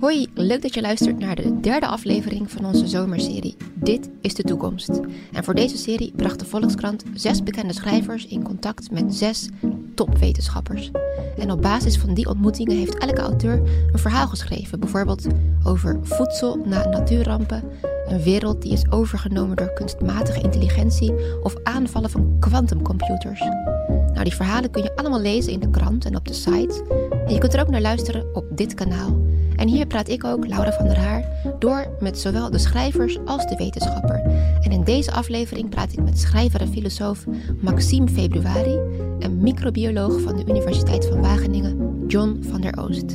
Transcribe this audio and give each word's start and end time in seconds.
Hoi, 0.00 0.26
leuk 0.34 0.62
dat 0.62 0.74
je 0.74 0.80
luistert 0.80 1.18
naar 1.18 1.34
de 1.34 1.60
derde 1.60 1.86
aflevering 1.86 2.50
van 2.50 2.64
onze 2.64 2.86
zomerserie 2.86 3.56
Dit 3.74 4.10
is 4.20 4.34
de 4.34 4.42
toekomst. 4.42 5.00
En 5.32 5.44
voor 5.44 5.54
deze 5.54 5.76
serie 5.76 6.12
bracht 6.16 6.38
de 6.38 6.44
Volkskrant 6.44 7.04
zes 7.14 7.42
bekende 7.42 7.72
schrijvers 7.72 8.26
in 8.26 8.42
contact 8.42 8.90
met 8.90 9.14
zes 9.14 9.48
topwetenschappers. 9.94 10.90
En 11.38 11.50
op 11.50 11.62
basis 11.62 11.98
van 11.98 12.14
die 12.14 12.28
ontmoetingen 12.28 12.76
heeft 12.76 12.98
elke 12.98 13.20
auteur 13.20 13.62
een 13.92 13.98
verhaal 13.98 14.26
geschreven, 14.28 14.80
bijvoorbeeld 14.80 15.26
over 15.64 15.98
voedsel 16.02 16.56
na 16.64 16.88
natuurrampen, 16.88 17.62
een 18.06 18.22
wereld 18.22 18.62
die 18.62 18.72
is 18.72 18.90
overgenomen 18.90 19.56
door 19.56 19.72
kunstmatige 19.72 20.40
intelligentie 20.40 21.12
of 21.42 21.54
aanvallen 21.62 22.10
van 22.10 22.36
quantumcomputers. 22.38 23.40
Nou, 23.88 24.24
die 24.24 24.34
verhalen 24.34 24.70
kun 24.70 24.82
je 24.82 24.96
allemaal 24.96 25.20
lezen 25.20 25.52
in 25.52 25.60
de 25.60 25.70
krant 25.70 26.04
en 26.04 26.16
op 26.16 26.26
de 26.26 26.34
site. 26.34 26.84
En 27.26 27.32
je 27.32 27.38
kunt 27.38 27.54
er 27.54 27.60
ook 27.60 27.70
naar 27.70 27.80
luisteren 27.80 28.34
op 28.34 28.44
dit 28.56 28.74
kanaal. 28.74 29.29
En 29.60 29.68
hier 29.68 29.86
praat 29.86 30.08
ik 30.08 30.24
ook, 30.24 30.46
Laura 30.46 30.72
van 30.72 30.86
der 30.86 30.98
Haar, 30.98 31.24
door 31.58 31.86
met 31.98 32.18
zowel 32.18 32.50
de 32.50 32.58
schrijvers 32.58 33.18
als 33.24 33.46
de 33.46 33.56
wetenschapper. 33.56 34.20
En 34.60 34.70
in 34.70 34.84
deze 34.84 35.12
aflevering 35.12 35.68
praat 35.68 35.92
ik 35.92 36.02
met 36.02 36.18
schrijver 36.18 36.60
en 36.60 36.68
filosoof 36.68 37.24
Maxime 37.60 38.08
Februari 38.08 38.78
en 39.18 39.38
microbioloog 39.38 40.20
van 40.20 40.36
de 40.36 40.44
Universiteit 40.48 41.06
van 41.06 41.20
Wageningen, 41.20 42.04
John 42.06 42.42
van 42.50 42.60
der 42.60 42.78
Oost. 42.78 43.10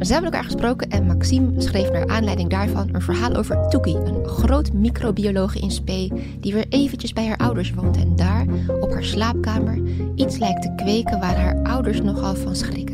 Ze 0.00 0.12
hebben 0.12 0.30
elkaar 0.30 0.44
gesproken 0.44 0.88
en 0.88 1.06
Maxime 1.06 1.60
schreef 1.60 1.90
naar 1.90 2.08
aanleiding 2.08 2.50
daarvan 2.50 2.88
een 2.92 3.02
verhaal 3.02 3.34
over 3.34 3.68
Toekie, 3.68 3.96
een 3.96 4.26
groot 4.26 4.72
microbioloog 4.72 5.56
in 5.56 5.70
Spee 5.70 6.12
die 6.40 6.52
weer 6.52 6.66
eventjes 6.68 7.12
bij 7.12 7.26
haar 7.26 7.36
ouders 7.36 7.74
woont 7.74 7.96
en 7.96 8.16
daar, 8.16 8.46
op 8.80 8.92
haar 8.92 9.04
slaapkamer, 9.04 9.82
iets 10.14 10.38
lijkt 10.38 10.62
te 10.62 10.74
kweken 10.76 11.20
waar 11.20 11.36
haar 11.36 11.62
ouders 11.62 12.02
nogal 12.02 12.34
van 12.34 12.56
schrikken. 12.56 12.91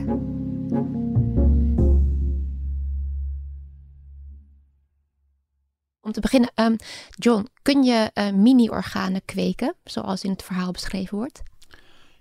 Om 6.08 6.14
te 6.14 6.20
beginnen, 6.20 6.50
um, 6.54 6.76
John, 7.10 7.48
kun 7.62 7.82
je 7.82 8.10
uh, 8.14 8.30
mini-organen 8.32 9.20
kweken, 9.24 9.74
zoals 9.84 10.22
in 10.22 10.30
het 10.30 10.42
verhaal 10.42 10.70
beschreven 10.70 11.16
wordt? 11.16 11.42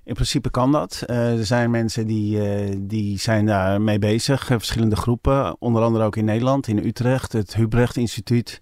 In 0.03 0.13
principe 0.13 0.49
kan 0.49 0.71
dat. 0.71 1.03
Uh, 1.05 1.37
er 1.39 1.45
zijn 1.45 1.71
mensen 1.71 2.07
die, 2.07 2.37
uh, 2.37 2.75
die 2.79 3.19
zijn 3.19 3.45
daar 3.45 3.81
mee 3.81 3.99
bezig, 3.99 4.45
verschillende 4.45 4.95
groepen. 4.95 5.55
Onder 5.61 5.81
andere 5.81 6.05
ook 6.05 6.15
in 6.15 6.25
Nederland, 6.25 6.67
in 6.67 6.77
Utrecht, 6.77 7.33
het 7.33 7.55
Hubrecht 7.55 7.97
Instituut. 7.97 8.59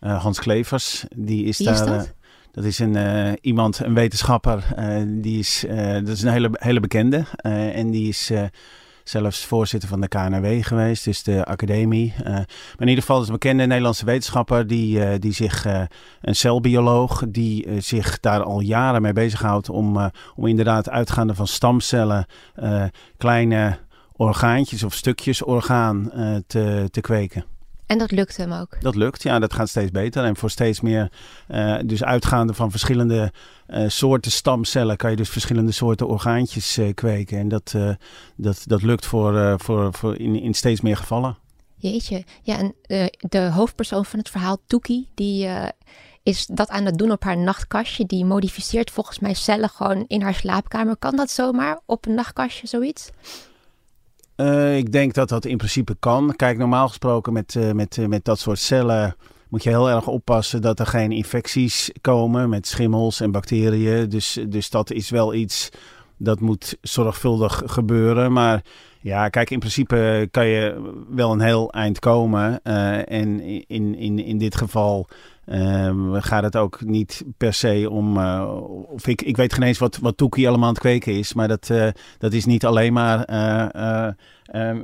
Hans 0.00 0.38
Klevers, 0.38 1.04
die 1.16 1.44
is 1.44 1.58
Wie 1.58 1.66
daar. 1.66 1.74
Is 1.74 1.80
dat? 1.80 2.14
dat 2.52 2.64
is 2.64 2.78
een, 2.78 3.38
iemand, 3.40 3.78
een 3.78 3.94
wetenschapper, 3.94 4.64
die 5.06 5.38
is, 5.38 5.64
dat 6.04 6.08
is 6.08 6.22
een 6.22 6.32
hele, 6.32 6.50
hele 6.52 6.80
bekende. 6.80 7.24
en 7.72 7.90
die 7.90 8.08
is 8.08 8.30
zelfs 9.04 9.44
voorzitter 9.44 9.88
van 9.88 10.00
de 10.00 10.08
KNW 10.08 10.46
geweest, 10.64 11.04
dus 11.04 11.22
de 11.22 11.44
academie. 11.44 12.14
Uh, 12.18 12.26
maar 12.26 12.46
in 12.78 12.88
ieder 12.88 13.04
geval 13.04 13.20
is 13.20 13.26
een 13.26 13.32
bekende 13.32 13.66
Nederlandse 13.66 14.04
wetenschapper 14.04 14.66
die, 14.66 14.98
uh, 14.98 15.08
die 15.18 15.32
zich, 15.32 15.66
uh, 15.66 15.82
een 16.20 16.36
celbioloog, 16.36 17.22
die 17.28 17.80
zich 17.80 18.20
daar 18.20 18.42
al 18.42 18.60
jaren 18.60 19.02
mee 19.02 19.12
bezighoudt 19.12 19.68
om, 19.68 20.10
om 20.34 20.46
inderdaad 20.46 20.90
uitgaande 20.90 21.34
van 21.34 21.46
stamcellen 21.46 22.26
kleine 23.16 23.78
orgaantjes 24.12 24.82
of 24.82 24.94
stukjes 24.94 25.42
orgaan 25.42 26.10
te, 26.46 26.88
te 26.90 27.00
kweken. 27.00 27.44
En 27.86 27.98
dat 27.98 28.10
lukt 28.10 28.36
hem 28.36 28.52
ook? 28.52 28.80
Dat 28.80 28.94
lukt, 28.94 29.22
ja. 29.22 29.38
Dat 29.38 29.52
gaat 29.52 29.68
steeds 29.68 29.90
beter. 29.90 30.24
En 30.24 30.36
voor 30.36 30.50
steeds 30.50 30.80
meer, 30.80 31.10
uh, 31.48 31.78
dus 31.84 32.04
uitgaande 32.04 32.54
van 32.54 32.70
verschillende 32.70 33.32
uh, 33.68 33.88
soorten 33.88 34.30
stamcellen... 34.30 34.96
kan 34.96 35.10
je 35.10 35.16
dus 35.16 35.28
verschillende 35.28 35.72
soorten 35.72 36.08
orgaantjes 36.08 36.78
uh, 36.78 36.94
kweken. 36.94 37.38
En 37.38 37.48
dat, 37.48 37.74
dat, 38.36 38.62
dat 38.66 38.82
lukt 38.82 39.06
voor, 39.06 39.60
voor, 39.60 39.94
voor 39.94 40.16
in, 40.16 40.40
in 40.40 40.54
steeds 40.54 40.80
meer 40.80 40.96
gevallen. 40.96 41.36
Jeetje. 41.76 42.24
Ja, 42.42 42.58
en 42.58 42.74
de 43.18 43.50
hoofdpersoon 43.52 44.04
van 44.04 44.18
het 44.18 44.30
verhaal, 44.30 44.58
Toekie, 44.66 45.08
die 45.14 45.48
is 46.22 46.46
dat 46.46 46.68
aan 46.68 46.84
het 46.84 46.98
doen 46.98 47.10
op 47.10 47.22
haar 47.22 47.36
nachtkastje. 47.36 48.06
Die 48.06 48.24
modificeert 48.24 48.90
volgens 48.90 49.18
mij 49.18 49.34
cellen 49.34 49.68
gewoon 49.68 50.04
in 50.06 50.22
haar 50.22 50.34
slaapkamer. 50.34 50.96
Kan 50.96 51.16
dat 51.16 51.30
zomaar 51.30 51.80
op 51.86 52.06
een 52.06 52.14
nachtkastje, 52.14 52.66
zoiets? 52.66 53.10
Uh, 54.36 54.76
ik 54.76 54.92
denk 54.92 55.14
dat 55.14 55.28
dat 55.28 55.44
in 55.44 55.56
principe 55.56 55.96
kan. 55.98 56.36
Kijk, 56.36 56.58
normaal 56.58 56.88
gesproken 56.88 57.32
met, 57.32 57.54
uh, 57.54 57.72
met, 57.72 57.96
uh, 57.96 58.06
met 58.06 58.24
dat 58.24 58.38
soort 58.38 58.58
cellen 58.58 59.16
moet 59.48 59.62
je 59.62 59.68
heel 59.68 59.90
erg 59.90 60.06
oppassen 60.06 60.62
dat 60.62 60.78
er 60.78 60.86
geen 60.86 61.12
infecties 61.12 61.90
komen 62.00 62.48
met 62.48 62.66
schimmels 62.66 63.20
en 63.20 63.30
bacteriën. 63.30 64.08
Dus, 64.08 64.38
dus 64.48 64.70
dat 64.70 64.90
is 64.90 65.10
wel 65.10 65.34
iets 65.34 65.68
dat 66.16 66.40
moet 66.40 66.76
zorgvuldig 66.80 67.62
gebeuren. 67.66 68.32
Maar 68.32 68.62
ja, 69.02 69.28
kijk, 69.28 69.50
in 69.50 69.58
principe 69.58 70.28
kan 70.30 70.46
je 70.46 70.92
wel 71.08 71.32
een 71.32 71.40
heel 71.40 71.72
eind 71.72 71.98
komen. 71.98 72.62
en 72.62 73.40
in, 73.66 73.94
in, 73.94 74.18
in 74.18 74.38
dit 74.38 74.56
geval 74.56 75.08
uh, 75.46 76.16
gaat 76.22 76.42
het 76.42 76.56
ook 76.56 76.84
niet 76.84 77.24
per 77.36 77.54
se 77.54 77.90
om. 77.90 78.16
Uh, 78.16 78.56
of 78.86 79.06
ik, 79.06 79.22
ik 79.22 79.36
weet 79.36 79.52
geen 79.52 79.62
eens 79.62 79.78
wat, 79.78 79.96
wat 79.96 80.16
Toekie 80.16 80.48
allemaal 80.48 80.66
aan 80.66 80.74
het 80.74 80.82
kweken 80.82 81.12
is. 81.12 81.32
Maar 81.32 81.48
dat, 81.48 81.68
uh, 81.68 81.88
dat 82.18 82.32
is 82.32 82.44
niet 82.44 82.64
alleen 82.64 82.92
maar 82.92 83.24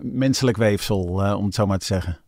menselijk 0.03 0.57
weefsel, 0.57 1.03
om 1.37 1.45
het 1.45 1.55
zo 1.55 1.67
maar 1.67 1.79
te 1.79 1.87
zeggen. 1.87 2.19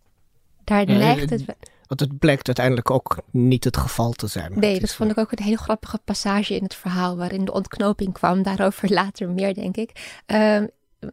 Daar 0.65 0.87
neigt 0.87 1.31
het. 1.31 1.45
Want 1.87 2.01
het 2.01 2.19
blijkt 2.19 2.47
uiteindelijk 2.47 2.91
ook 2.91 3.19
niet 3.31 3.65
het 3.65 3.77
geval 3.77 4.13
te 4.13 4.27
zijn. 4.27 4.53
Nee, 4.55 4.81
dat 4.81 4.95
vond 4.95 5.11
ik 5.11 5.19
ook 5.19 5.33
een 5.33 5.45
hele 5.45 5.59
grappige 5.59 5.99
passage 6.05 6.55
in 6.55 6.63
het 6.63 6.75
verhaal. 6.75 7.17
waarin 7.17 7.45
de 7.45 7.53
ontknoping 7.53 8.13
kwam. 8.13 8.43
Daarover 8.43 8.93
later 9.01 9.31
meer, 9.31 9.55
denk 9.55 9.77
ik. 9.77 10.21
Uh, 10.27 10.63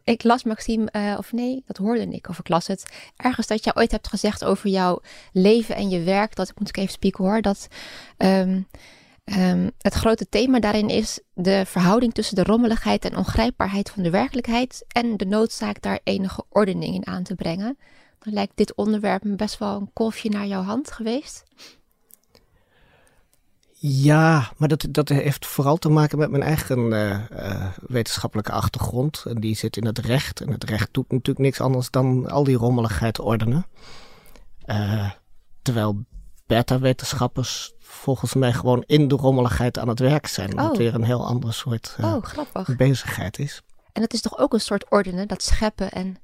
ik 0.04 0.22
las 0.22 0.44
Maxime, 0.44 0.88
uh, 0.92 1.14
of 1.18 1.32
nee, 1.32 1.62
dat 1.66 1.76
hoorde 1.76 2.08
ik, 2.08 2.28
of 2.28 2.38
ik 2.38 2.48
las 2.48 2.66
het. 2.66 3.10
Ergens 3.16 3.46
dat 3.46 3.64
jij 3.64 3.74
ooit 3.76 3.90
hebt 3.90 4.08
gezegd 4.08 4.44
over 4.44 4.68
jouw 4.70 5.00
leven 5.32 5.74
en 5.76 5.88
je 5.88 6.02
werk. 6.02 6.34
Dat 6.34 6.52
moet 6.58 6.68
ik 6.68 6.76
even 6.76 6.92
spieken 6.92 7.24
hoor. 7.24 7.42
Dat 7.42 7.68
um, 8.18 8.66
um, 9.24 9.70
het 9.78 9.94
grote 9.94 10.28
thema 10.28 10.60
daarin 10.60 10.88
is 10.88 11.20
de 11.34 11.62
verhouding 11.66 12.14
tussen 12.14 12.36
de 12.36 12.42
rommeligheid 12.42 13.04
en 13.04 13.16
ongrijpbaarheid 13.16 13.90
van 13.90 14.02
de 14.02 14.10
werkelijkheid. 14.10 14.84
En 14.88 15.16
de 15.16 15.26
noodzaak 15.26 15.82
daar 15.82 16.00
enige 16.04 16.44
ordening 16.48 16.94
in 16.94 17.06
aan 17.06 17.22
te 17.22 17.34
brengen. 17.34 17.78
Dan 18.18 18.32
lijkt 18.32 18.56
dit 18.56 18.74
onderwerp 18.74 19.24
me 19.24 19.34
best 19.34 19.58
wel 19.58 19.76
een 19.76 19.92
kolfje 19.92 20.30
naar 20.30 20.46
jouw 20.46 20.62
hand 20.62 20.90
geweest. 20.90 21.44
Ja, 23.80 24.52
maar 24.56 24.68
dat, 24.68 24.86
dat 24.90 25.08
heeft 25.08 25.46
vooral 25.46 25.76
te 25.76 25.88
maken 25.88 26.18
met 26.18 26.30
mijn 26.30 26.42
eigen 26.42 26.78
uh, 26.92 27.10
uh, 27.10 27.66
wetenschappelijke 27.86 28.52
achtergrond. 28.52 29.24
En 29.28 29.40
die 29.40 29.56
zit 29.56 29.76
in 29.76 29.86
het 29.86 29.98
recht. 29.98 30.40
En 30.40 30.50
het 30.50 30.64
recht 30.64 30.88
doet 30.92 31.10
natuurlijk 31.10 31.38
niks 31.38 31.60
anders 31.60 31.90
dan 31.90 32.30
al 32.30 32.44
die 32.44 32.56
rommeligheid 32.56 33.18
ordenen. 33.18 33.66
Uh, 34.66 35.10
terwijl 35.62 36.04
beta-wetenschappers 36.46 37.72
volgens 37.78 38.34
mij 38.34 38.52
gewoon 38.52 38.84
in 38.86 39.08
de 39.08 39.14
rommeligheid 39.14 39.78
aan 39.78 39.88
het 39.88 39.98
werk 39.98 40.26
zijn. 40.26 40.54
Wat 40.54 40.70
Oh. 40.70 40.76
weer 40.76 40.94
een 40.94 41.04
heel 41.04 41.26
ander 41.26 41.54
soort 41.54 41.96
oh, 42.00 42.68
bezigheid 42.76 43.38
is. 43.38 43.62
En 43.92 44.02
het 44.02 44.12
is 44.12 44.20
toch 44.20 44.38
ook 44.38 44.52
een 44.52 44.60
soort 44.60 44.90
ordenen, 44.90 45.28
dat 45.28 45.42
scheppen 45.42 45.90
en 45.90 46.16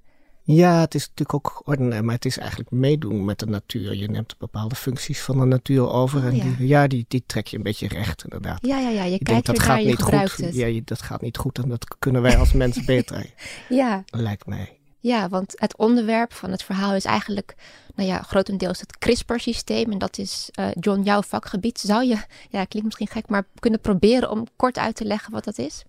Ja, 0.47 0.81
het 0.81 0.95
is 0.95 1.03
natuurlijk 1.09 1.35
ook 1.35 1.63
ordenen, 1.65 2.05
maar 2.05 2.15
het 2.15 2.25
is 2.25 2.39
eigenlijk 2.39 2.71
meedoen 2.71 3.25
met 3.25 3.39
de 3.39 3.47
natuur. 3.47 3.95
Je 3.95 4.09
neemt 4.09 4.39
bepaalde 4.39 4.75
functies 4.75 5.21
van 5.23 5.39
de 5.39 5.45
natuur 5.45 5.89
over 5.91 6.19
Oh, 6.19 6.25
en 6.27 6.37
ja. 6.37 6.43
die, 6.45 6.67
ja, 6.67 6.87
die, 6.87 7.05
die 7.09 7.23
trek 7.27 7.47
je 7.47 7.57
een 7.57 7.63
beetje 7.63 7.89
recht, 7.89 8.23
inderdaad. 8.25 8.59
Ja, 8.67 8.79
ja, 8.79 8.89
ja. 8.89 9.05
Je, 9.05 9.11
Je 9.11 9.19
kijkt 9.19 9.27
denkt 9.27 9.47
dat 9.47 9.59
gaat 9.59 9.85
niet 9.85 10.03
gebruikt 10.03 10.33
goed. 10.33 10.45
het. 10.45 10.55
Ja, 10.55 10.67
je- 10.67 10.83
dat 10.85 11.03
gaat 11.03 11.21
niet 11.21 11.37
goed 11.37 11.59
en 11.59 11.69
dat 11.69 11.97
kunnen 11.99 12.23
wij 12.23 12.37
als 12.39 12.53
mensen 12.53 12.85
beter, 12.95 13.33
ja, 13.69 14.05
lijkt 14.11 14.47
mij. 14.47 14.79
ja, 15.01 15.29
want 15.29 15.53
het 15.57 15.77
onderwerp 15.77 16.33
van 16.33 16.51
het 16.51 16.63
verhaal 16.63 16.95
is 16.95 17.05
eigenlijk, 17.05 17.55
nou 17.95 18.09
ja, 18.09 18.23
grotendeels 18.23 18.81
het 18.81 18.99
CRISPR-systeem. 18.99 19.93
En 19.93 19.99
dat 19.99 20.19
is, 20.19 20.49
eh, 20.53 20.67
John, 20.81 21.01
jouw 21.03 21.23
vakgebied. 21.23 21.79
Zou 21.81 22.05
je, 22.05 22.17
ja, 22.51 22.65
klinkt 22.65 22.83
misschien 22.83 23.09
gek, 23.09 23.29
maar 23.29 23.47
kunnen 23.59 23.81
proberen 23.81 24.31
om 24.31 24.47
kort 24.57 24.79
uit 24.79 24.97
te 24.97 25.05
leggen 25.05 25.33
wat 25.33 25.45
dat 25.45 25.59
is? 25.59 25.85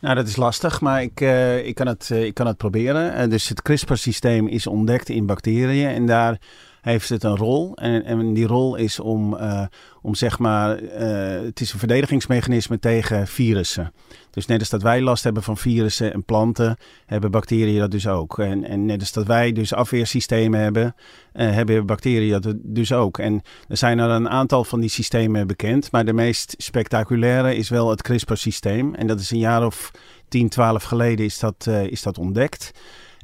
Nou, 0.00 0.14
dat 0.14 0.26
is 0.26 0.36
lastig, 0.36 0.80
maar 0.80 1.02
ik, 1.02 1.20
uh, 1.20 1.66
ik, 1.66 1.74
kan, 1.74 1.86
het, 1.86 2.08
uh, 2.12 2.24
ik 2.24 2.34
kan 2.34 2.46
het 2.46 2.56
proberen. 2.56 3.20
Uh, 3.20 3.30
dus 3.30 3.48
het 3.48 3.62
CRISPR-systeem 3.62 4.46
is 4.46 4.66
ontdekt 4.66 5.08
in 5.08 5.26
bacteriën 5.26 5.88
en 5.88 6.06
daar 6.06 6.38
heeft 6.80 7.08
het 7.08 7.22
een 7.22 7.36
rol. 7.36 7.76
En, 7.76 8.04
en 8.04 8.32
die 8.34 8.46
rol 8.46 8.76
is 8.76 9.00
om, 9.00 9.38
om 10.02 10.14
zeg 10.14 10.38
maar, 10.38 10.76
het 10.78 11.60
is 11.60 11.72
een 11.72 11.78
verdedigingsmechanisme 11.78 12.78
tegen 12.78 13.26
virussen. 13.26 13.92
Dus 14.30 14.46
net 14.46 14.58
als 14.58 14.68
dat 14.68 14.82
wij 14.82 15.00
last 15.00 15.24
hebben 15.24 15.42
van 15.42 15.56
virussen 15.56 16.12
en 16.12 16.24
planten, 16.24 16.76
hebben 17.06 17.30
bacteriën 17.30 17.78
dat 17.78 17.90
dus 17.90 18.06
ook. 18.06 18.38
En, 18.38 18.64
en 18.64 18.86
net 18.86 19.00
als 19.00 19.12
dat 19.12 19.26
wij 19.26 19.52
dus 19.52 19.74
afweersystemen 19.74 20.60
hebben, 20.60 20.94
hebben 21.32 21.86
bacteriën 21.86 22.40
dat 22.40 22.54
dus 22.56 22.92
ook. 22.92 23.18
En 23.18 23.42
er 23.68 23.76
zijn 23.76 23.98
er 23.98 24.10
een 24.10 24.28
aantal 24.28 24.64
van 24.64 24.80
die 24.80 24.90
systemen 24.90 25.46
bekend, 25.46 25.92
maar 25.92 26.04
de 26.04 26.12
meest 26.12 26.54
spectaculaire 26.58 27.56
is 27.56 27.68
wel 27.68 27.90
het 27.90 28.02
CRISPR-systeem. 28.02 28.94
En 28.94 29.06
dat 29.06 29.20
is 29.20 29.30
een 29.30 29.38
jaar 29.38 29.66
of 29.66 29.90
10, 30.28 30.48
12 30.48 30.82
geleden 30.82 31.24
is 31.24 31.38
dat, 31.38 31.66
is 31.66 32.02
dat 32.02 32.18
ontdekt. 32.18 32.70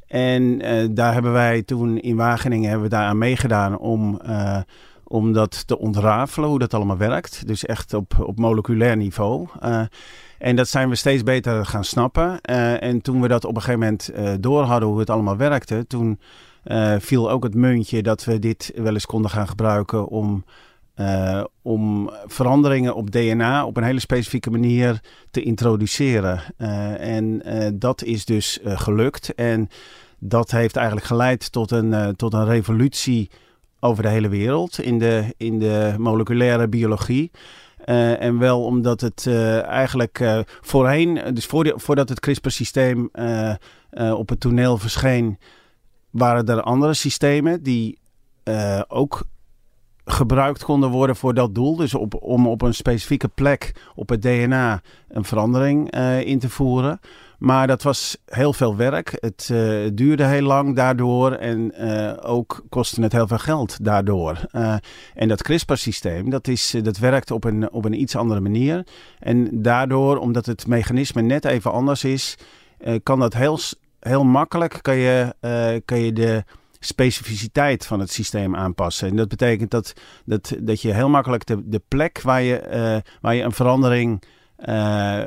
En 0.07 0.43
uh, 0.43 0.87
daar 0.91 1.13
hebben 1.13 1.31
wij 1.31 1.63
toen 1.63 1.99
in 1.99 2.15
Wageningen 2.15 2.69
hebben 2.69 2.89
we 2.89 2.95
daaraan 2.95 3.17
meegedaan 3.17 3.77
om, 3.77 4.19
uh, 4.25 4.57
om 5.03 5.33
dat 5.33 5.67
te 5.67 5.79
ontrafelen, 5.79 6.49
hoe 6.49 6.59
dat 6.59 6.73
allemaal 6.73 6.97
werkt. 6.97 7.47
Dus 7.47 7.65
echt 7.65 7.93
op, 7.93 8.15
op 8.19 8.39
moleculair 8.39 8.97
niveau. 8.97 9.47
en 10.37 10.55
dat 10.55 10.67
zijn 10.67 10.89
we 10.89 10.95
steeds 10.95 11.23
beter 11.23 11.65
gaan 11.65 11.83
snappen. 11.83 12.41
en 12.79 13.01
toen 13.01 13.21
we 13.21 13.27
dat 13.27 13.45
op 13.45 13.55
een 13.55 13.61
gegeven 13.61 13.79
moment 13.79 14.11
door 14.43 14.63
hadden 14.63 14.89
hoe 14.89 14.99
het 14.99 15.09
allemaal 15.09 15.37
werkte, 15.37 15.85
toen 15.87 16.19
viel 16.99 17.31
ook 17.31 17.43
het 17.43 17.55
muntje 17.55 18.03
dat 18.03 18.23
we 18.23 18.39
dit 18.39 18.71
wel 18.75 18.93
eens 18.93 19.05
konden 19.05 19.31
gaan 19.31 19.47
gebruiken 19.47 20.07
om 20.07 20.43
uh, 20.95 21.43
om 21.61 22.11
veranderingen 22.25 22.95
op 22.95 23.11
DNA 23.11 23.65
op 23.65 23.77
een 23.77 23.83
hele 23.83 23.99
specifieke 23.99 24.49
manier 24.49 25.01
te 25.31 25.41
introduceren. 25.41 26.41
Uh, 26.57 27.15
en 27.15 27.41
uh, 27.45 27.67
dat 27.73 28.03
is 28.03 28.25
dus 28.25 28.59
gelukt. 28.63 29.33
En 29.33 29.69
dat 30.19 30.51
heeft 30.51 30.75
eigenlijk 30.75 31.07
geleid 31.07 31.51
tot 31.51 31.71
een, 31.71 32.15
tot 32.15 32.33
een 32.33 32.45
revolutie 32.45 33.29
over 33.79 34.03
de 34.03 34.09
hele 34.09 34.29
wereld 34.29 34.79
in 34.79 34.99
de, 34.99 35.33
in 35.37 35.59
de 35.59 35.95
moleculaire 35.97 36.67
biologie. 36.67 37.31
en 38.19 38.37
wel 38.37 38.63
omdat 38.63 39.01
het 39.01 39.27
eigenlijk 39.67 40.43
voorheen, 40.61 41.19
dus 41.33 41.45
voor 41.45 41.73
voordat 41.75 42.09
het 42.09 42.19
CRISPR-systeem 42.19 43.09
op 43.91 44.29
het 44.29 44.39
toneel 44.39 44.77
verscheen, 44.77 45.37
waren 46.09 46.47
er 46.47 46.61
andere 46.61 46.93
systemen 46.93 47.63
die 47.63 47.99
ook 48.87 49.25
gebruikt 50.05 50.63
konden 50.63 50.89
worden 50.89 51.15
voor 51.15 51.33
dat 51.33 51.55
doel. 51.55 51.75
Dus 51.75 51.93
op, 51.93 52.23
om 52.23 52.47
op 52.47 52.61
een 52.61 52.73
specifieke 52.73 53.27
plek 53.27 53.71
op 53.95 54.09
het 54.09 54.21
DNA 54.21 54.81
een 55.09 55.23
verandering 55.23 55.95
uh, 55.95 56.21
in 56.21 56.39
te 56.39 56.49
voeren. 56.49 56.99
Maar 57.39 57.67
dat 57.67 57.83
was 57.83 58.17
heel 58.25 58.53
veel 58.53 58.75
werk. 58.75 59.17
Het 59.19 59.49
uh, 59.51 59.89
duurde 59.93 60.25
heel 60.25 60.41
lang 60.41 60.75
daardoor 60.75 61.31
en 61.31 61.71
uh, 61.79 62.13
ook 62.21 62.63
kostte 62.69 63.01
het 63.01 63.11
heel 63.11 63.27
veel 63.27 63.37
geld 63.37 63.77
daardoor. 63.85 64.37
en 65.13 65.27
dat 65.27 65.41
CRISPR-systeem, 65.41 66.29
dat, 66.29 66.47
is, 66.47 66.75
dat 66.81 66.97
werkt 66.97 67.31
op 67.31 67.43
een, 67.43 67.71
op 67.71 67.85
een 67.85 67.99
iets 68.01 68.15
andere 68.15 68.39
manier. 68.39 68.87
En 69.19 69.61
daardoor, 69.61 70.17
omdat 70.17 70.45
het 70.45 70.67
mechanisme 70.67 71.21
net 71.21 71.45
even 71.45 71.71
anders 71.71 72.03
is, 72.03 72.37
kan 73.03 73.19
dat 73.19 73.33
heel, 73.33 73.59
heel 73.99 74.23
makkelijk, 74.23 74.79
kan 74.81 74.95
je, 74.95 75.35
kan 75.85 75.99
je 75.99 76.13
de 76.13 76.43
specificiteit 76.85 77.85
van 77.85 77.99
het 77.99 78.11
systeem 78.11 78.55
aanpassen. 78.55 79.09
En 79.09 79.15
dat 79.15 79.27
betekent 79.27 79.71
dat, 79.71 79.93
dat, 80.25 80.53
dat 80.59 80.81
je 80.81 80.93
heel 80.93 81.09
makkelijk 81.09 81.45
de, 81.45 81.69
de 81.69 81.81
plek 81.87 82.21
waar 82.21 82.41
je, 82.41 82.63
uh, 82.67 83.11
waar 83.21 83.35
je 83.35 83.43
een 83.43 83.51
verandering 83.51 84.23
uh, 84.65 85.21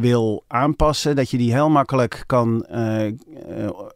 wil 0.00 0.44
aanpassen, 0.48 1.16
dat 1.16 1.30
je 1.30 1.36
die 1.36 1.52
heel 1.52 1.70
makkelijk 1.70 2.22
kan, 2.26 2.66
uh, 2.70 3.12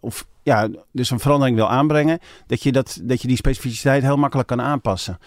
of 0.01 0.27
ja, 0.43 0.69
dus 0.93 1.11
een 1.11 1.21
verandering 1.21 1.57
wil 1.57 1.71
aanbrengen, 1.71 2.19
dat 2.47 2.63
je, 2.63 2.73
dat, 2.73 3.01
dat 3.03 3.23
je 3.23 3.29
die 3.29 3.37
specificiteit 3.37 4.03
heel 4.03 4.17
makkelijk 4.17 4.49
kan 4.49 4.61
aanpassen. 4.61 5.19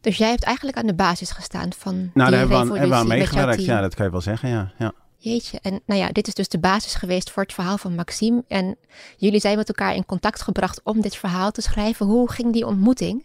Dus 0.00 0.16
jij 0.16 0.28
hebt 0.28 0.44
eigenlijk 0.44 0.78
aan 0.78 0.86
de 0.86 0.94
basis 0.94 1.30
gestaan 1.30 1.72
van. 1.76 2.10
Nou, 2.14 2.30
daar 2.30 2.38
hebben 2.38 2.72
we, 2.72 2.94
aan, 2.94 3.06
meegewerkt, 3.06 3.64
ja, 3.64 3.80
dat 3.80 3.94
kan 3.94 4.04
je 4.04 4.10
wel 4.10 4.20
zeggen, 4.20 4.48
ja. 4.48 4.72
ja. 4.78 4.92
Jeetje, 5.30 5.58
en 5.62 5.80
nou 5.86 6.00
ja, 6.00 6.08
dit 6.08 6.26
is 6.26 6.34
dus 6.34 6.48
de 6.48 6.58
basis 6.58 6.94
geweest 6.94 7.30
voor 7.30 7.42
het 7.42 7.52
verhaal 7.52 7.78
van 7.78 7.94
Maxime. 7.94 8.44
En 8.48 8.76
jullie 9.16 9.40
zijn 9.40 9.56
met 9.56 9.68
elkaar 9.68 9.94
in 9.94 10.06
contact 10.06 10.42
gebracht 10.42 10.80
om 10.84 11.00
dit 11.00 11.16
verhaal 11.16 11.50
te 11.50 11.60
schrijven. 11.60 12.06
Hoe 12.06 12.30
ging 12.30 12.52
die 12.52 12.66
ontmoeting? 12.66 13.24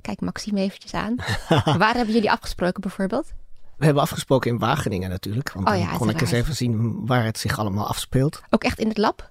Kijk 0.00 0.20
Maxime 0.20 0.60
eventjes 0.60 0.94
aan. 0.94 1.16
Waar 1.78 1.94
hebben 1.94 2.14
jullie 2.14 2.30
afgesproken 2.30 2.80
bijvoorbeeld? 2.80 3.32
We 3.76 3.84
hebben 3.84 4.02
afgesproken 4.02 4.50
in 4.50 4.58
Wageningen 4.58 5.10
natuurlijk. 5.10 5.52
Want 5.52 5.68
oh, 5.68 5.78
ja, 5.78 5.88
dan 5.88 5.98
kon 5.98 6.08
ik 6.08 6.20
eens 6.20 6.30
even 6.30 6.54
zien 6.54 7.06
waar 7.06 7.24
het 7.24 7.38
zich 7.38 7.58
allemaal 7.58 7.86
afspeelt. 7.86 8.42
Ook 8.50 8.64
echt 8.64 8.78
in 8.78 8.88
het 8.88 8.98
lab? 8.98 9.30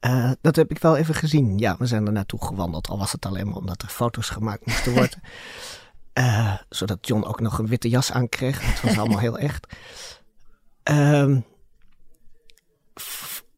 Uh, 0.00 0.30
dat 0.40 0.56
heb 0.56 0.70
ik 0.70 0.78
wel 0.78 0.96
even 0.96 1.14
gezien. 1.14 1.58
Ja, 1.58 1.76
we 1.78 1.86
zijn 1.86 2.06
er 2.06 2.12
naartoe 2.12 2.44
gewandeld. 2.44 2.88
Al 2.88 2.98
was 2.98 3.12
het 3.12 3.26
alleen 3.26 3.46
maar 3.46 3.56
omdat 3.56 3.82
er 3.82 3.88
foto's 3.88 4.28
gemaakt 4.28 4.66
moesten 4.66 4.92
worden. 5.00 5.20
uh, 6.14 6.54
zodat 6.68 7.06
John 7.06 7.24
ook 7.24 7.40
nog 7.40 7.58
een 7.58 7.66
witte 7.66 7.88
jas 7.88 8.12
aankreeg. 8.12 8.60
Het 8.60 8.80
was 8.80 8.98
allemaal 8.98 9.18
heel 9.18 9.38
echt. 9.38 9.66
Um, 10.90 11.44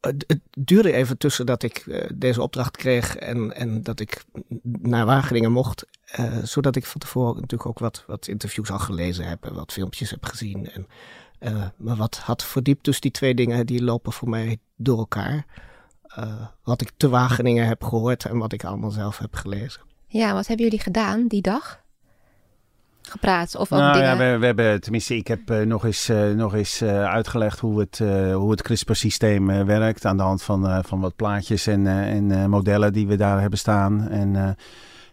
het 0.01 0.41
duurde 0.51 0.93
even 0.93 1.19
tussen 1.19 1.47
dat 1.47 1.63
ik 1.63 1.87
uh, 1.87 2.05
deze 2.15 2.43
opdracht 2.43 2.77
kreeg 2.77 3.17
en, 3.17 3.57
en 3.57 3.83
dat 3.83 4.01
ik 4.01 4.25
naar 4.63 5.07
Wageningen 5.07 5.53
mocht. 5.53 5.87
Uh, 6.21 6.37
zodat 6.43 6.77
ik 6.77 6.87
van 6.87 7.01
tevoren 7.01 7.35
natuurlijk 7.35 7.67
ook 7.67 7.79
wat, 7.79 8.05
wat 8.07 8.27
interviews 8.27 8.71
al 8.71 8.79
gelezen 8.79 9.29
heb 9.29 9.45
en 9.45 9.55
wat 9.55 9.73
filmpjes 9.73 10.11
heb 10.11 10.25
gezien. 10.25 10.71
En 10.71 10.87
uh, 11.41 11.67
me 11.77 11.97
wat 11.97 12.17
had 12.17 12.45
verdiept. 12.45 12.85
Dus 12.85 13.01
die 13.01 13.11
twee 13.11 13.35
dingen 13.35 13.67
die 13.67 13.83
lopen 13.83 14.13
voor 14.13 14.29
mij 14.29 14.59
door 14.77 14.99
elkaar. 14.99 15.47
wat 16.63 16.81
ik 16.81 16.93
te 16.97 17.09
Wageningen 17.09 17.67
heb 17.67 17.85
gehoord 17.85 18.25
en 18.25 18.39
wat 18.39 18.53
ik 18.53 18.65
allemaal 18.65 18.91
zelf 18.91 19.19
heb 19.19 19.35
gelezen. 19.35 19.83
Ja, 20.07 20.33
wat 20.33 20.47
hebben 20.47 20.65
jullie 20.65 20.81
gedaan 20.81 21.27
die 21.27 21.43
dag? 21.43 21.85
Gepraat? 23.09 23.57
Of 23.57 23.71
nou, 23.71 23.93
dingen... 23.93 24.09
ja, 24.09 24.17
we, 24.17 24.39
we, 24.39 24.47
hebben, 24.47 24.81
tenminste, 24.81 25.17
ik 25.17 25.29
heb 25.29 25.51
uh, 25.51 25.61
nog 25.61 25.85
eens, 25.85 26.11
uh, 26.11 26.31
nog 26.31 26.55
eens 26.55 26.83
uh, 26.83 27.05
uitgelegd 27.05 27.61
hoe 27.61 27.81
het, 27.81 27.99
hoe 28.33 28.51
het 28.51 28.63
CRISPR-systeem 28.63 29.67
werkt. 29.67 30.05
Aan 30.05 30.17
de 30.17 30.23
hand 30.23 30.43
van, 30.43 30.85
van 30.85 31.01
wat 31.01 31.17
plaatjes 31.17 31.67
en, 31.67 31.87
en 31.87 32.51
modellen 32.51 32.93
die 32.93 33.07
we 33.07 33.17
daar 33.17 33.41
hebben 33.41 33.59
staan. 33.59 34.09
En, 34.09 34.57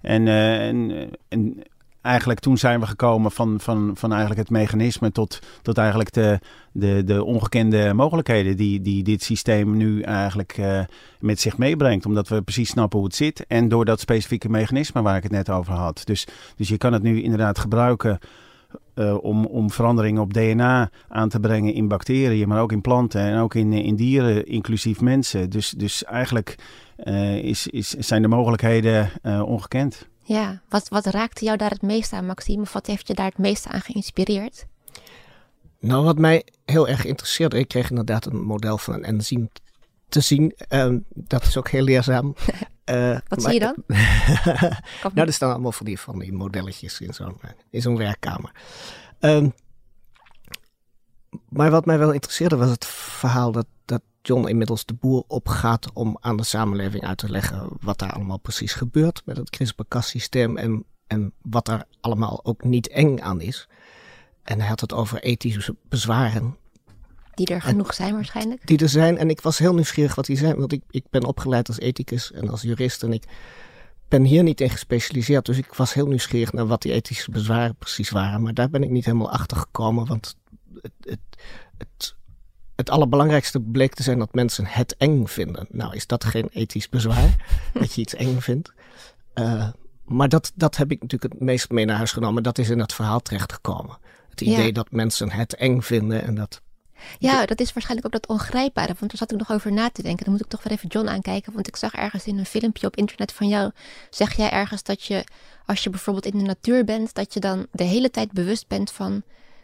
en, 0.01 0.27
en, 0.27 1.09
en 1.27 1.63
eigenlijk 2.03 2.39
toen 2.39 2.57
zijn 2.57 2.79
we 2.79 2.85
gekomen 2.85 3.31
van, 3.31 3.59
van, 3.59 3.91
van 3.93 4.09
eigenlijk 4.09 4.39
het 4.39 4.49
mechanisme 4.49 5.11
tot, 5.11 5.39
tot 5.61 5.77
eigenlijk 5.77 6.13
de, 6.13 6.39
de, 6.71 7.03
de 7.03 7.23
ongekende 7.23 7.93
mogelijkheden 7.93 8.57
die, 8.57 8.81
die 8.81 9.03
dit 9.03 9.23
systeem 9.23 9.77
nu 9.77 10.01
eigenlijk 10.01 10.57
uh, 10.57 10.79
met 11.19 11.39
zich 11.39 11.57
meebrengt. 11.57 12.05
Omdat 12.05 12.27
we 12.27 12.41
precies 12.41 12.69
snappen 12.69 12.99
hoe 12.99 13.07
het 13.07 13.17
zit 13.17 13.45
en 13.47 13.67
door 13.67 13.85
dat 13.85 13.99
specifieke 13.99 14.49
mechanisme 14.49 15.01
waar 15.01 15.17
ik 15.17 15.23
het 15.23 15.31
net 15.31 15.49
over 15.49 15.73
had. 15.73 16.01
Dus, 16.05 16.27
dus 16.55 16.69
je 16.69 16.77
kan 16.77 16.93
het 16.93 17.03
nu 17.03 17.21
inderdaad 17.21 17.59
gebruiken 17.59 18.19
uh, 18.95 19.17
om, 19.23 19.45
om 19.45 19.71
veranderingen 19.71 20.21
op 20.21 20.33
DNA 20.33 20.89
aan 21.07 21.29
te 21.29 21.39
brengen 21.39 21.73
in 21.73 21.87
bacteriën, 21.87 22.47
maar 22.47 22.61
ook 22.61 22.71
in 22.71 22.81
planten 22.81 23.21
en 23.21 23.39
ook 23.39 23.55
in, 23.55 23.73
in 23.73 23.95
dieren, 23.95 24.45
inclusief 24.45 25.01
mensen. 25.01 25.49
Dus, 25.49 25.69
dus 25.69 26.03
eigenlijk 26.03 26.55
uh, 27.05 27.35
is, 27.35 27.67
is, 27.67 27.89
zijn 27.89 28.21
de 28.21 28.27
mogelijkheden 28.27 29.09
ongekend. 29.45 30.11
Ja, 30.23 30.61
wat, 30.69 30.89
wat 30.89 31.05
raakte 31.05 31.45
jou 31.45 31.57
daar 31.57 31.69
het 31.69 31.81
meest 31.81 32.13
aan, 32.13 32.25
Maxime? 32.25 32.61
Of 32.61 32.73
wat 32.73 32.87
heeft 32.87 33.07
je 33.07 33.13
daar 33.13 33.25
het 33.25 33.37
meest 33.37 33.67
aan 33.67 33.81
geïnspireerd? 33.81 34.65
Nou, 35.79 36.03
wat 36.03 36.17
mij 36.17 36.45
heel 36.65 36.87
erg 36.87 37.05
interesseerde, 37.05 37.57
ik 37.57 37.67
kreeg 37.67 37.89
inderdaad 37.89 38.25
een 38.25 38.41
model 38.41 38.77
van 38.77 38.93
een 38.93 39.03
enzym 39.03 39.49
te 40.09 40.21
zien. 40.21 40.55
Um, 40.69 41.05
dat 41.09 41.43
is 41.43 41.57
ook 41.57 41.69
heel 41.69 41.83
leerzaam. 41.83 42.35
Uh, 42.85 43.17
wat 43.27 43.41
zie 43.41 43.53
je 43.53 43.59
dan? 43.59 43.75
nou, 45.13 45.27
er 45.27 45.33
staan 45.33 45.51
allemaal 45.51 45.71
van 45.71 45.85
die, 45.85 45.99
van 45.99 46.19
die 46.19 46.33
modelletjes 46.33 47.01
in 47.01 47.13
zo'n 47.13 47.37
in 47.69 47.81
zo'n 47.81 47.97
werkkamer. 47.97 48.51
Um, 49.19 49.53
maar 51.49 51.71
wat 51.71 51.85
mij 51.85 51.97
wel 51.97 52.11
interesseerde 52.11 52.55
was 52.55 52.69
het 52.69 52.85
verhaal 52.85 53.51
dat 53.51 53.65
John 54.25 54.47
inmiddels 54.47 54.85
de 54.85 54.93
boer 54.93 55.23
opgaat 55.27 55.93
om 55.93 56.17
aan 56.19 56.37
de 56.37 56.43
samenleving 56.43 57.03
uit 57.03 57.17
te 57.17 57.29
leggen 57.29 57.69
wat 57.81 57.99
daar 57.99 58.13
allemaal 58.13 58.39
precies 58.39 58.73
gebeurt 58.73 59.21
met 59.25 59.37
het 59.37 59.49
CRISPR-Cas-systeem 59.49 60.57
en, 60.57 60.85
en 61.07 61.33
wat 61.41 61.67
er 61.67 61.85
allemaal 62.01 62.45
ook 62.45 62.63
niet 62.63 62.87
eng 62.87 63.19
aan 63.19 63.41
is. 63.41 63.67
En 64.43 64.59
hij 64.59 64.67
had 64.67 64.79
het 64.79 64.93
over 64.93 65.23
ethische 65.23 65.75
bezwaren. 65.89 66.57
Die 67.33 67.47
er 67.47 67.61
genoeg 67.61 67.93
zijn 67.93 68.13
waarschijnlijk? 68.13 68.67
Die 68.67 68.77
er 68.77 68.89
zijn. 68.89 69.17
En 69.17 69.29
ik 69.29 69.41
was 69.41 69.57
heel 69.57 69.73
nieuwsgierig 69.73 70.15
wat 70.15 70.25
die 70.25 70.37
zijn. 70.37 70.57
Want 70.57 70.71
ik, 70.71 70.83
ik 70.89 71.05
ben 71.09 71.23
opgeleid 71.25 71.67
als 71.67 71.79
ethicus 71.79 72.31
en 72.31 72.49
als 72.49 72.61
jurist. 72.61 73.03
En 73.03 73.13
ik 73.13 73.23
ben 74.07 74.23
hier 74.23 74.43
niet 74.43 74.61
in 74.61 74.69
gespecialiseerd. 74.69 75.45
Dus 75.45 75.57
ik 75.57 75.73
was 75.73 75.93
heel 75.93 76.07
nieuwsgierig 76.07 76.53
naar 76.53 76.67
wat 76.67 76.81
die 76.81 76.91
ethische 76.91 77.31
bezwaren 77.31 77.75
precies 77.75 78.09
waren. 78.09 78.41
Maar 78.41 78.53
daar 78.53 78.69
ben 78.69 78.83
ik 78.83 78.89
niet 78.89 79.05
helemaal 79.05 79.31
achter 79.31 79.57
gekomen. 79.57 80.05
Want 80.05 80.35
het, 80.81 80.91
het, 80.99 81.19
het 81.77 82.15
het 82.75 82.89
allerbelangrijkste 82.89 83.59
bleek 83.59 83.93
te 83.93 84.03
zijn 84.03 84.19
dat 84.19 84.33
mensen 84.33 84.65
het 84.65 84.95
eng 84.97 85.25
vinden. 85.25 85.67
Nou, 85.69 85.95
is 85.95 86.07
dat 86.07 86.23
geen 86.23 86.49
ethisch 86.51 86.89
bezwaar, 86.89 87.35
dat 87.79 87.93
je 87.93 88.01
iets 88.01 88.15
eng 88.15 88.39
vindt. 88.39 88.73
Uh, 89.35 89.67
maar 90.05 90.29
dat, 90.29 90.51
dat 90.55 90.77
heb 90.77 90.91
ik 90.91 91.01
natuurlijk 91.01 91.33
het 91.33 91.41
meest 91.41 91.71
mee 91.71 91.85
naar 91.85 91.97
huis 91.97 92.11
genomen. 92.11 92.43
Dat 92.43 92.57
is 92.57 92.69
in 92.69 92.79
het 92.79 92.93
verhaal 92.93 93.19
terechtgekomen. 93.19 93.97
Het 94.29 94.41
idee 94.41 94.73
dat 94.73 94.91
mensen 94.91 95.31
het 95.31 95.55
eng 95.55 95.81
vinden 95.81 96.23
en 96.23 96.35
dat. 96.35 96.61
Ja, 97.19 97.45
dat 97.45 97.59
is 97.59 97.73
waarschijnlijk 97.73 98.05
ook 98.05 98.21
dat 98.21 98.31
ongrijpbare. 98.31 98.95
Want 98.99 99.11
daar 99.11 99.17
zat 99.17 99.31
ik 99.31 99.37
nog 99.37 99.51
over 99.51 99.71
na 99.71 99.89
te 99.89 100.01
denken. 100.01 100.23
Dan 100.23 100.33
moet 100.33 100.43
ik 100.43 100.49
toch 100.49 100.63
weer 100.63 100.73
even 100.73 100.87
John 100.87 101.07
aankijken. 101.07 101.53
Want 101.53 101.67
ik 101.67 101.75
zag 101.75 101.93
ergens 101.93 102.25
in 102.25 102.37
een 102.37 102.45
filmpje 102.45 102.87
op 102.87 102.95
internet 102.95 103.31
van 103.31 103.47
jou. 103.47 103.71
Zeg 104.09 104.35
jij 104.35 104.49
ergens 104.49 104.83
dat 104.83 105.03
je, 105.03 105.23
als 105.65 105.83
je 105.83 105.89
bijvoorbeeld 105.89 106.25
in 106.25 106.37
de 106.37 106.45
natuur 106.45 106.83
bent, 106.83 107.13
dat 107.13 107.33
je 107.33 107.39
dan 107.39 107.67
de 107.71 107.83
hele 107.83 108.09
tijd 108.09 108.31
bewust 108.31 108.67
bent 108.67 108.91
van 108.91 109.23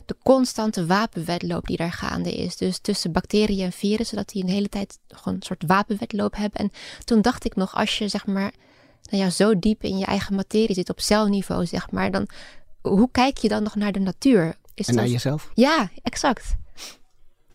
de 0.09 0.15
constante 0.23 0.85
wapenwedloop 0.85 1.67
die 1.67 1.77
daar 1.77 1.91
gaande 1.91 2.35
is. 2.35 2.57
Dus 2.57 2.79
tussen 2.79 3.11
bacteriën 3.11 3.65
en 3.65 3.71
virussen, 3.71 4.17
dat 4.17 4.29
die 4.29 4.43
een 4.43 4.49
hele 4.49 4.69
tijd 4.69 4.99
gewoon 5.07 5.33
een 5.33 5.43
soort 5.43 5.63
wapenwedloop 5.67 6.35
hebben. 6.35 6.59
En 6.59 6.71
toen 7.03 7.21
dacht 7.21 7.45
ik 7.45 7.55
nog, 7.55 7.75
als 7.75 7.97
je 7.97 8.07
zeg 8.07 8.25
maar 8.25 8.51
nou 9.09 9.23
ja, 9.23 9.29
zo 9.29 9.59
diep 9.59 9.83
in 9.83 9.97
je 9.97 10.05
eigen 10.05 10.35
materie 10.35 10.75
zit, 10.75 10.89
op 10.89 10.99
celniveau 10.99 11.65
zeg 11.65 11.91
maar, 11.91 12.11
dan 12.11 12.27
hoe 12.81 13.09
kijk 13.11 13.37
je 13.37 13.47
dan 13.47 13.63
nog 13.63 13.75
naar 13.75 13.91
de 13.91 13.99
natuur? 13.99 14.55
Is 14.73 14.87
en 14.87 14.95
naar 14.95 15.07
jezelf? 15.07 15.51
Ja, 15.53 15.89
exact. 16.03 16.55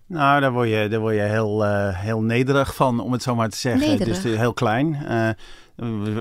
Nou, 0.07 0.41
daar 0.41 0.53
word 0.53 0.69
je, 0.69 0.89
daar 0.89 1.01
word 1.01 1.15
je 1.15 1.21
heel, 1.21 1.65
uh, 1.65 1.99
heel 1.99 2.23
nederig 2.23 2.75
van, 2.75 3.01
om 3.01 3.13
het 3.13 3.23
zo 3.23 3.35
maar 3.35 3.49
te 3.49 3.57
zeggen. 3.57 3.89
Nederig. 3.89 4.23
Dus 4.23 4.37
heel 4.37 4.53
klein. 4.53 4.99
Uh, 5.09 5.29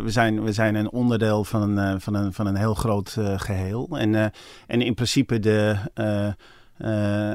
we 0.04 0.10
zijn, 0.10 0.44
we 0.44 0.52
zijn 0.52 0.76
een 0.76 0.92
onderdeel 0.92 1.44
van 1.44 1.62
een, 1.62 1.94
eh, 1.94 2.00
van 2.00 2.14
een, 2.14 2.34
van 2.34 2.46
een 2.46 2.56
heel 2.56 2.74
groot 2.74 3.16
uh, 3.20 3.40
geheel. 3.40 3.88
En, 3.98 4.32
en 4.68 4.82
in 4.82 4.94
principe 4.94 5.40
de, 5.40 5.78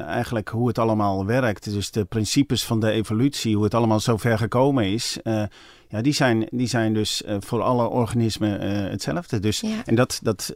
eigenlijk 0.07 0.49
hoe 0.49 0.67
het 0.67 0.77
allemaal 0.77 1.25
werkt. 1.25 1.71
Dus 1.71 1.91
de 1.91 2.05
principes 2.05 2.65
van 2.65 2.79
de 2.79 2.91
evolutie, 2.91 3.55
hoe 3.55 3.63
het 3.63 3.73
allemaal 3.73 3.99
zo 3.99 4.17
ver 4.17 4.37
gekomen 4.37 4.85
is. 4.85 5.17
Ja, 5.91 6.01
die, 6.01 6.13
zijn, 6.13 6.47
die 6.51 6.67
zijn 6.67 6.93
dus 6.93 7.23
voor 7.39 7.61
alle 7.61 7.87
organismen 7.87 8.61
hetzelfde. 8.89 9.39
Dus, 9.39 9.63
En 9.85 9.95
dat, 9.95 10.19
dat, 10.23 10.53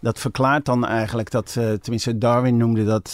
dat 0.00 0.18
verklaart 0.18 0.64
dan 0.64 0.86
eigenlijk 0.86 1.30
dat, 1.30 1.52
tenminste 1.52 2.18
Darwin 2.18 2.56
noemde 2.56 2.84
dat 2.84 3.12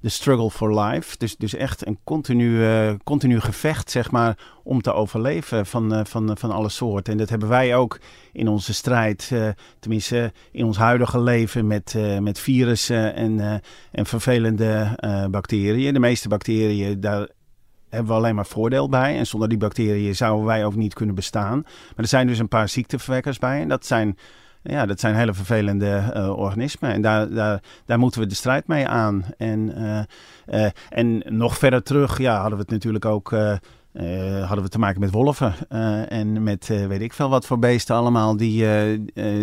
de 0.00 0.08
struggle 0.08 0.50
for 0.50 0.80
life. 0.80 1.18
Dus, 1.18 1.36
dus 1.36 1.54
echt 1.54 1.86
een 1.86 1.98
continu, 2.04 2.64
continu 3.04 3.40
gevecht, 3.40 3.90
zeg 3.90 4.10
maar, 4.10 4.38
om 4.62 4.82
te 4.82 4.92
overleven 4.92 5.66
van, 5.66 6.06
van, 6.06 6.38
van 6.38 6.50
alle 6.50 6.68
soorten. 6.68 7.12
En 7.12 7.18
dat 7.18 7.28
hebben 7.28 7.48
wij 7.48 7.76
ook 7.76 8.00
in 8.32 8.48
onze 8.48 8.74
strijd, 8.74 9.32
tenminste 9.78 10.32
in 10.52 10.64
ons 10.64 10.76
huidige 10.76 11.20
leven 11.20 11.66
met, 11.66 11.94
met 12.20 12.38
virussen 12.38 13.14
en, 13.14 13.62
en 13.92 14.06
vervelende 14.06 14.98
bacteriën. 15.30 15.92
De 15.92 16.00
meeste 16.00 16.28
bacteriën, 16.28 17.00
daar 17.00 17.28
hebben 17.88 18.10
we 18.10 18.16
alleen 18.16 18.34
maar 18.34 18.46
voordeel 18.46 18.88
bij. 18.88 19.16
En 19.16 19.26
zonder 19.26 19.48
die 19.48 19.58
bacteriën 19.58 20.16
zouden 20.16 20.46
wij 20.46 20.64
ook 20.64 20.74
niet 20.74 20.94
kunnen 20.94 21.14
bestaan. 21.14 21.60
Maar 21.62 21.94
er 21.96 22.06
zijn 22.06 22.26
dus 22.26 22.38
een 22.38 22.48
paar 22.48 22.68
ziekteverwekkers 22.68 23.38
bij. 23.38 23.60
En 23.60 23.68
dat 23.68 23.86
zijn, 23.86 24.18
ja, 24.62 24.86
dat 24.86 25.00
zijn 25.00 25.14
hele 25.14 25.34
vervelende 25.34 26.12
uh, 26.16 26.38
organismen. 26.38 26.92
En 26.92 27.02
daar, 27.02 27.30
daar, 27.30 27.62
daar 27.84 27.98
moeten 27.98 28.20
we 28.20 28.26
de 28.26 28.34
strijd 28.34 28.66
mee 28.66 28.88
aan. 28.88 29.24
En, 29.36 29.78
uh, 29.78 30.00
uh, 30.60 30.70
en 30.88 31.22
nog 31.26 31.58
verder 31.58 31.82
terug 31.82 32.18
ja, 32.18 32.34
hadden 32.40 32.58
we 32.58 32.64
het 32.64 32.72
natuurlijk 32.72 33.04
ook 33.04 33.34
uh, 34.00 34.46
hadden 34.46 34.64
we 34.64 34.70
te 34.70 34.78
maken 34.78 35.00
met 35.00 35.10
wolven 35.10 35.54
uh, 35.68 36.12
en 36.12 36.42
met 36.42 36.68
uh, 36.68 36.86
weet 36.86 37.00
ik 37.00 37.12
veel 37.12 37.28
wat 37.28 37.46
voor 37.46 37.58
beesten 37.58 37.96
allemaal 37.96 38.36
die, 38.36 38.66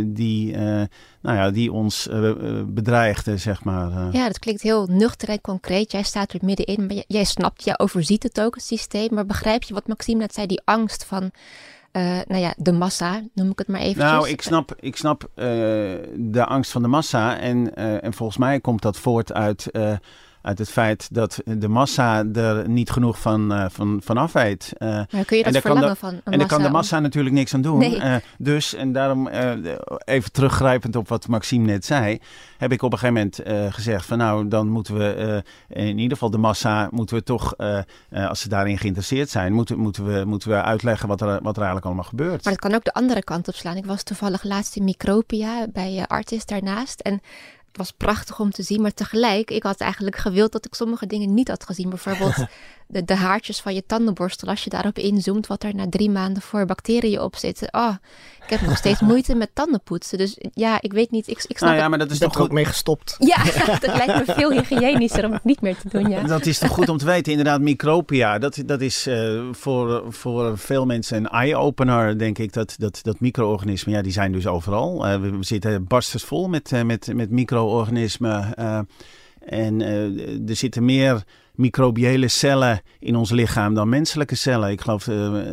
die, 0.05 0.55
nou 1.22 1.38
ja, 1.38 1.51
die 1.51 1.72
ons 1.72 2.10
bedreigden, 2.65 3.39
zeg 3.39 3.63
maar. 3.63 4.12
Ja, 4.12 4.27
dat 4.27 4.39
klinkt 4.39 4.62
heel 4.62 4.86
nuchter 4.86 5.29
en 5.29 5.41
concreet. 5.41 5.91
Jij 5.91 6.03
staat 6.03 6.33
er 6.33 6.39
middenin, 6.43 6.86
maar 6.86 7.03
jij 7.07 7.24
snapt, 7.24 7.63
jij 7.63 7.79
overziet 7.79 8.24
het 8.24 8.41
ook, 8.41 8.55
het 8.55 8.63
systeem. 8.63 9.13
Maar 9.13 9.25
begrijp 9.25 9.63
je 9.63 9.74
wat 9.74 9.88
Maxime 9.88 10.19
net 10.19 10.33
zei, 10.33 10.48
die 10.48 10.62
angst 10.65 11.05
van... 11.05 11.31
nou 12.27 12.38
ja, 12.38 12.53
de 12.57 12.72
massa, 12.72 13.22
noem 13.33 13.50
ik 13.50 13.57
het 13.57 13.67
maar 13.67 13.81
even. 13.81 14.03
Nou, 14.03 14.29
ik 14.29 14.41
snap, 14.41 14.75
ik 14.79 14.98
snap 14.98 15.29
de 16.15 16.45
angst 16.45 16.72
van 16.72 16.81
de 16.81 16.88
massa. 16.88 17.39
En, 17.39 17.75
en 17.75 18.13
volgens 18.13 18.38
mij 18.38 18.60
komt 18.60 18.81
dat 18.81 18.98
voort 18.98 19.33
uit 19.33 19.72
uit 20.43 20.57
het 20.57 20.69
feit 20.69 21.07
dat 21.12 21.41
de 21.45 21.67
massa 21.67 22.25
er 22.33 22.69
niet 22.69 22.89
genoeg 22.89 23.19
van, 23.19 23.53
uh, 23.53 23.65
van, 23.69 24.01
van 24.03 24.17
af 24.17 24.33
weet. 24.33 24.73
Uh, 24.77 24.89
maar 24.89 25.25
kun 25.25 25.38
je 25.38 25.43
dat 25.43 25.57
verlangen 25.57 25.97
van 25.97 26.21
En 26.23 26.39
daar 26.39 26.47
kan 26.47 26.62
de 26.62 26.69
massa 26.69 27.00
natuurlijk 27.00 27.35
niks 27.35 27.53
aan 27.53 27.62
doen. 27.62 27.77
Nee. 27.77 27.95
Uh, 27.95 28.15
dus, 28.38 28.73
en 28.73 28.91
daarom 28.91 29.27
even 30.05 30.31
teruggrijpend 30.31 30.95
op 30.95 31.07
wat 31.07 31.27
Maxime 31.27 31.65
net 31.65 31.85
zei, 31.85 32.19
heb 32.57 32.71
ik 32.71 32.81
op 32.81 32.91
een 32.91 32.97
gegeven 32.97 33.29
moment 33.43 33.73
gezegd 33.73 34.05
van 34.05 34.17
nou, 34.17 34.47
dan 34.47 34.67
moeten 34.67 34.97
we 34.97 35.43
in 35.67 35.97
ieder 35.97 36.12
geval 36.12 36.29
de 36.29 36.38
massa, 36.38 36.88
moeten 36.91 37.15
we 37.15 37.23
toch, 37.23 37.57
als 38.09 38.39
ze 38.39 38.50
daarin 38.50 38.77
geïnteresseerd 38.77 39.29
zijn, 39.29 39.53
moeten, 39.53 39.77
moeten, 39.77 40.05
we, 40.05 40.25
moeten 40.25 40.50
we 40.50 40.62
uitleggen 40.62 41.07
wat 41.07 41.21
er, 41.21 41.27
wat 41.27 41.55
er 41.55 41.63
eigenlijk 41.63 41.85
allemaal 41.85 42.03
gebeurt. 42.03 42.43
Maar 42.43 42.53
het 42.53 42.62
kan 42.62 42.73
ook 42.73 42.83
de 42.83 42.93
andere 42.93 43.23
kant 43.23 43.47
op 43.47 43.55
slaan. 43.55 43.77
Ik 43.77 43.85
was 43.85 44.03
toevallig 44.03 44.43
laatst 44.43 44.75
in 44.75 44.83
Micropia 44.83 45.67
bij 45.73 46.05
Artis 46.07 46.45
daarnaast 46.45 47.00
en 47.00 47.21
het 47.73 47.81
was 47.81 47.91
prachtig 47.91 48.39
om 48.39 48.51
te 48.51 48.63
zien, 48.63 48.81
maar 48.81 48.93
tegelijk, 48.93 49.51
ik 49.51 49.63
had 49.63 49.79
eigenlijk 49.79 50.15
gewild 50.15 50.51
dat 50.51 50.65
ik 50.65 50.73
sommige 50.73 51.07
dingen 51.07 51.33
niet 51.33 51.47
had 51.47 51.65
gezien. 51.65 51.89
Bijvoorbeeld 51.89 52.35
de, 52.87 53.03
de 53.03 53.15
haartjes 53.15 53.61
van 53.61 53.73
je 53.73 53.83
tandenborstel, 53.85 54.47
als 54.47 54.63
je 54.63 54.69
daarop 54.69 54.97
inzoomt, 54.97 55.47
wat 55.47 55.63
er 55.63 55.75
na 55.75 55.89
drie 55.89 56.09
maanden 56.09 56.41
voor 56.41 56.65
bacteriën 56.65 57.19
op 57.19 57.35
zitten. 57.35 57.67
Oh, 57.71 57.95
ik 58.43 58.49
heb 58.49 58.61
nog 58.61 58.77
steeds 58.77 59.01
moeite 59.11 59.35
met 59.35 59.49
tandenpoetsen. 59.53 60.17
Dus 60.17 60.37
ja, 60.53 60.81
ik 60.81 60.93
weet 60.93 61.11
niet, 61.11 61.27
ik, 61.27 61.43
ik 61.47 61.57
snap 61.57 61.69
nou 61.69 61.81
ja, 61.81 61.87
maar 61.87 61.99
dat 61.99 62.11
is 62.11 62.17
toch 62.17 62.35
goed 62.35 62.51
mee 62.51 62.65
gestopt. 62.65 63.15
Ja, 63.19 63.43
dat 63.79 63.95
lijkt 63.95 64.27
me 64.27 64.33
veel 64.33 64.51
hygiënischer 64.51 65.25
om 65.25 65.31
het 65.33 65.43
niet 65.43 65.61
meer 65.61 65.77
te 65.77 65.89
doen, 65.89 66.09
ja. 66.09 66.23
Dat 66.23 66.45
is 66.45 66.57
toch 66.57 66.69
goed 66.69 66.89
om 66.89 66.97
te 66.97 67.05
weten, 67.05 67.31
inderdaad, 67.31 67.61
micropia, 67.61 68.39
dat, 68.39 68.63
dat 68.65 68.81
is 68.81 69.07
uh, 69.07 69.41
voor, 69.51 70.03
voor 70.09 70.57
veel 70.57 70.85
mensen 70.85 71.17
een 71.17 71.29
eye-opener, 71.29 72.17
denk 72.17 72.37
ik, 72.37 72.53
dat, 72.53 72.75
dat, 72.77 72.99
dat 73.01 73.19
micro-organismen, 73.19 73.95
ja, 73.95 74.01
die 74.01 74.11
zijn 74.11 74.31
dus 74.31 74.47
overal. 74.47 75.07
Uh, 75.07 75.21
we, 75.21 75.37
zitten 75.39 75.87
barstensvol 75.87 76.47
met, 76.47 76.71
uh, 76.71 76.81
met, 76.81 77.13
met 77.13 77.29
micro-organismen 77.29 78.53
en 79.45 79.81
er 80.47 80.55
zitten 80.55 80.85
meer 80.85 81.23
microbiële 81.55 82.27
cellen 82.27 82.81
in 83.00 83.15
ons 83.15 83.31
lichaam 83.31 83.74
dan 83.74 83.89
menselijke 83.89 84.36
cellen. 84.36 84.72
Ik 84.72 84.81
geloof 84.81 85.07
uh, 85.07 85.45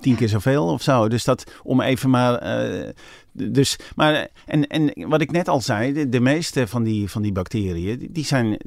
tien 0.00 0.16
keer 0.16 0.28
zoveel 0.28 0.66
of 0.66 0.82
zo. 0.82 1.08
Dus 1.08 1.24
dat 1.24 1.52
om 1.62 1.80
even 1.80 2.10
maar. 2.10 2.62
Uh, 2.64 2.88
dus, 3.34 3.78
maar, 3.96 4.28
en, 4.46 4.66
en 4.66 5.08
wat 5.08 5.20
ik 5.20 5.30
net 5.30 5.48
al 5.48 5.60
zei, 5.60 6.08
de, 6.08 6.20
meeste 6.20 6.66
van 6.66 6.82
die, 6.82 7.10
van 7.10 7.22
die 7.22 7.32
bacteriën, 7.32 8.08
die 8.10 8.24
zijn, 8.24 8.58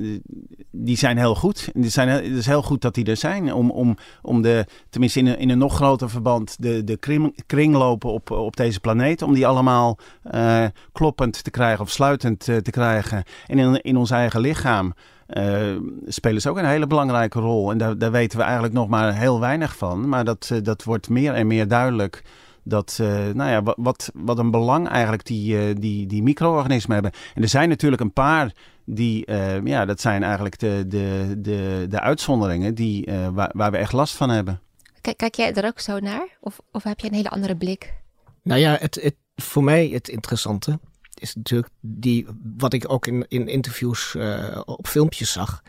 die 0.72 0.98
zijn 0.98 1.18
heel 1.18 1.36
goed. 1.36 1.70
Het 1.74 1.92
zijn, 1.92 2.08
het 2.08 2.24
is 2.26 2.46
heel 2.46 2.64
goed 2.64 2.82
dat 2.82 2.94
die 2.94 3.06
er 3.06 3.18
zijn. 3.18 3.54
Om, 3.54 3.72
om, 3.72 3.98
om 4.22 4.42
de, 4.42 4.66
tenminste 4.90 5.20
in 5.20 5.28
een, 5.28 5.38
in 5.38 5.50
een 5.50 5.58
nog 5.58 5.76
groter 5.76 6.10
verband, 6.10 6.56
de, 6.60 6.84
de 6.84 6.98
kring, 6.98 7.40
kringlopen 7.46 8.12
op, 8.12 8.32
op 8.32 8.56
deze 8.56 8.80
planeet, 8.80 9.22
om 9.22 9.34
die 9.34 9.48
allemaal 9.48 9.98
uh, 10.32 10.66
kloppend 10.92 11.44
te 11.44 11.52
krijgen 11.52 11.84
of 11.84 11.92
sluitend 11.92 12.40
te 12.40 12.72
krijgen. 12.72 13.24
En 13.48 13.60
in, 13.60 13.82
in 13.82 13.98
ons 13.98 14.12
eigen 14.12 14.40
lichaam 14.40 14.94
uh, 15.28 15.78
spelen 16.06 16.42
ze 16.42 16.50
ook 16.50 16.58
een 16.58 16.66
hele 16.66 16.88
belangrijke 16.88 17.40
rol. 17.40 17.72
En 17.72 17.78
daar, 17.78 17.98
daar 17.98 18.12
weten 18.12 18.38
we 18.38 18.44
eigenlijk 18.44 18.74
nog 18.74 18.88
maar 18.88 19.16
heel 19.16 19.40
weinig 19.40 19.78
van. 19.78 20.10
Maar 20.10 20.26
dat, 20.26 20.50
uh, 20.54 20.60
dat 20.64 20.84
wordt 20.84 21.10
meer 21.10 21.34
en 21.34 21.48
meer 21.48 21.68
duidelijk. 21.68 22.24
Dat, 22.64 22.98
uh, 23.02 23.08
nou 23.34 23.50
ja, 23.50 23.74
wat, 23.76 24.12
wat 24.14 24.38
een 24.38 24.52
belang 24.52 24.88
eigenlijk 24.88 25.26
die, 25.26 25.74
die, 25.74 26.08
die 26.08 26.24
micro-organismen 26.24 26.94
hebben. 26.94 27.12
En 27.34 27.42
er 27.42 27.50
zijn 27.50 27.70
natuurlijk 27.70 28.02
een 28.02 28.14
paar 28.14 28.54
die, 28.86 29.32
ja, 29.64 29.86
dat 29.86 30.02
zijn 30.02 30.24
eigenlijk 30.24 30.60
de, 30.60 30.84
de, 30.88 31.36
de, 31.38 31.86
de 31.90 32.00
uitzonderingen 32.00 32.76
die, 32.76 33.10
waar, 33.34 33.52
waar 33.54 33.72
we 33.72 33.78
echt 33.78 33.94
last 33.94 34.16
van 34.16 34.30
hebben. 34.30 34.60
Kijk, 35.02 35.18
kijk 35.18 35.36
jij 35.36 35.54
er 35.54 35.66
ook 35.66 35.80
zo 35.80 36.00
naar? 36.00 36.28
Of, 36.40 36.60
of 36.72 36.84
heb 36.84 37.00
je 37.00 37.08
een 37.08 37.14
hele 37.14 37.30
andere 37.30 37.56
blik? 37.56 37.94
Nou 38.42 38.60
ja, 38.60 38.78
het, 38.80 39.00
het, 39.02 39.16
voor 39.36 39.64
mij 39.64 39.88
het 39.88 40.08
interessante 40.08 40.80
is 41.20 41.36
natuurlijk 41.36 41.74
die, 41.80 42.28
wat 42.58 42.74
ik 42.74 42.92
ook 42.92 43.08
in, 43.08 43.26
in 43.28 43.48
interviews 43.48 44.14
uh, 44.18 44.62
op 44.66 44.88
filmpjes 44.88 45.32
zag, 45.32 45.62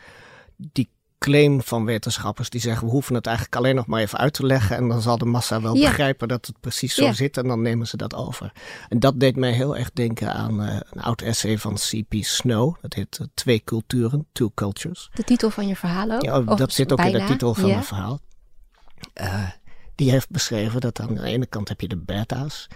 die 0.55 0.89
claim 1.19 1.61
van 1.61 1.85
wetenschappers 1.85 2.49
die 2.49 2.61
zeggen 2.61 2.85
we 2.85 2.91
hoeven 2.91 3.15
het 3.15 3.25
eigenlijk 3.25 3.55
alleen 3.55 3.75
nog 3.75 3.85
maar 3.85 4.01
even 4.01 4.17
uit 4.17 4.33
te 4.33 4.45
leggen 4.45 4.77
en 4.77 4.87
dan 4.87 5.01
zal 5.01 5.17
de 5.17 5.25
massa 5.25 5.61
wel 5.61 5.73
begrijpen 5.73 6.27
dat 6.27 6.45
het 6.45 6.59
precies 6.59 6.93
zo 6.93 7.11
zit 7.11 7.37
en 7.37 7.47
dan 7.47 7.61
nemen 7.61 7.87
ze 7.87 7.97
dat 7.97 8.15
over. 8.15 8.51
En 8.89 8.99
dat 8.99 9.19
deed 9.19 9.35
mij 9.35 9.51
heel 9.51 9.77
erg 9.77 9.91
denken 9.91 10.33
aan 10.33 10.61
uh, 10.61 10.79
een 10.91 11.01
oud 11.01 11.21
essay 11.21 11.57
van 11.57 11.73
C.P. 11.73 12.13
Snow. 12.19 12.75
Dat 12.81 12.93
heet 12.93 13.17
uh, 13.21 13.27
Twee 13.33 13.61
culturen, 13.63 14.25
Two 14.31 14.51
Cultures. 14.55 15.09
De 15.13 15.23
titel 15.23 15.49
van 15.49 15.67
je 15.67 15.75
verhaal 15.75 16.11
ook? 16.11 16.21
Ja, 16.21 16.41
dat 16.41 16.73
zit 16.73 16.91
ook 16.91 17.01
in 17.01 17.11
de 17.11 17.23
titel 17.23 17.53
van 17.53 17.69
mijn 17.69 17.83
verhaal. 17.83 18.19
die 19.95 20.11
heeft 20.11 20.29
beschreven 20.29 20.81
dat 20.81 20.99
aan 20.99 21.13
de 21.13 21.23
ene 21.23 21.45
kant 21.45 21.69
heb 21.69 21.81
je 21.81 21.87
de 21.87 21.97
beta's 21.97 22.67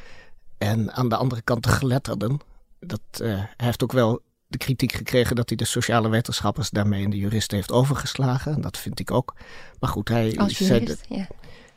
en 0.58 0.94
aan 0.94 1.10
de 1.10 1.16
andere 1.16 1.42
kant 1.42 1.63
de 1.63 1.70
geletterden 1.70 2.40
dat, 2.86 3.02
uh, 3.22 3.28
hij 3.36 3.48
heeft 3.56 3.84
ook 3.84 3.92
wel 3.92 4.22
de 4.48 4.58
kritiek 4.58 4.92
gekregen 4.92 5.36
dat 5.36 5.50
hij 5.50 5.58
de 5.58 5.66
sociale 5.66 6.10
wetenschappers 6.10 6.70
daarmee 6.70 7.02
in 7.02 7.10
de 7.10 7.18
juristen 7.18 7.58
heeft 7.58 7.72
overgeslagen. 7.72 8.54
En 8.54 8.62
dat 8.62 8.78
vind 8.78 9.00
ik 9.00 9.12
ook. 9.12 9.36
Maar 9.80 9.90
goed, 9.90 10.10
hij 10.10 10.38
Als 10.38 10.58
jurist, 10.58 11.06
ja. 11.10 11.28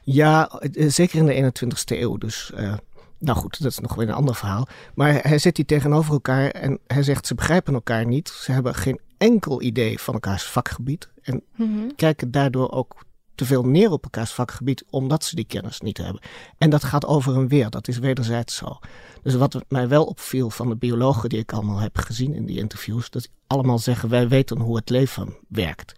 Ja, 0.00 0.49
eh, 0.49 0.90
zeker 0.90 1.18
in 1.18 1.26
de 1.26 1.34
21ste 1.34 2.00
eeuw. 2.00 2.16
Dus 2.16 2.52
uh, 2.54 2.75
nou 3.18 3.38
goed, 3.38 3.62
dat 3.62 3.70
is 3.70 3.78
nog 3.78 3.94
weer 3.94 4.08
een 4.08 4.14
ander 4.14 4.34
verhaal. 4.34 4.68
Maar 4.94 5.23
hij 5.23 5.38
zet 5.38 5.56
die 5.56 5.64
tegenover 5.64 6.12
elkaar 6.12 6.50
en 6.50 6.78
hij 6.87 7.02
zegt 7.02 7.26
ze 7.26 7.34
begrijpen 7.34 7.75
elkaar 7.75 8.06
niet. 8.06 8.28
Ze 8.28 8.52
hebben 8.52 8.75
geen 8.75 9.00
enkel 9.18 9.62
idee 9.62 9.99
van 9.99 10.14
elkaars 10.14 10.42
vakgebied. 10.42 11.08
En 11.23 11.42
mm 11.56 11.94
kijken 11.96 12.30
daardoor 12.30 12.70
ook 12.70 13.04
te 13.34 13.44
veel 13.44 13.62
neer 13.62 13.90
op 13.90 14.04
elkaars 14.04 14.32
vakgebied 14.32 14.84
omdat 14.90 15.24
ze 15.24 15.34
die 15.34 15.44
kennis 15.44 15.80
niet 15.80 15.98
hebben. 15.98 16.22
En 16.58 16.70
dat 16.70 16.84
gaat 16.84 17.06
over 17.06 17.34
en 17.34 17.48
weer, 17.48 17.70
dat 17.70 17.88
is 17.88 17.98
wederzijds 17.98 18.56
zo. 18.56 18.78
Dus 19.22 19.34
wat 19.34 19.64
mij 19.68 19.88
wel 19.88 20.04
opviel 20.04 20.50
van 20.50 20.68
de 20.68 20.76
biologen 20.76 21.28
die 21.28 21.38
ik 21.38 21.52
allemaal 21.52 21.78
heb 21.78 21.98
gezien 21.98 22.34
in 22.34 22.46
die 22.46 22.58
interviews, 22.58 23.10
dat 23.10 23.28
allemaal 23.46 23.78
zeggen 23.78 24.08
wij 24.08 24.28
weten 24.28 24.60
hoe 24.60 24.76
het 24.76 24.90
leven 24.90 25.36
werkt. 25.48 25.94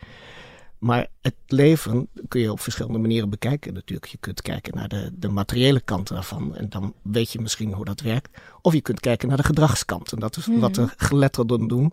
Maar 0.78 1.06
het 1.20 1.34
leven 1.46 2.08
kun 2.28 2.40
je 2.40 2.52
op 2.52 2.60
verschillende 2.60 2.98
manieren 2.98 3.30
bekijken. 3.30 3.74
Natuurlijk, 3.74 4.10
je 4.10 4.18
kunt 4.18 4.42
kijken 4.42 4.74
naar 4.74 4.88
de, 4.88 5.10
de 5.14 5.28
materiële 5.28 5.80
kant 5.80 6.08
daarvan. 6.08 6.56
En 6.56 6.68
dan 6.68 6.94
weet 7.02 7.32
je 7.32 7.40
misschien 7.40 7.72
hoe 7.72 7.84
dat 7.84 8.00
werkt. 8.00 8.38
Of 8.62 8.72
je 8.72 8.80
kunt 8.80 9.00
kijken 9.00 9.28
naar 9.28 9.36
de 9.36 9.42
gedragskant. 9.42 10.12
En 10.12 10.18
dat 10.18 10.36
is 10.36 10.46
wat 10.46 10.74
de 10.74 10.88
geletterden 10.96 11.68
doen. 11.68 11.92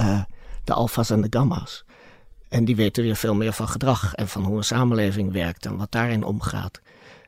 Uh, 0.00 0.22
de 0.64 0.72
alfa's 0.72 1.10
en 1.10 1.20
de 1.20 1.38
gamma's. 1.38 1.84
En 2.52 2.64
die 2.64 2.76
weten 2.76 3.02
weer 3.02 3.16
veel 3.16 3.34
meer 3.34 3.52
van 3.52 3.68
gedrag 3.68 4.14
en 4.14 4.28
van 4.28 4.44
hoe 4.44 4.56
een 4.56 4.64
samenleving 4.64 5.32
werkt 5.32 5.66
en 5.66 5.76
wat 5.76 5.92
daarin 5.92 6.24
omgaat. 6.24 6.80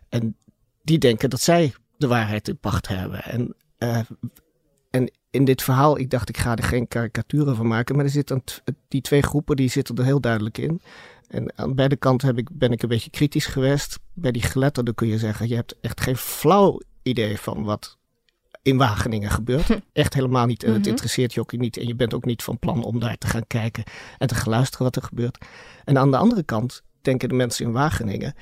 En 0.08 0.36
die 0.82 0.98
denken 0.98 1.30
dat 1.30 1.40
zij 1.40 1.74
de 1.96 2.06
waarheid 2.06 2.48
in 2.48 2.58
pacht 2.58 2.88
hebben. 2.88 3.22
En, 3.22 3.54
uh, 3.78 4.00
en 4.90 5.10
in 5.30 5.44
dit 5.44 5.62
verhaal, 5.62 5.98
ik 5.98 6.10
dacht 6.10 6.28
ik 6.28 6.36
ga 6.36 6.56
er 6.56 6.64
geen 6.64 6.88
karikaturen 6.88 7.56
van 7.56 7.66
maken, 7.66 7.96
maar 7.96 8.04
er 8.04 8.10
zitten 8.10 8.42
die 8.88 9.00
twee 9.00 9.22
groepen 9.22 9.56
die 9.56 9.68
zitten 9.68 9.96
er 9.96 10.04
heel 10.04 10.20
duidelijk 10.20 10.58
in. 10.58 10.80
En 11.28 11.52
aan 11.58 11.74
beide 11.74 11.96
kanten 11.96 12.28
heb 12.28 12.38
ik, 12.38 12.48
ben 12.52 12.72
ik 12.72 12.82
een 12.82 12.88
beetje 12.88 13.10
kritisch 13.10 13.46
geweest. 13.46 13.98
Bij 14.12 14.32
die 14.32 14.42
geletterden 14.42 14.94
kun 14.94 15.08
je 15.08 15.18
zeggen, 15.18 15.48
je 15.48 15.54
hebt 15.54 15.80
echt 15.80 16.00
geen 16.00 16.16
flauw 16.16 16.80
idee 17.02 17.38
van 17.38 17.64
wat 17.64 17.98
in 18.64 18.76
Wageningen 18.76 19.30
gebeurt. 19.30 19.66
Hm. 19.66 19.78
Echt 19.92 20.14
helemaal 20.14 20.46
niet. 20.46 20.62
En 20.62 20.72
het 20.72 20.80
mhm. 20.80 20.88
interesseert 20.88 21.34
je 21.34 21.40
ook 21.40 21.52
niet. 21.52 21.76
En 21.76 21.86
je 21.86 21.94
bent 21.94 22.14
ook 22.14 22.24
niet 22.24 22.42
van 22.42 22.58
plan 22.58 22.84
om 22.84 23.00
daar 23.00 23.18
te 23.18 23.26
gaan 23.26 23.46
kijken 23.46 23.84
en 24.18 24.28
te 24.28 24.34
gaan 24.34 24.52
luisteren 24.52 24.84
wat 24.84 24.96
er 24.96 25.02
gebeurt. 25.02 25.44
En 25.84 25.98
aan 25.98 26.10
de 26.10 26.16
andere 26.16 26.42
kant 26.42 26.82
denken 27.02 27.28
de 27.28 27.34
mensen 27.34 27.64
in 27.64 27.72
Wageningen. 27.72 28.34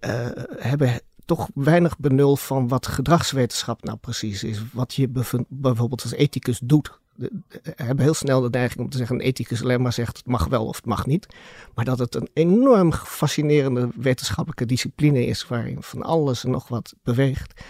uh, 0.00 0.28
hebben 0.58 1.00
toch 1.24 1.48
weinig 1.54 1.98
benul 1.98 2.36
van 2.36 2.68
wat 2.68 2.86
gedragswetenschap 2.86 3.84
nou 3.84 3.98
precies 3.98 4.44
is. 4.44 4.62
Wat 4.72 4.94
je 4.94 5.08
bijvoorbeeld 5.48 6.02
als 6.02 6.12
ethicus 6.12 6.60
doet. 6.62 6.98
De, 7.14 7.30
hebben 7.76 8.04
heel 8.04 8.14
snel 8.14 8.40
de 8.40 8.48
neiging 8.50 8.80
om 8.80 8.90
te 8.90 8.96
zeggen: 8.96 9.16
een 9.16 9.22
ethicus 9.22 9.62
alleen 9.62 9.82
maar 9.82 9.92
zegt 9.92 10.16
het 10.16 10.26
mag 10.26 10.46
wel 10.46 10.66
of 10.66 10.76
het 10.76 10.84
mag 10.84 11.06
niet. 11.06 11.26
Maar 11.74 11.84
dat 11.84 11.98
het 11.98 12.14
een 12.14 12.28
enorm 12.32 12.92
fascinerende 12.92 13.88
wetenschappelijke 13.94 14.66
discipline 14.66 15.26
is, 15.26 15.46
waarin 15.46 15.82
van 15.82 16.02
alles 16.02 16.44
en 16.44 16.50
nog 16.50 16.68
wat 16.68 16.94
beweegt. 17.02 17.60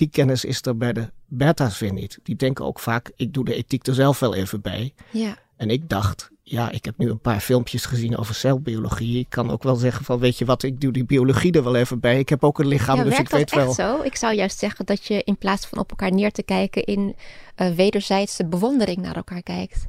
Die 0.00 0.08
kennis 0.08 0.44
is 0.44 0.62
er 0.62 0.76
bij 0.76 0.92
de 0.92 1.10
beta's 1.26 1.78
weer 1.78 1.92
niet. 1.92 2.18
Die 2.22 2.36
denken 2.36 2.64
ook 2.64 2.78
vaak: 2.78 3.10
ik 3.16 3.32
doe 3.32 3.44
de 3.44 3.54
ethiek 3.54 3.86
er 3.86 3.94
zelf 3.94 4.18
wel 4.18 4.34
even 4.34 4.60
bij. 4.60 4.94
Ja. 5.10 5.36
En 5.56 5.70
ik 5.70 5.88
dacht, 5.88 6.30
ja, 6.42 6.70
ik 6.70 6.84
heb 6.84 6.98
nu 6.98 7.10
een 7.10 7.20
paar 7.20 7.40
filmpjes 7.40 7.84
gezien 7.84 8.16
over 8.16 8.34
celbiologie. 8.34 9.18
Ik 9.18 9.26
kan 9.28 9.50
ook 9.50 9.62
wel 9.62 9.74
zeggen 9.76 10.04
van, 10.04 10.18
weet 10.18 10.38
je 10.38 10.44
wat, 10.44 10.62
ik 10.62 10.80
doe 10.80 10.92
die 10.92 11.04
biologie 11.04 11.52
er 11.52 11.64
wel 11.64 11.74
even 11.74 12.00
bij. 12.00 12.18
Ik 12.18 12.28
heb 12.28 12.44
ook 12.44 12.58
een 12.58 12.66
lichaam, 12.66 12.96
ja, 12.96 13.04
dus 13.04 13.18
ik 13.18 13.28
weet 13.28 13.54
wel. 13.54 13.72
zo? 13.72 14.02
Ik 14.02 14.16
zou 14.16 14.34
juist 14.34 14.58
zeggen 14.58 14.86
dat 14.86 15.06
je 15.06 15.22
in 15.24 15.36
plaats 15.36 15.66
van 15.66 15.78
op 15.78 15.90
elkaar 15.90 16.12
neer 16.12 16.32
te 16.32 16.42
kijken 16.42 16.84
in 16.84 17.16
uh, 17.56 17.70
wederzijdse 17.70 18.46
bewondering 18.46 18.98
naar 18.98 19.16
elkaar 19.16 19.42
kijkt. 19.42 19.86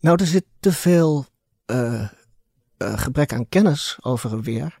Nou, 0.00 0.20
er 0.20 0.26
zit 0.26 0.44
te 0.60 0.72
veel 0.72 1.26
uh, 1.66 1.92
uh, 1.92 2.08
gebrek 2.98 3.32
aan 3.32 3.48
kennis 3.48 3.98
over 4.00 4.32
en 4.32 4.42
weer, 4.42 4.78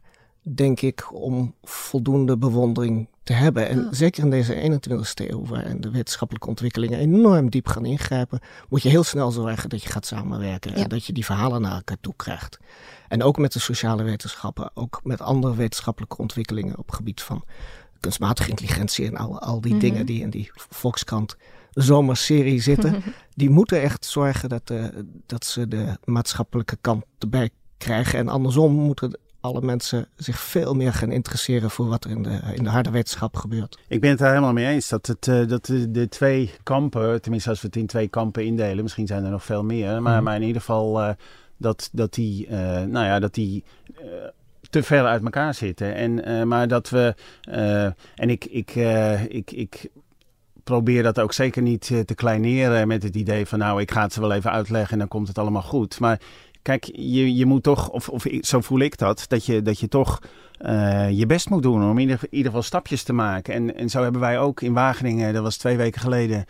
denk 0.54 0.80
ik, 0.80 1.14
om 1.14 1.54
voldoende 1.62 2.38
bewondering 2.38 3.08
te 3.30 3.36
hebben. 3.36 3.68
En 3.68 3.88
zeker 3.90 4.22
in 4.22 4.30
deze 4.30 4.54
21ste 4.54 5.30
eeuw, 5.30 5.46
waarin 5.46 5.80
de 5.80 5.90
wetenschappelijke 5.90 6.48
ontwikkelingen 6.48 6.98
enorm 6.98 7.50
diep 7.50 7.66
gaan 7.66 7.84
ingrijpen, 7.84 8.40
moet 8.68 8.82
je 8.82 8.88
heel 8.88 9.04
snel 9.04 9.30
zorgen 9.30 9.68
dat 9.68 9.82
je 9.82 9.88
gaat 9.88 10.06
samenwerken 10.06 10.74
en 10.74 10.88
dat 10.88 11.04
je 11.04 11.12
die 11.12 11.24
verhalen 11.24 11.60
naar 11.60 11.74
elkaar 11.74 12.00
toe 12.00 12.14
krijgt. 12.16 12.58
En 13.08 13.22
ook 13.22 13.38
met 13.38 13.52
de 13.52 13.58
sociale 13.58 14.02
wetenschappen, 14.02 14.70
ook 14.74 15.00
met 15.02 15.20
andere 15.20 15.54
wetenschappelijke 15.54 16.16
ontwikkelingen 16.16 16.78
op 16.78 16.86
het 16.86 16.96
gebied 16.96 17.22
van 17.22 17.44
kunstmatige 18.00 18.50
intelligentie 18.50 19.06
en 19.06 19.16
al, 19.16 19.40
al 19.40 19.60
die 19.60 19.74
mhm. 19.74 19.80
dingen 19.80 20.06
die 20.06 20.20
in 20.20 20.30
die 20.30 20.50
Volkskrant 20.54 21.36
zomerserie 21.70 22.60
zitten. 22.60 23.02
die 23.34 23.50
moeten 23.50 23.82
echt 23.82 24.04
zorgen 24.04 24.48
dat, 24.48 24.66
de, 24.66 25.06
dat 25.26 25.44
ze 25.44 25.68
de 25.68 25.98
maatschappelijke 26.04 26.78
kant 26.80 27.04
erbij 27.18 27.50
krijgen. 27.78 28.18
En 28.18 28.28
andersom 28.28 28.72
moeten 28.72 29.18
alle 29.40 29.60
mensen 29.60 30.08
zich 30.16 30.40
veel 30.40 30.74
meer 30.74 30.92
gaan 30.92 31.12
interesseren 31.12 31.70
voor 31.70 31.88
wat 31.88 32.04
er 32.04 32.10
in 32.10 32.22
de, 32.22 32.40
in 32.54 32.64
de 32.64 32.70
harde 32.70 32.90
wetenschap 32.90 33.36
gebeurt. 33.36 33.78
Ik 33.88 34.00
ben 34.00 34.10
het 34.10 34.18
daar 34.18 34.28
helemaal 34.28 34.52
mee 34.52 34.66
eens 34.66 34.88
dat, 34.88 35.06
het, 35.06 35.26
uh, 35.26 35.48
dat 35.48 35.66
de, 35.66 35.90
de, 35.90 36.08
twee 36.08 36.50
kampen, 36.62 37.22
tenminste 37.22 37.50
als 37.50 37.60
we 37.60 37.66
het 37.66 37.76
in 37.76 37.86
twee 37.86 38.08
kampen 38.08 38.44
indelen, 38.44 38.82
misschien 38.82 39.06
zijn 39.06 39.24
er 39.24 39.30
nog 39.30 39.44
veel 39.44 39.64
meer, 39.64 40.02
maar, 40.02 40.18
mm. 40.18 40.24
maar 40.24 40.36
in 40.36 40.42
ieder 40.42 40.60
geval 40.60 41.00
uh, 41.00 41.10
dat, 41.56 41.88
dat 41.92 42.14
die, 42.14 42.46
uh, 42.46 42.50
nou 42.82 43.06
ja, 43.06 43.18
dat 43.18 43.34
die 43.34 43.64
te 44.70 44.82
ver 44.82 45.04
uit 45.04 45.22
elkaar 45.22 45.54
zitten. 45.54 45.94
En, 45.94 46.48
maar 46.48 46.68
dat 46.68 46.88
we, 46.88 47.14
en 48.14 48.30
ik, 48.30 48.44
ik, 48.44 48.74
ik, 49.28 49.50
ik 49.50 49.90
probeer 50.64 51.02
dat 51.02 51.20
ook 51.20 51.32
zeker 51.32 51.62
niet 51.62 51.86
te 52.06 52.14
kleineren 52.14 52.88
met 52.88 53.02
het 53.02 53.16
idee 53.16 53.46
van 53.46 53.58
nou, 53.58 53.80
ik 53.80 53.90
ga 53.90 54.02
het 54.02 54.12
ze 54.12 54.20
wel 54.20 54.32
even 54.32 54.50
uitleggen 54.50 54.92
en 54.92 54.98
dan 54.98 55.08
komt 55.08 55.28
het 55.28 55.38
allemaal 55.38 55.62
goed. 55.62 56.00
Maar 56.00 56.20
Kijk, 56.62 56.84
je, 56.92 57.34
je 57.34 57.46
moet 57.46 57.62
toch, 57.62 57.88
of, 57.88 58.08
of 58.08 58.26
zo 58.40 58.60
voel 58.60 58.78
ik 58.78 58.98
dat, 58.98 59.24
dat 59.28 59.46
je, 59.46 59.62
dat 59.62 59.78
je 59.78 59.88
toch 59.88 60.20
uh, 60.60 61.10
je 61.10 61.26
best 61.26 61.50
moet 61.50 61.62
doen 61.62 61.82
om 61.90 61.98
in 61.98 62.18
ieder, 62.30 62.46
geval 62.50 62.62
stapjes 62.62 63.02
te 63.02 63.12
maken. 63.12 63.54
En, 63.54 63.76
en 63.76 63.88
zo 63.88 64.02
hebben 64.02 64.20
wij 64.20 64.38
ook 64.38 64.60
in 64.60 64.72
Wageningen, 64.72 65.32
dat 65.32 65.42
was 65.42 65.56
twee 65.56 65.76
weken 65.76 66.00
geleden, 66.00 66.44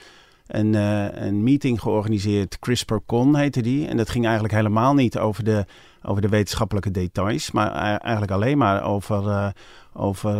een, 0.47 0.73
uh, 0.73 1.07
een 1.12 1.43
meeting 1.43 1.81
georganiseerd. 1.81 2.59
CRISPR-Con 2.59 3.37
heette 3.37 3.62
die. 3.62 3.87
En 3.87 3.97
dat 3.97 4.11
ging 4.11 4.25
eigenlijk 4.25 4.55
helemaal 4.55 4.95
niet 4.95 5.19
over 5.19 5.45
de, 5.45 5.64
over 6.02 6.23
de 6.23 6.29
wetenschappelijke 6.29 6.90
details, 6.90 7.50
maar 7.50 7.73
eigenlijk 7.99 8.33
alleen 8.33 8.59
maar 8.59 8.85
over, 8.85 9.25
uh, 9.25 9.49
over 9.93 10.37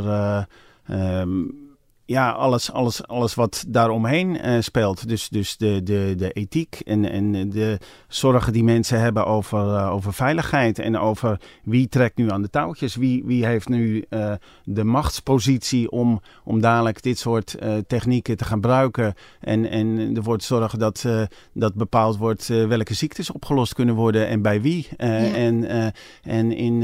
um, 0.91 1.70
ja, 2.11 2.31
alles, 2.31 2.73
alles, 2.73 3.07
alles 3.07 3.35
wat 3.35 3.65
daaromheen 3.69 4.47
uh, 4.47 4.61
speelt. 4.61 5.09
Dus, 5.09 5.29
dus 5.29 5.57
de, 5.57 5.83
de, 5.83 6.15
de 6.17 6.33
ethiek 6.33 6.81
en, 6.85 7.11
en 7.11 7.51
de 7.51 7.79
zorgen 8.09 8.53
die 8.53 8.65
mensen 8.65 9.01
hebben 9.01 9.27
over, 9.27 9.59
uh, 9.59 9.93
over 9.93 10.13
veiligheid. 10.13 10.79
En 10.79 10.99
over 10.99 11.41
wie 11.63 11.89
trekt 11.89 12.17
nu 12.17 12.31
aan 12.31 12.43
de 12.43 12.51
touwtjes. 12.51 12.97
Wie, 12.97 13.23
wie 13.25 13.47
heeft 13.47 13.69
nu 13.69 14.05
uh, 14.09 14.33
de 14.65 14.85
machtspositie 14.85 15.91
om, 15.91 16.21
om 16.45 16.61
dadelijk 16.61 17.03
dit 17.03 17.19
soort 17.19 17.57
technieken 17.87 18.37
te 18.37 18.45
gaan 18.45 18.49
gebruiken. 18.53 19.15
En, 19.41 19.71
en 19.71 20.17
ervoor 20.17 20.39
te 20.39 20.45
zorgen 20.45 20.79
dat, 20.79 21.07
dat 21.53 21.75
bepaald 21.75 22.17
wordt 22.17 22.47
welke 22.47 22.95
ziektes 22.95 23.33
opgelost 23.33 23.75
kunnen 23.75 23.95
worden 23.95 24.29
en 24.29 24.43
bij 24.43 24.61
wie. 24.61 24.89
Ja. 24.97 25.07
En, 25.35 25.93
en 26.23 26.53
in, 26.53 26.83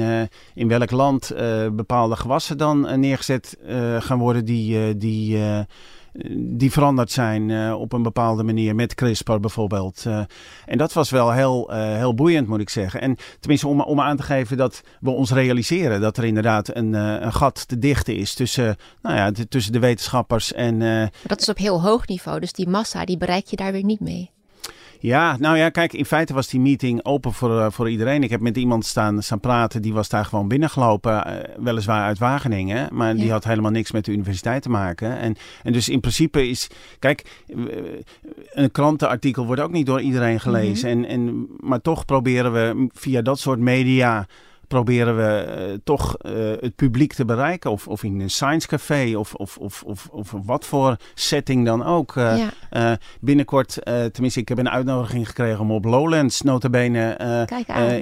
in 0.54 0.68
welk 0.68 0.90
land 0.90 1.32
bepaalde 1.72 2.16
gewassen 2.16 2.58
dan 2.58 3.00
neergezet 3.00 3.56
gaan 3.98 4.18
worden 4.18 4.44
die. 4.44 4.96
die 4.96 5.15
die, 5.16 5.36
uh, 5.36 5.60
die 6.58 6.72
veranderd 6.72 7.12
zijn 7.12 7.48
uh, 7.48 7.80
op 7.80 7.92
een 7.92 8.02
bepaalde 8.02 8.42
manier 8.42 8.74
met 8.74 8.94
CRISPR 8.94 9.38
bijvoorbeeld. 9.40 10.04
Uh, 10.06 10.20
en 10.66 10.78
dat 10.78 10.92
was 10.92 11.10
wel 11.10 11.32
heel, 11.32 11.70
heel 11.72 12.14
boeiend, 12.14 12.48
moet 12.48 12.60
ik 12.60 12.70
zeggen. 12.70 13.00
En 13.00 13.16
tenminste 13.40 13.68
om, 13.68 13.80
om 13.80 14.00
aan 14.00 14.16
te 14.16 14.22
geven 14.22 14.56
dat 14.56 14.82
we 15.00 15.10
ons 15.10 15.30
realiseren 15.30 16.00
dat 16.00 16.16
er 16.16 16.24
inderdaad 16.24 16.76
een, 16.76 16.92
een 16.92 17.32
gat 17.32 17.68
te 17.68 17.78
dichten 17.78 18.16
is 18.16 18.34
tussen, 18.34 18.76
nou 19.02 19.16
ja, 19.16 19.44
tussen 19.48 19.72
de 19.72 19.78
wetenschappers 19.78 20.52
en... 20.52 20.78
dat 21.26 21.40
is 21.40 21.48
op 21.48 21.56
heel 21.56 21.82
hoog 21.82 22.06
niveau, 22.06 22.40
dus 22.40 22.52
die 22.52 22.68
massa 22.68 23.04
die 23.04 23.16
bereik 23.16 23.46
je 23.46 23.56
daar 23.56 23.72
weer 23.72 23.84
niet 23.84 24.00
mee. 24.00 24.34
Ja, 25.00 25.36
nou 25.38 25.56
ja, 25.56 25.68
kijk, 25.68 25.92
in 25.92 26.04
feite 26.04 26.34
was 26.34 26.48
die 26.48 26.60
meeting 26.60 27.04
open 27.04 27.32
voor, 27.32 27.50
uh, 27.50 27.66
voor 27.70 27.90
iedereen. 27.90 28.22
Ik 28.22 28.30
heb 28.30 28.40
met 28.40 28.56
iemand 28.56 28.84
staan, 28.84 29.22
staan 29.22 29.40
praten, 29.40 29.82
die 29.82 29.92
was 29.92 30.08
daar 30.08 30.24
gewoon 30.24 30.48
binnengelopen, 30.48 31.12
uh, 31.26 31.64
weliswaar 31.64 32.04
uit 32.04 32.18
Wageningen, 32.18 32.88
maar 32.92 33.16
die 33.16 33.30
had 33.30 33.44
helemaal 33.44 33.70
niks 33.70 33.92
met 33.92 34.04
de 34.04 34.12
universiteit 34.12 34.62
te 34.62 34.70
maken. 34.70 35.18
En, 35.18 35.36
en 35.62 35.72
dus 35.72 35.88
in 35.88 36.00
principe 36.00 36.48
is, 36.48 36.68
kijk, 36.98 37.44
een 38.52 38.70
krantenartikel 38.70 39.46
wordt 39.46 39.60
ook 39.60 39.72
niet 39.72 39.86
door 39.86 40.00
iedereen 40.00 40.40
gelezen. 40.40 40.96
Mm 40.96 41.04
-hmm. 41.04 41.10
en, 41.10 41.28
en, 41.28 41.46
maar 41.60 41.80
toch 41.80 42.04
proberen 42.04 42.52
we 42.52 42.86
via 42.92 43.22
dat 43.22 43.38
soort 43.38 43.58
media 43.58 44.26
proberen 44.68 45.16
we 45.16 45.66
uh, 45.68 45.78
toch 45.84 46.16
uh, 46.22 46.32
het 46.60 46.76
publiek 46.76 47.12
te 47.12 47.24
bereiken. 47.24 47.70
Of, 47.70 47.88
of 47.88 48.02
in 48.02 48.20
een 48.20 48.30
science 48.30 48.66
café 48.66 49.16
of, 49.16 49.34
of, 49.34 49.56
of, 49.56 49.82
of, 49.82 50.08
of 50.10 50.34
wat 50.44 50.64
voor 50.64 50.96
setting 51.14 51.64
dan 51.64 51.84
ook. 51.84 52.14
Ja. 52.14 52.98
binnenkort, 53.20 53.78
tenminste 54.12 54.40
ik 54.40 54.48
heb 54.48 54.58
een 54.58 54.68
uitnodiging 54.68 55.26
gekregen 55.26 55.60
om 55.60 55.70
op 55.70 55.84
Lowlands 55.84 56.42
notabene 56.42 57.16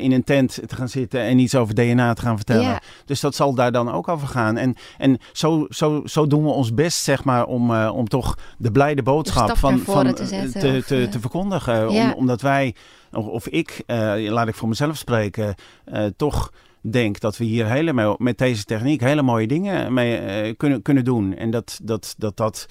in 0.01 0.13
een 0.13 0.25
tent 0.25 0.61
te 0.67 0.77
gaan 0.77 0.89
zitten 0.89 1.21
en 1.21 1.39
iets 1.39 1.55
over 1.55 1.75
DNA 1.75 2.15
te 2.15 2.23
gaan 2.23 2.37
vertellen. 2.37 2.79
Dus 3.05 3.21
dat 3.21 3.35
zal 3.35 3.55
daar 3.55 3.73
dan 3.73 3.93
ook 3.93 4.09
over 4.09 4.29
gaan. 4.29 4.57
En, 4.57 4.75
en 4.99 5.19
zo, 5.33 5.67
zo, 5.69 6.03
zo 6.05 6.27
doen 6.27 6.43
we 6.43 6.51
ons 6.51 6.75
best 6.75 7.03
zeg 7.03 7.25
maar 7.25 7.47
om, 7.47 7.75
om 7.77 8.09
toch 8.09 8.39
de 8.59 8.73
blijde 8.73 9.03
boodschap 9.03 9.57
van, 9.57 9.79
van, 9.79 10.15
te, 10.15 10.83
te, 10.87 11.09
te, 11.11 11.21
verkondigen. 11.21 11.89
Om, 11.89 12.13
omdat 12.13 12.41
wij 12.41 12.75
of, 13.17 13.49
ik, 13.49 13.83
uh, 13.87 14.15
laat 14.17 14.49
ik 14.49 14.55
voor 14.55 14.69
mezelf 14.69 14.97
spreken, 14.97 15.55
uh, 15.93 16.07
toch 16.17 16.53
denk 16.81 17.21
dat 17.21 17.37
we 17.37 17.45
hier 17.45 17.67
helemaal 17.67 18.15
met 18.19 18.39
deze 18.39 18.65
techniek 18.65 19.01
hele 19.01 19.23
mooie 19.23 19.47
dingen 19.47 19.93
mee 19.93 20.47
uh, 20.47 20.55
kunnen, 20.57 20.83
kunnen 20.83 21.05
doen. 21.05 21.37
En 21.37 21.51
dat 21.51 21.81
dat, 21.83 22.15
dat, 22.19 22.37
dat, 22.37 22.67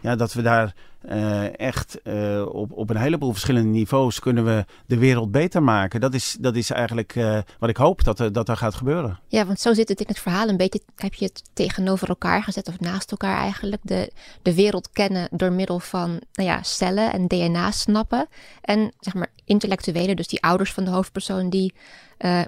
ja, 0.00 0.16
dat 0.16 0.32
we 0.32 0.42
daar 0.42 0.74
uh, 1.08 1.58
echt 1.58 1.98
uh, 2.04 2.46
op, 2.46 2.72
op 2.72 2.90
een 2.90 2.96
heleboel 2.96 3.32
verschillende 3.32 3.68
niveaus 3.68 4.20
kunnen 4.20 4.44
we 4.44 4.64
de 4.86 4.98
wereld 4.98 5.30
beter 5.30 5.62
maken. 5.62 6.00
Dat 6.00 6.14
is, 6.14 6.36
dat 6.40 6.56
is 6.56 6.70
eigenlijk 6.70 7.14
wat 7.58 7.68
ik 7.68 7.76
hoop 7.76 8.04
dat, 8.04 8.18
er, 8.18 8.32
dat 8.32 8.50
gaat 8.50 8.74
gebeuren. 8.74 9.18
Ja, 9.28 9.46
want 9.46 9.60
zo 9.60 9.74
zit 9.74 9.88
het 9.88 10.00
in 10.00 10.06
het 10.08 10.18
verhaal 10.18 10.48
een 10.48 10.56
beetje. 10.56 10.80
Heb 10.96 11.14
je 11.14 11.24
het 11.24 11.42
tegenover 11.52 12.08
elkaar 12.08 12.42
gezet 12.42 12.68
of 12.68 12.80
naast 12.80 13.10
elkaar 13.10 13.38
eigenlijk? 13.38 13.82
De, 13.84 14.12
de 14.42 14.54
wereld 14.54 14.90
kennen 14.92 15.28
door 15.30 15.52
middel 15.52 15.78
van 15.78 16.10
nou 16.32 16.48
ja, 16.48 16.62
cellen 16.62 17.12
en 17.12 17.26
DNA 17.26 17.70
snappen. 17.70 18.26
En 18.60 18.92
zeg 19.00 19.14
maar 19.14 19.30
intellectuelen, 19.44 20.16
dus 20.16 20.28
die 20.28 20.42
ouders 20.42 20.72
van 20.72 20.84
de 20.84 20.90
hoofdpersoon, 20.90 21.50
die 21.50 21.74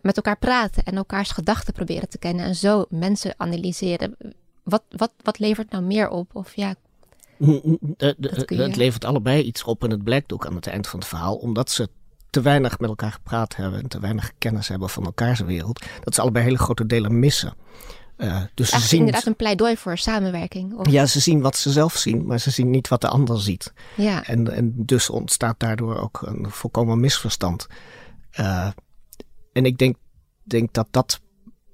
met 0.03 0.17
elkaar 0.17 0.39
praten 0.39 0.85
en 0.85 0.97
elkaars 0.97 1.31
gedachten 1.31 1.73
proberen 1.73 2.09
te 2.09 2.19
kennen. 2.19 2.45
En 2.45 2.55
zo 2.55 2.85
mensen 2.89 3.35
analyseren. 3.37 4.17
Wat, 4.65 4.83
wat, 4.89 5.13
wat 5.23 5.39
levert 5.39 5.71
nou 5.71 5.85
meer 5.85 6.09
op? 6.09 6.35
Of 6.35 6.55
ja, 6.55 6.75
het 8.47 8.77
levert 8.77 9.05
allebei 9.05 9.43
iets 9.43 9.65
op 9.65 9.85
en 9.85 9.91
het 9.91 10.05
blijkt 10.05 10.33
ook 10.33 10.47
aan 10.47 10.55
het 10.55 10.67
eind 10.67 10.87
van 10.87 10.99
het 10.99 11.09
verhaal, 11.09 11.37
omdat 11.37 11.71
ze 11.71 11.89
te 12.31 12.41
weinig 12.41 12.79
met 12.79 12.89
elkaar 12.89 13.13
gepraat 13.13 13.57
hebben 13.57 13.81
en 13.81 13.89
te 13.89 14.01
weinig 14.01 14.33
kennis 14.39 14.69
hebben 14.69 14.89
van 14.89 15.05
elkaars 15.05 15.41
wereld, 15.41 15.85
dat 16.01 16.15
ze 16.15 16.21
allebei 16.21 16.45
hele 16.45 16.59
grote 16.59 16.87
delen 16.87 17.19
missen. 17.19 17.55
Uh, 18.17 18.43
dus 18.55 18.71
ze 18.71 18.81
zien 18.81 18.99
inderdaad 18.99 19.27
een 19.27 19.37
pleidooi 19.37 19.77
voor 19.77 19.99
samenwerking. 19.99 20.75
Of? 20.75 20.89
Ja, 20.89 21.07
ze 21.07 21.21
zien 21.21 21.41
wat 21.41 21.57
ze 21.57 21.71
zelf 21.71 21.97
zien, 21.97 22.27
maar 22.27 22.39
ze 22.39 22.51
zien 22.51 22.71
niet 22.71 22.89
wat 22.89 23.01
de 23.01 23.09
ander 23.09 23.41
ziet. 23.41 23.73
Ja. 23.97 24.27
En, 24.27 24.53
en 24.53 24.73
dus 24.77 25.11
ontstaat 25.11 25.61
daardoor 25.61 25.97
ook 25.97 26.23
een 26.23 26.51
volkomen 26.51 27.01
misverstand. 27.01 27.67
Uh, 28.41 28.71
en 29.53 29.65
ik 29.65 29.79
denk, 29.79 29.97
denk 30.43 30.73
dat 30.73 30.87
dat 30.91 31.21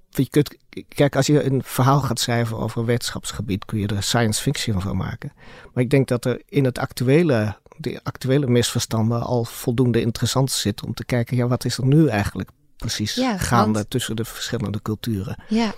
je 0.08 0.28
kunt, 0.30 0.56
kijk, 0.88 1.16
als 1.16 1.26
je 1.26 1.44
een 1.44 1.62
verhaal 1.64 2.00
gaat 2.00 2.20
schrijven 2.20 2.58
over 2.58 2.80
een 2.80 2.86
wetenschapsgebied, 2.86 3.64
kun 3.64 3.78
je 3.78 3.86
er 3.86 4.02
science 4.02 4.42
fiction 4.42 4.80
van 4.80 4.96
maken. 4.96 5.32
Maar 5.72 5.82
ik 5.82 5.90
denk 5.90 6.08
dat 6.08 6.24
er 6.24 6.42
in 6.46 6.64
het 6.64 6.78
actuele, 6.78 7.56
de 7.76 8.00
actuele 8.02 8.46
misverstanden 8.46 9.22
al 9.22 9.44
voldoende 9.44 10.00
interessant 10.00 10.50
zit 10.50 10.84
om 10.84 10.94
te 10.94 11.04
kijken, 11.04 11.36
ja, 11.36 11.46
wat 11.46 11.64
is 11.64 11.78
er 11.78 11.86
nu 11.86 12.08
eigenlijk 12.08 12.50
precies 12.76 13.20
gaande 13.36 13.88
tussen 13.88 14.16
de 14.16 14.24
verschillende 14.24 14.82
culturen? 14.82 15.42
Ja. 15.48 15.74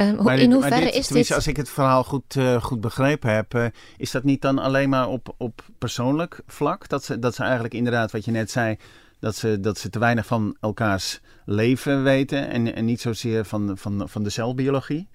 Um, 0.00 0.28
in 0.28 0.52
hoeverre 0.52 0.84
dit, 0.84 0.94
is 0.94 1.06
dit... 1.06 1.32
Als 1.32 1.46
ik 1.46 1.56
het 1.56 1.70
verhaal 1.70 2.04
goed, 2.04 2.34
uh, 2.34 2.62
goed 2.62 2.80
begrepen 2.80 3.34
heb, 3.34 3.54
uh, 3.54 3.66
is 3.96 4.10
dat 4.10 4.24
niet 4.24 4.42
dan 4.42 4.58
alleen 4.58 4.88
maar 4.88 5.08
op, 5.08 5.34
op 5.38 5.64
persoonlijk 5.78 6.40
vlak? 6.46 6.88
Dat 6.88 7.04
ze, 7.04 7.18
dat 7.18 7.34
ze 7.34 7.42
eigenlijk 7.42 7.74
inderdaad, 7.74 8.12
wat 8.12 8.24
je 8.24 8.30
net 8.30 8.50
zei, 8.50 8.76
dat 9.20 9.36
ze, 9.36 9.60
dat 9.60 9.78
ze 9.78 9.90
te 9.90 9.98
weinig 9.98 10.26
van 10.26 10.56
elkaars 10.60 11.20
leven 11.44 12.02
weten 12.02 12.48
en, 12.48 12.74
en 12.74 12.84
niet 12.84 13.00
zozeer 13.00 13.44
van, 13.44 13.78
van, 13.78 14.08
van 14.08 14.22
de 14.22 14.30
celbiologie? 14.30 15.08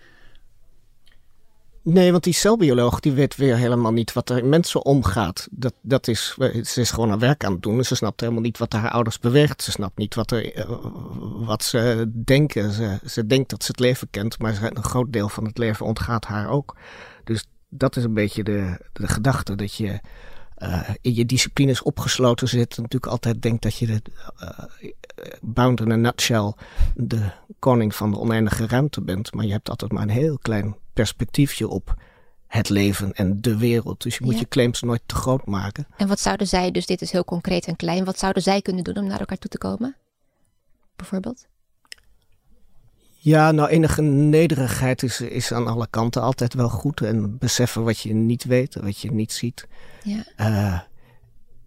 Nee, 1.83 2.11
want 2.11 2.23
die 2.23 2.33
celbioloog 2.33 2.99
die 2.99 3.11
weet 3.11 3.35
weer 3.35 3.55
helemaal 3.55 3.91
niet 3.91 4.13
wat 4.13 4.29
er 4.29 4.37
in 4.37 4.49
mensen 4.49 4.85
omgaat. 4.85 5.47
Dat, 5.51 5.73
dat 5.81 6.07
is, 6.07 6.37
ze 6.63 6.81
is 6.81 6.91
gewoon 6.91 7.09
haar 7.09 7.19
werk 7.19 7.43
aan 7.43 7.51
het 7.51 7.61
doen. 7.61 7.83
Ze 7.83 7.95
snapt 7.95 8.19
helemaal 8.19 8.41
niet 8.41 8.57
wat 8.57 8.73
haar 8.73 8.91
ouders 8.91 9.19
beweegt. 9.19 9.61
Ze 9.61 9.71
snapt 9.71 9.97
niet 9.97 10.15
wat, 10.15 10.31
er, 10.31 10.53
eh, 10.53 10.69
wat 11.45 11.63
ze 11.63 12.11
denken. 12.23 12.71
Ze, 12.71 12.99
ze 13.05 13.25
denkt 13.25 13.49
dat 13.49 13.63
ze 13.63 13.71
het 13.71 13.79
leven 13.79 14.09
kent, 14.09 14.39
maar 14.39 14.63
een 14.63 14.83
groot 14.83 15.13
deel 15.13 15.29
van 15.29 15.45
het 15.45 15.57
leven 15.57 15.85
ontgaat 15.85 16.25
haar 16.25 16.49
ook. 16.49 16.75
Dus 17.23 17.45
dat 17.69 17.95
is 17.95 18.03
een 18.03 18.13
beetje 18.13 18.43
de, 18.43 18.77
de 18.93 19.07
gedachte 19.07 19.55
dat 19.55 19.73
je 19.73 19.99
uh, 20.61 20.89
in 21.01 21.15
je 21.15 21.25
disciplines 21.25 21.81
opgesloten 21.81 22.47
zit. 22.47 22.77
Natuurlijk 22.77 23.11
altijd 23.11 23.41
denkt 23.41 23.63
dat 23.63 23.75
je 23.75 23.85
de, 23.85 24.01
uh, 24.41 24.59
bound 25.41 25.79
in 25.79 25.91
a 25.91 25.95
nutshell 25.95 26.53
de 26.95 27.31
koning 27.59 27.95
van 27.95 28.11
de 28.11 28.19
oneindige 28.19 28.67
ruimte 28.67 29.01
bent. 29.01 29.33
Maar 29.33 29.45
je 29.45 29.51
hebt 29.51 29.69
altijd 29.69 29.91
maar 29.91 30.03
een 30.03 30.09
heel 30.09 30.37
klein 30.41 30.75
perspectiefje 30.93 31.67
op 31.67 31.95
het 32.47 32.69
leven 32.69 33.13
en 33.13 33.41
de 33.41 33.57
wereld. 33.57 34.01
Dus 34.01 34.17
je 34.17 34.23
moet 34.23 34.39
je 34.39 34.47
claims 34.47 34.81
nooit 34.81 35.01
te 35.05 35.15
groot 35.15 35.45
maken. 35.45 35.87
En 35.97 36.07
wat 36.07 36.19
zouden 36.19 36.47
zij, 36.47 36.71
dus 36.71 36.85
dit 36.85 37.01
is 37.01 37.11
heel 37.11 37.25
concreet 37.25 37.65
en 37.65 37.75
klein, 37.75 38.05
wat 38.05 38.19
zouden 38.19 38.43
zij 38.43 38.61
kunnen 38.61 38.83
doen 38.83 38.97
om 38.97 39.07
naar 39.07 39.19
elkaar 39.19 39.37
toe 39.37 39.49
te 39.49 39.57
komen? 39.57 39.95
Bijvoorbeeld? 40.95 41.47
Ja, 43.23 43.51
nou 43.51 43.69
enige 43.69 44.01
nederigheid 44.01 45.03
is, 45.03 45.21
is 45.21 45.51
aan 45.51 45.67
alle 45.67 45.87
kanten 45.89 46.21
altijd 46.21 46.53
wel 46.53 46.69
goed. 46.69 47.01
En 47.01 47.37
beseffen 47.37 47.83
wat 47.83 47.99
je 47.99 48.13
niet 48.13 48.43
weet, 48.43 48.75
wat 48.75 48.99
je 48.99 49.11
niet 49.11 49.31
ziet. 49.31 49.67
Ja. 50.03 50.23
Uh, 50.37 50.79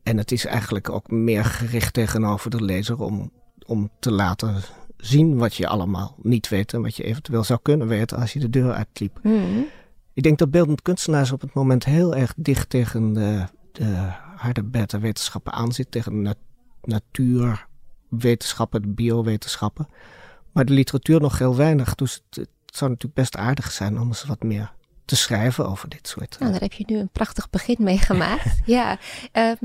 en 0.03 0.17
het 0.17 0.33
is 0.33 0.45
eigenlijk 0.45 0.91
ook 0.91 1.11
meer 1.11 1.45
gericht 1.45 1.93
tegenover 1.93 2.51
de 2.51 2.63
lezer 2.63 3.01
om, 3.01 3.31
om 3.67 3.91
te 3.99 4.13
laten 4.13 4.63
zien 4.97 5.37
wat 5.37 5.55
je 5.55 5.69
allemaal 5.69 6.17
niet 6.23 6.49
weet 6.49 6.73
en 6.73 6.83
wat 6.83 6.97
je 6.97 7.05
eventueel 7.05 7.45
zou 7.45 7.59
kunnen 7.63 7.87
weten 7.87 8.19
als 8.19 8.33
je 8.33 8.39
de 8.39 8.51
deur 8.51 8.73
uitliep. 8.73 9.19
Mm. 9.23 9.67
Ik 10.13 10.23
denk 10.23 10.39
dat 10.39 10.51
beeldend 10.51 10.83
kunstenaars 10.83 11.33
op 11.33 11.41
het 11.41 11.55
moment 11.55 11.85
heel 11.85 12.15
erg 12.15 12.35
dicht 12.37 12.71
tegen 12.71 13.13
de, 13.13 13.45
de 13.73 13.95
harde 14.37 14.63
beta 14.63 14.99
wetenschappen 14.99 15.53
aanzit, 15.53 15.91
tegen 15.91 16.23
de 16.23 16.37
natuurwetenschappen, 16.83 18.83
de 18.83 18.89
biowetenschappen. 18.89 19.89
Maar 20.55 20.65
de 20.65 20.73
literatuur 20.73 21.21
nog 21.21 21.39
heel 21.39 21.57
weinig, 21.57 21.95
dus 21.95 22.23
het, 22.31 22.49
zou 22.67 22.91
natuurlijk 22.91 23.21
best 23.21 23.37
aardig 23.37 23.73
zijn 23.73 24.01
om 24.01 24.07
eens 24.07 24.25
wat 24.25 24.43
meer 24.43 24.73
te 25.05 25.17
schrijven 25.17 25.69
over 25.69 25.89
dit 25.89 26.09
soort. 26.09 26.37
Nou, 26.39 26.53
daar 26.53 26.61
heb 26.61 26.73
je 26.73 26.85
nu 26.87 26.99
een 26.99 27.09
prachtig 27.09 27.51
begin 27.51 27.77
mee 27.79 27.99
gemaakt. 27.99 28.61
ja, 28.77 28.99
um, 29.33 29.57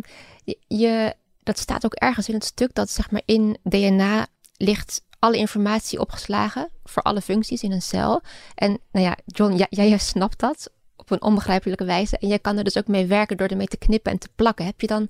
je, 0.67 1.13
dat 1.43 1.59
staat 1.59 1.85
ook 1.85 1.93
ergens 1.93 2.27
in 2.27 2.33
het 2.33 2.43
stuk 2.43 2.73
dat 2.73 2.89
zeg 2.89 3.11
maar 3.11 3.21
in 3.25 3.57
DNA 3.63 4.27
ligt 4.57 5.01
alle 5.19 5.37
informatie 5.37 5.99
opgeslagen 5.99 6.69
voor 6.83 7.03
alle 7.03 7.21
functies 7.21 7.63
in 7.63 7.71
een 7.71 7.81
cel. 7.81 8.21
En 8.55 8.79
nou 8.91 9.05
ja, 9.05 9.17
John, 9.25 9.55
jij, 9.55 9.87
jij 9.87 9.97
snapt 9.97 10.39
dat 10.39 10.71
op 10.95 11.11
een 11.11 11.21
onbegrijpelijke 11.21 11.85
wijze. 11.85 12.17
En 12.17 12.27
jij 12.27 12.39
kan 12.39 12.57
er 12.57 12.63
dus 12.63 12.77
ook 12.77 12.87
mee 12.87 13.05
werken 13.05 13.37
door 13.37 13.47
ermee 13.47 13.67
te 13.67 13.77
knippen 13.77 14.11
en 14.11 14.19
te 14.19 14.29
plakken. 14.35 14.65
Heb 14.65 14.81
je 14.81 14.87
dan 14.87 15.09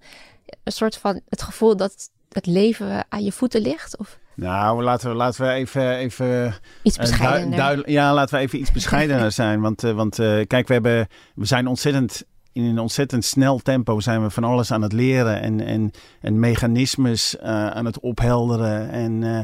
een 0.63 0.72
soort 0.72 0.98
van 0.98 1.22
het 1.30 1.42
gevoel 1.42 1.78
dat 1.78 2.10
het 2.30 2.46
leven 2.46 3.06
aan 3.10 3.24
je 3.24 3.32
voeten 3.32 3.62
ligt? 3.62 3.98
Of? 3.98 4.20
Nou, 4.39 4.84
laten 4.84 5.10
we, 5.10 5.15
laten 5.15 5.45
we 5.45 5.52
even... 5.52 5.95
even 5.95 6.54
iets 6.84 6.97
eh, 6.97 7.04
bescheidener. 7.04 7.89
ja, 7.89 8.13
laten 8.13 8.36
we 8.36 8.41
even 8.41 8.60
iets 8.60 8.71
bescheidener 8.71 9.32
zijn. 9.32 9.62
Want, 9.69 9.84
uh, 9.84 9.91
want 9.91 10.19
uh, 10.19 10.45
kijk, 10.47 10.67
we, 10.67 10.73
hebben, 10.73 11.08
we 11.36 11.45
zijn 11.45 11.67
ontzettend 11.67 12.23
in 12.52 12.63
een 12.63 12.80
ontzettend 12.80 13.25
snel 13.25 13.58
tempo 13.60 13.99
zijn 13.99 14.23
we 14.23 14.30
van 14.30 14.43
alles 14.43 14.71
aan 14.71 14.82
het 14.82 14.93
leren 14.93 15.41
en, 15.41 15.62
en, 15.65 15.91
en 16.21 16.39
mechanismes 16.39 17.36
uh, 17.36 17.67
aan 17.67 17.86
het 17.86 17.99
ophelderen. 17.99 18.89
En, 18.89 19.21
uh, 19.21 19.39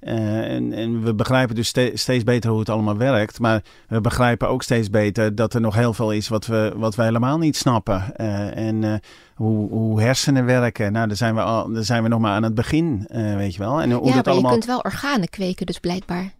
uh, 0.00 0.54
en, 0.54 0.72
en, 0.72 1.02
we 1.02 1.14
begrijpen 1.14 1.54
dus 1.54 1.68
ste 1.68 1.90
steeds 1.94 2.24
beter 2.24 2.50
hoe 2.50 2.58
het 2.58 2.68
allemaal 2.68 2.96
werkt. 2.96 3.38
Maar 3.38 3.62
we 3.88 4.00
begrijpen 4.00 4.48
ook 4.48 4.62
steeds 4.62 4.90
beter 4.90 5.34
dat 5.34 5.54
er 5.54 5.60
nog 5.60 5.74
heel 5.74 5.94
veel 5.94 6.12
is 6.12 6.28
wat 6.28 6.46
we, 6.46 6.72
wat 6.76 6.94
we 6.94 7.02
helemaal 7.02 7.38
niet 7.38 7.56
snappen. 7.56 8.16
en 8.54 9.00
hoe, 9.34 9.70
hoe 9.70 10.00
hersenen 10.00 10.44
werken. 10.44 10.92
Nou, 10.92 11.06
daar 11.06 11.16
zijn 11.16 11.34
we, 11.34 11.40
al, 11.40 11.72
daar 11.72 11.84
zijn 11.84 12.02
we 12.02 12.08
nog 12.08 12.20
maar 12.20 12.34
aan 12.34 12.42
het 12.42 12.54
begin, 12.54 13.06
weet 13.10 13.54
je 13.54 13.58
wel. 13.58 13.80
En 13.80 13.92
hoe 13.92 14.08
ja, 14.08 14.14
dat 14.14 14.24
maar 14.24 14.34
allemaal... 14.34 14.50
je 14.50 14.58
kunt 14.58 14.70
wel 14.70 14.80
organen 14.80 15.28
kweken, 15.28 15.66
dus 15.66 15.78
blijkbaar. 15.78 16.32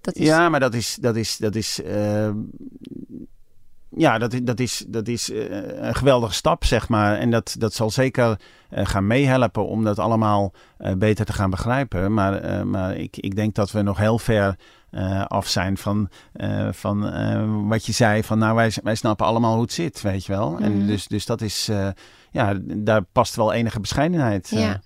Dat 0.00 0.14
is... 0.14 0.26
Ja, 0.26 0.48
maar 0.48 0.60
dat 0.60 0.74
is, 0.74 0.98
dat 1.00 1.16
is, 1.16 1.36
dat 1.36 1.54
is 1.54 1.80
ja, 3.96 4.18
dat, 4.18 4.40
dat 4.42 4.60
is, 4.60 4.84
dat 4.88 5.08
is 5.08 5.30
uh, 5.30 5.44
een 5.86 5.94
geweldige 5.94 6.34
stap, 6.34 6.64
zeg 6.64 6.88
maar. 6.88 7.18
En 7.18 7.30
dat, 7.30 7.54
dat 7.58 7.74
zal 7.74 7.90
zeker 7.90 8.40
uh, 8.70 8.86
gaan 8.86 9.06
meehelpen 9.06 9.66
om 9.66 9.84
dat 9.84 9.98
allemaal 9.98 10.52
uh, 10.78 10.92
beter 10.92 11.24
te 11.24 11.32
gaan 11.32 11.50
begrijpen. 11.50 12.14
Maar, 12.14 12.66
maar 12.66 12.96
ik, 12.96 13.16
ik 13.16 13.36
denk 13.36 13.54
dat 13.54 13.70
we 13.70 13.82
nog 13.82 13.98
heel 13.98 14.18
ver 14.18 14.56
af 15.26 15.48
zijn 15.48 15.76
van, 15.76 16.08
van 16.70 17.68
wat 17.68 17.86
je 17.86 17.92
zei. 17.92 18.22
Van 18.22 18.38
nou, 18.38 18.54
wij, 18.54 18.72
wij 18.82 18.94
snappen 18.94 19.26
allemaal 19.26 19.52
hoe 19.52 19.62
het 19.62 19.72
zit, 19.72 20.02
weet 20.02 20.26
je 20.26 20.32
wel. 20.32 20.50
Mm. 20.50 20.58
En 20.58 20.86
dus, 20.86 21.06
dus 21.06 21.26
dat 21.26 21.40
is, 21.40 21.70
ja, 22.30 22.58
daar 22.64 23.02
past 23.02 23.36
wel 23.36 23.52
enige 23.52 23.80
bescheidenheid. 23.80 24.48
Ja. 24.48 24.80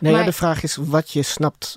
Nee, 0.00 0.12
maar... 0.12 0.20
ja, 0.20 0.26
de 0.26 0.32
vraag 0.32 0.62
is 0.62 0.76
wat 0.76 1.10
je 1.10 1.22
snapt, 1.22 1.76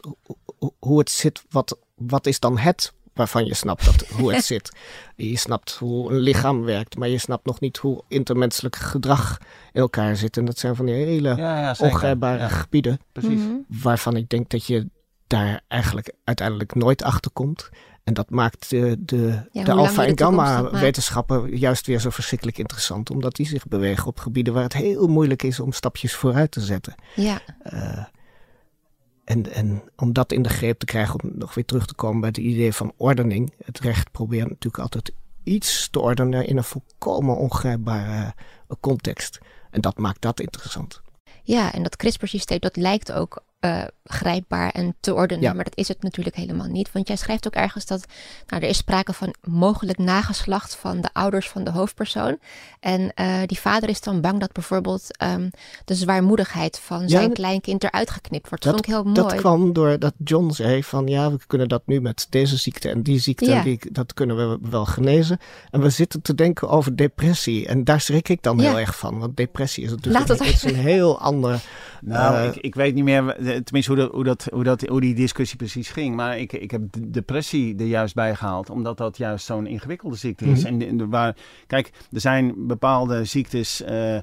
hoe 0.79 0.99
het 0.99 1.09
zit. 1.09 1.43
Wat, 1.49 1.77
wat 1.95 2.25
is 2.25 2.39
dan 2.39 2.57
het 2.57 2.93
waarvan 3.13 3.45
je 3.45 3.53
snapt 3.53 3.85
dat, 3.85 4.07
hoe 4.07 4.33
het 4.33 4.45
zit. 4.45 4.75
Je 5.15 5.37
snapt 5.37 5.75
hoe 5.75 6.11
een 6.11 6.19
lichaam 6.19 6.63
werkt, 6.63 6.97
maar 6.97 7.07
je 7.07 7.17
snapt 7.17 7.45
nog 7.45 7.59
niet 7.59 7.77
hoe 7.77 8.03
intermenselijk 8.07 8.75
gedrag 8.75 9.37
in 9.71 9.81
elkaar 9.81 10.15
zit. 10.15 10.37
En 10.37 10.45
dat 10.45 10.57
zijn 10.57 10.75
van 10.75 10.85
die 10.85 10.95
hele 10.95 11.35
ja, 11.35 11.75
ongrijpbare 11.79 12.49
gebieden. 12.49 12.99
Precies. 13.11 13.39
Mhm. 13.41 13.53
Waarvan 13.67 14.15
ik 14.15 14.29
denk 14.29 14.49
dat 14.49 14.65
je 14.65 14.89
daar 15.27 15.61
eigenlijk 15.67 16.13
uiteindelijk 16.23 16.75
nooit 16.75 17.03
achter 17.03 17.31
komt. 17.31 17.69
En 18.03 18.13
dat 18.13 18.29
maakt 18.29 18.69
de, 18.69 18.95
de, 18.99 19.49
de 19.51 19.71
alfa- 19.71 20.05
en 20.05 20.17
gamma-wetenschappen 20.17 21.57
juist 21.57 21.87
weer 21.87 21.99
zo 21.99 22.09
verschrikkelijk 22.09 22.57
interessant. 22.57 23.09
Omdat 23.09 23.35
die 23.35 23.47
zich 23.47 23.67
bewegen 23.67 24.07
op 24.07 24.19
gebieden 24.19 24.53
waar 24.53 24.63
het 24.63 24.73
heel 24.73 25.07
moeilijk 25.07 25.43
is 25.43 25.59
om 25.59 25.71
stapjes 25.71 26.15
vooruit 26.15 26.51
te 26.51 26.61
zetten. 26.61 26.95
Ja. 27.15 27.41
Uh, 27.73 28.03
en, 29.33 29.53
en 29.53 29.83
om 29.95 30.13
dat 30.13 30.31
in 30.31 30.41
de 30.41 30.49
greep 30.49 30.79
te 30.79 30.85
krijgen, 30.85 31.23
om 31.23 31.31
nog 31.35 31.53
weer 31.53 31.65
terug 31.65 31.85
te 31.85 31.95
komen 31.95 32.19
bij 32.19 32.29
het 32.29 32.37
idee 32.37 32.73
van 32.73 32.93
ordening. 32.97 33.53
Het 33.65 33.79
recht 33.79 34.11
probeert 34.11 34.49
natuurlijk 34.49 34.83
altijd 34.83 35.13
iets 35.43 35.89
te 35.89 35.99
ordenen 35.99 36.47
in 36.47 36.57
een 36.57 36.63
volkomen 36.63 37.37
ongrijpbare 37.37 38.33
context. 38.79 39.39
En 39.71 39.81
dat 39.81 39.97
maakt 39.97 40.21
dat 40.21 40.39
interessant. 40.39 41.01
Ja, 41.43 41.73
en 41.73 41.83
dat 41.83 41.95
CRISPR-systeem, 41.95 42.59
dat 42.59 42.75
lijkt 42.75 43.11
ook 43.11 43.43
uh, 43.65 43.83
grijpbaar 44.03 44.69
en 44.69 44.95
te 44.99 45.13
ordenen. 45.13 45.55
Maar 45.55 45.63
dat 45.63 45.77
is 45.77 45.87
het 45.87 46.03
natuurlijk 46.03 46.35
helemaal 46.35 46.67
niet. 46.67 46.91
Want 46.91 47.07
jij 47.07 47.15
schrijft 47.15 47.47
ook 47.47 47.53
ergens 47.53 47.85
dat 47.85 48.05
nou, 48.47 48.61
er 48.63 48.69
is 48.69 48.77
sprake 48.77 49.13
van 49.13 49.35
mogelijk 49.41 49.97
nageslacht 49.97 50.75
van 50.75 51.01
de 51.01 51.09
ouders 51.13 51.49
van 51.49 51.63
de 51.63 51.71
hoofdpersoon. 51.71 52.37
En 52.79 53.11
uh, 53.15 53.35
die 53.45 53.59
vader 53.59 53.89
is 53.89 54.01
dan 54.01 54.21
bang 54.21 54.39
dat 54.39 54.51
bijvoorbeeld 54.51 55.23
um, 55.23 55.49
de 55.85 55.95
zwaarmoedigheid 55.95 56.79
van 56.79 57.09
zijn 57.09 57.33
kleinkind 57.33 57.83
eruit 57.83 58.09
geknipt 58.09 58.49
wordt. 58.49 58.63
Dat, 58.63 58.73
vond 58.73 58.85
ik 58.85 58.91
heel 58.93 59.03
mooi. 59.03 59.15
Dat 59.15 59.35
kwam 59.35 59.73
doordat 59.73 60.13
John 60.23 60.51
zei 60.51 60.83
van 60.83 61.07
ja, 61.07 61.31
we 61.31 61.37
kunnen 61.47 61.67
dat 61.67 61.81
nu 61.85 62.01
met 62.01 62.27
deze 62.29 62.57
ziekte 62.57 62.89
en 62.89 63.01
die 63.01 63.19
ziekte, 63.19 63.45
ja. 63.45 63.57
en 63.57 63.63
die, 63.63 63.79
dat 63.91 64.13
kunnen 64.13 64.49
we 64.49 64.57
wel 64.69 64.85
genezen. 64.85 65.39
En 65.69 65.81
we 65.81 65.89
zitten 65.89 66.21
te 66.21 66.35
denken 66.35 66.69
over 66.69 66.95
depressie. 66.95 67.67
En 67.67 67.83
daar 67.83 68.01
schrik 68.01 68.29
ik 68.29 68.41
dan 68.41 68.57
ja. 68.57 68.63
heel 68.63 68.79
erg 68.79 68.97
van. 68.97 69.19
Want 69.19 69.37
depressie 69.37 69.83
is 69.83 69.89
natuurlijk 69.89 70.29
een, 70.29 70.45
is 70.45 70.63
een 70.63 70.75
heel 70.91 71.19
ander... 71.19 71.61
Nou, 72.05 72.35
uh, 72.35 72.45
ik, 72.45 72.55
ik 72.55 72.75
weet 72.75 72.93
niet 72.93 73.03
meer 73.03 73.35
tenminste 73.63 73.91
hoe, 73.91 74.01
dat, 74.01 74.11
hoe, 74.11 74.23
dat, 74.23 74.47
hoe, 74.51 74.63
dat, 74.63 74.81
hoe 74.81 75.01
die 75.01 75.15
discussie 75.15 75.57
precies 75.57 75.89
ging. 75.89 76.15
Maar 76.15 76.39
ik, 76.39 76.53
ik 76.53 76.71
heb 76.71 76.81
depressie 77.07 77.77
er 77.77 77.85
juist 77.85 78.15
bij 78.15 78.35
gehaald, 78.35 78.69
omdat 78.69 78.97
dat 78.97 79.17
juist 79.17 79.45
zo'n 79.45 79.67
ingewikkelde 79.67 80.15
ziekte 80.15 80.45
is. 80.45 80.63
Mm 80.63 80.81
-hmm. 80.81 80.99
en, 80.99 81.09
waar, 81.09 81.35
kijk, 81.67 81.91
er 82.11 82.21
zijn 82.21 82.67
bepaalde 82.67 83.25
ziektes, 83.25 83.81
uh, 83.81 84.15
uh, 84.15 84.21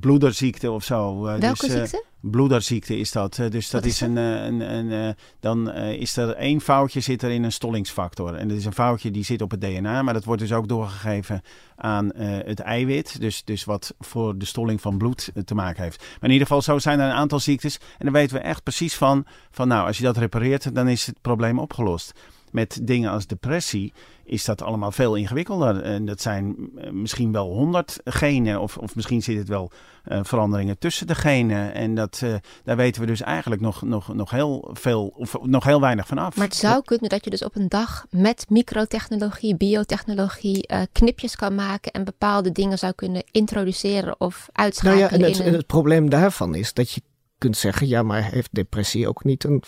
bloederziekte 0.00 0.70
of 0.70 0.84
zo. 0.84 1.26
Uh, 1.26 1.34
Welke 1.36 1.66
dus, 1.66 1.90
ziekte? 1.90 2.04
Bloederziekte 2.22 2.98
is 2.98 3.12
dat. 3.12 3.34
Dus 3.48 3.70
dat 3.70 3.84
is, 3.84 3.92
is 3.92 4.00
een, 4.00 4.16
een, 4.16 4.60
een, 4.60 4.90
een, 4.90 5.14
dan 5.40 5.72
is 5.74 6.16
er 6.16 6.34
één 6.34 6.60
foutje 6.60 7.00
zit 7.00 7.22
er 7.22 7.30
in 7.30 7.42
een 7.42 7.52
stollingsfactor. 7.52 8.34
En 8.34 8.48
dat 8.48 8.56
is 8.56 8.64
een 8.64 8.72
foutje 8.72 9.10
die 9.10 9.24
zit 9.24 9.42
op 9.42 9.50
het 9.50 9.60
DNA, 9.60 10.02
maar 10.02 10.14
dat 10.14 10.24
wordt 10.24 10.40
dus 10.40 10.52
ook 10.52 10.68
doorgegeven 10.68 11.42
aan 11.76 12.04
uh, 12.16 12.38
het 12.44 12.60
eiwit. 12.60 13.20
Dus, 13.20 13.44
dus 13.44 13.64
wat 13.64 13.94
voor 13.98 14.38
de 14.38 14.44
stolling 14.44 14.80
van 14.80 14.98
bloed 14.98 15.32
te 15.44 15.54
maken 15.54 15.82
heeft. 15.82 15.98
Maar 15.98 16.28
in 16.28 16.30
ieder 16.30 16.46
geval, 16.46 16.62
zo 16.62 16.78
zijn 16.78 17.00
er 17.00 17.06
een 17.06 17.12
aantal 17.12 17.40
ziektes. 17.40 17.78
En 17.98 18.04
dan 18.04 18.12
weten 18.12 18.36
we 18.36 18.42
echt 18.42 18.62
precies 18.62 18.94
van, 18.94 19.26
van 19.50 19.68
nou, 19.68 19.86
als 19.86 19.98
je 19.98 20.04
dat 20.04 20.16
repareert, 20.16 20.74
dan 20.74 20.88
is 20.88 21.06
het 21.06 21.16
probleem 21.20 21.58
opgelost. 21.58 22.12
met 22.50 22.80
dingen 22.82 23.10
als 23.10 23.26
depressie 23.26 23.92
is 24.24 24.44
dat 24.44 24.62
allemaal 24.62 24.92
veel 24.92 25.14
ingewikkelder. 25.14 25.82
En 25.82 26.04
dat 26.04 26.20
zijn 26.20 26.70
eh, 26.76 26.90
misschien 26.90 27.32
wel 27.32 27.52
honderd 27.52 28.00
genen, 28.04 28.60
of, 28.60 28.76
of 28.76 28.94
misschien 28.94 29.22
zit 29.22 29.38
het 29.38 29.48
wel 29.48 29.70
uh, 30.08 30.20
veranderingen 30.22 30.78
tussen 30.78 31.06
de 31.06 31.14
genen. 31.14 31.74
En 31.74 31.94
dat, 31.94 32.20
uh, 32.24 32.34
daar 32.64 32.76
weten 32.76 33.00
we 33.00 33.06
dus 33.06 33.20
eigenlijk 33.20 33.62
nog, 33.62 33.82
nog, 33.82 34.14
nog 34.14 34.30
heel 34.30 34.70
veel, 34.72 35.12
of 35.16 35.36
nog 35.42 35.64
heel 35.64 35.80
weinig 35.80 36.06
van 36.06 36.18
af. 36.18 36.36
Maar 36.36 36.46
het 36.46 36.56
zou 36.56 36.82
kunnen 36.82 37.08
dat 37.08 37.24
je 37.24 37.30
dus 37.30 37.44
op 37.44 37.56
een 37.56 37.68
dag 37.68 38.06
met 38.10 38.46
microtechnologie, 38.48 39.56
biotechnologie, 39.56 40.68
uh, 40.72 40.82
knipjes 40.92 41.36
kan 41.36 41.54
maken 41.54 41.92
en 41.92 42.04
bepaalde 42.04 42.52
dingen 42.52 42.78
zou 42.78 42.92
kunnen 42.92 43.22
introduceren 43.30 44.20
of 44.20 44.48
uitschakelen. 44.52 45.10
Nou 45.10 45.20
ja, 45.20 45.26
en 45.26 45.30
het, 45.32 45.38
in 45.38 45.46
een... 45.46 45.58
het 45.58 45.66
probleem 45.66 46.10
daarvan 46.10 46.54
is 46.54 46.72
dat 46.72 46.90
je 46.90 47.00
kunt 47.38 47.56
zeggen, 47.56 47.88
ja, 47.88 48.02
maar 48.02 48.24
heeft 48.24 48.54
depressie 48.54 49.08
ook 49.08 49.24
niet 49.24 49.44
een 49.44 49.62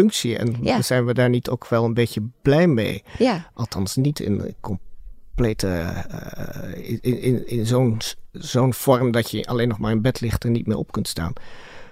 functie? 0.00 0.36
En 0.38 0.56
Ja. 0.62 0.82
zijn 0.82 1.04
we 1.06 1.14
daar 1.14 1.28
niet 1.28 1.48
ook 1.48 1.68
wel 1.68 1.84
een 1.84 1.94
beetje 1.94 2.22
blij 2.42 2.66
mee? 2.66 3.02
Ja, 3.18 3.50
Althans, 3.54 3.96
niet 3.96 4.20
in 4.20 4.54
complete. 4.60 5.68
eh, 5.68 7.00
in 7.00 7.22
in, 7.22 7.48
in 7.48 7.66
zo'n 7.66 7.98
zo'n 8.32 8.74
vorm 8.74 9.10
dat 9.10 9.30
je 9.30 9.46
alleen 9.46 9.68
nog 9.68 9.78
maar 9.78 9.90
in 9.92 10.02
bed 10.02 10.20
ligt 10.20 10.44
en 10.44 10.52
niet 10.52 10.66
meer 10.66 10.76
op 10.76 10.92
kunt 10.92 11.08
staan. 11.08 11.32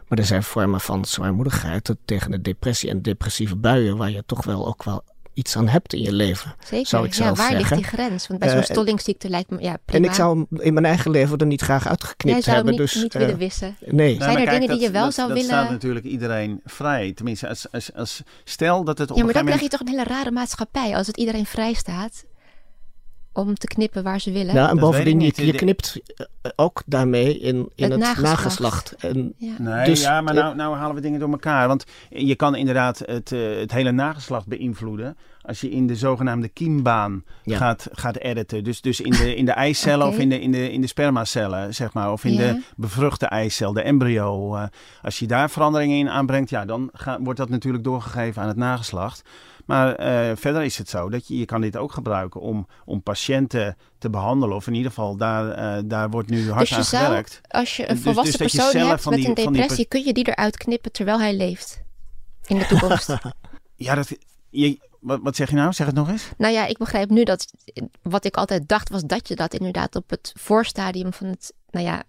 Maar 0.08 0.18
er 0.18 0.24
zijn 0.24 0.42
vormen 0.42 0.80
van 0.80 1.04
zwaarmoedigheid 1.04 1.86
dat 1.86 1.96
tegen 2.04 2.30
de 2.30 2.40
depressie 2.40 2.90
en 2.90 3.02
depressieve 3.02 3.56
buien, 3.56 3.96
waar 3.96 4.10
je 4.10 4.22
toch 4.26 4.44
wel 4.44 4.66
ook 4.66 4.84
wel 4.84 5.02
iets 5.35 5.57
aan 5.57 5.68
hebt 5.68 5.92
in 5.92 6.03
je 6.03 6.12
leven. 6.12 6.55
zeker. 6.64 6.87
Zou 6.87 7.05
ik 7.05 7.11
ja, 7.14 7.25
zelf 7.25 7.38
waar 7.38 7.51
zeggen. 7.51 7.77
ligt 7.77 7.90
die 7.90 7.99
grens? 7.99 8.27
Want 8.27 8.40
bij 8.40 8.49
zo'n 8.49 8.59
Eh, 8.59 8.64
stollingsziekte 8.64 9.29
lijkt 9.29 9.51
me, 9.51 9.61
ja, 9.61 9.77
prima. 9.85 10.05
En 10.05 10.11
ik 10.11 10.16
zou 10.16 10.47
hem 10.51 10.61
in 10.61 10.73
mijn 10.75 10.87
eigen 10.87 11.11
leven 11.11 11.38
er 11.38 11.47
niet 11.47 11.61
graag 11.61 11.83
Jij 11.83 11.90
uitgeknipt 11.90 12.42
zou 12.44 12.57
hebben. 12.57 12.73
niet, 12.75 12.83
dus, 12.83 12.94
niet 13.03 13.14
eh, 13.14 13.20
willen 13.20 13.38
wissen. 13.38 13.77
Nee. 13.81 14.18
Nou, 14.18 14.31
Zijn 14.33 14.37
er 14.44 14.44
dingen 14.53 14.61
die 14.61 14.68
dat- 14.68 14.81
je 14.81 14.90
wel 14.90 15.05
dat, 15.05 15.14
zou 15.14 15.29
dat 15.29 15.37
willen- 15.37 15.53
staat 15.53 15.70
natuurlijk 15.70 16.05
iedereen 16.07 16.61
vrij. 16.64 17.12
Tenminste, 17.12 17.49
als, 17.49 17.66
als, 17.73 17.94
als, 17.94 18.23
stel 18.44 18.85
dat 18.85 18.99
het 18.99 19.11
op 19.11 19.16
Ja, 19.16 19.25
maar 19.25 19.33
dan 19.33 19.44
krijg 19.44 19.61
je 19.61 19.68
toch 19.68 19.81
een 19.81 19.88
hele 19.88 20.05
rare 20.05 20.31
maatschappij 20.31 20.97
als 20.97 21.07
het 21.07 21.16
iedereen 21.16 21.47
vrij 21.47 21.73
staat 21.73 22.25
om 23.35 23.55
te 23.55 23.66
knippen 23.66 24.03
waar 24.03 24.20
ze 24.20 24.33
willen. 24.33 24.55
Nou, 24.55 24.68
en 24.68 24.77
Dat 24.77 24.85
bovendien, 24.85 25.20
je, 25.20 25.25
niet. 25.27 25.37
je 25.37 25.53
knipt 25.53 26.01
eh, 26.16 26.51
ook 26.57 26.83
daarmee 26.87 27.38
in, 27.38 27.57
in 27.57 27.83
Het 27.83 27.90
het, 27.92 28.01
nageslacht. 28.01 28.23
nageslacht. 28.37 28.94
En 28.99 29.35
Ja. 29.38 29.53
Nee, 29.59 29.85
Dus, 29.85 30.03
ja, 30.03 30.20
maar 30.20 30.35
nou, 30.35 30.55
nou 30.57 30.77
halen 30.77 30.94
we 30.94 31.01
dingen 31.01 31.20
door 31.20 31.31
elkaar. 31.31 31.68
Want 31.68 31.85
je 32.11 32.35
kan 32.35 32.55
inderdaad 32.55 32.99
het, 33.07 33.33
eh, 33.33 33.40
het 33.59 33.73
hele 33.73 33.92
nageslacht 33.92 34.47
beïnvloeden 34.47 35.16
als 35.42 35.61
je 35.61 35.70
in 35.70 35.87
de 35.87 35.97
zogenaamde 35.97 36.49
kiembaan 36.49 37.25
Ja. 37.42 37.57
gaat, 37.57 37.88
gaat 37.92 38.16
editen. 38.16 38.64
Dus, 38.64 38.81
dus 38.81 39.01
in 39.01 39.11
de, 39.11 39.35
in 39.37 39.44
de 39.44 39.53
eicellen 39.53 40.07
of 40.07 40.18
in 40.18 40.29
de, 40.29 40.40
in, 40.40 40.53
de, 40.53 40.73
in 40.73 40.81
de 40.81 40.87
spermacellen, 40.87 41.75
zeg 41.75 41.92
maar. 41.92 42.12
Of 42.12 42.25
in 42.25 42.33
Ja. 42.33 42.38
de 42.38 42.62
bevruchte 42.77 43.27
eicel, 43.27 43.73
de 43.73 43.83
embryo. 43.83 44.55
eh, 44.55 44.62
als 45.03 45.18
je 45.18 45.27
daar 45.27 45.51
veranderingen 45.51 45.99
in 45.99 46.09
aanbrengt, 46.09 46.51
ja, 46.51 46.64
dan 46.64 46.88
ga- 46.92 47.18
wordt 47.20 47.38
dat 47.38 47.49
natuurlijk 47.49 47.85
doorgegeven 47.85 48.42
aan 48.42 48.49
het 48.49 48.57
nageslacht. 48.57 49.23
Maar 49.66 49.94
eh, 49.94 50.37
verder 50.37 50.62
is 50.62 50.79
het 50.79 50.88
zo 50.88 51.09
dat 51.11 51.29
je, 51.29 51.38
je 51.38 51.44
kan 51.44 51.61
dit 51.61 51.77
ook 51.77 51.92
gebruiken 51.92 52.40
om, 52.40 52.66
om 52.85 53.03
patiënten 53.03 53.77
te 53.98 54.11
behandelen. 54.11 54.57
Of 54.57 54.66
in 54.66 54.74
ieder 54.74 54.88
geval, 54.90 55.16
daar, 55.16 55.50
eh, 55.50 55.83
daar 55.87 56.11
wordt 56.11 56.29
nu 56.31 56.50
hard 56.50 56.68
Dus 56.68 56.77
aan 56.77 56.85
zou, 56.85 57.05
gewerkt. 57.05 57.40
als 57.48 57.77
je 57.77 57.88
een 57.88 57.94
Dus- 57.94 58.05
volwassen 58.05 58.38
dus 58.38 58.53
je 58.53 58.59
persoon 58.61 58.88
hebt 58.88 59.05
met 59.05 59.14
die- 59.14 59.29
een 59.29 59.35
depressie, 59.35 59.87
kun 59.87 60.05
je 60.05 60.12
die 60.12 60.29
eruit 60.29 60.57
knippen 60.57 60.92
terwijl 60.92 61.20
hij 61.20 61.35
leeft 61.37 61.83
in 62.46 62.59
de 62.59 62.66
toekomst. 62.66 63.09
Ja, 63.77 63.94
dat, 63.94 64.09
je, 64.50 64.79
wat, 65.00 65.20
wat 65.22 65.37
zeg 65.37 65.50
je 65.50 65.57
nou? 65.57 65.72
Zeg 65.72 65.87
het 65.87 65.94
nog 65.96 66.09
eens. 66.09 66.29
nou 66.38 66.53
ja, 66.53 66.66
ik 66.66 66.79
begrijp 66.79 67.11
nu 67.11 67.24
dat 67.24 67.46
wat 68.03 68.24
ik 68.24 68.37
altijd 68.37 68.68
dacht 68.68 68.88
was 68.88 69.03
dat 69.03 69.29
je 69.29 69.35
dat 69.37 69.55
inderdaad 69.55 69.96
op 69.96 70.11
het 70.11 70.33
voorstadium 70.38 71.12
van 71.12 71.27
het, 71.27 71.53
nou 71.70 71.85
ja, 71.87 72.03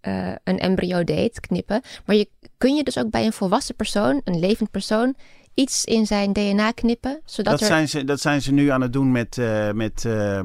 eh, 0.00 0.28
een 0.44 0.58
embryo 0.58 1.04
deed, 1.04 1.40
knippen. 1.40 1.80
Maar 2.06 2.16
je, 2.16 2.28
kun 2.58 2.74
je 2.74 2.82
dus 2.84 2.98
ook 2.98 3.10
bij 3.10 3.24
een 3.26 3.32
volwassen 3.32 3.74
persoon, 3.74 4.20
een 4.24 4.38
levend 4.38 4.70
persoon, 4.70 5.14
iets 5.54 5.84
in 5.84 6.06
zijn 6.06 6.32
DNA 6.32 6.70
knippen, 6.70 7.20
zodat 7.24 7.52
Dat, 7.52 7.60
er... 7.60 7.66
zijn 7.66 7.88
ze, 7.88 8.04
dat 8.04 8.20
zijn 8.20 8.42
ze 8.42 8.52
nu 8.52 8.68
aan 8.68 8.80
het 8.80 8.92
doen 8.92 9.12
met, 9.12 9.38
eh, 9.38 9.70
met 9.70 10.04
eh, 10.04 10.38
eh, 10.38 10.44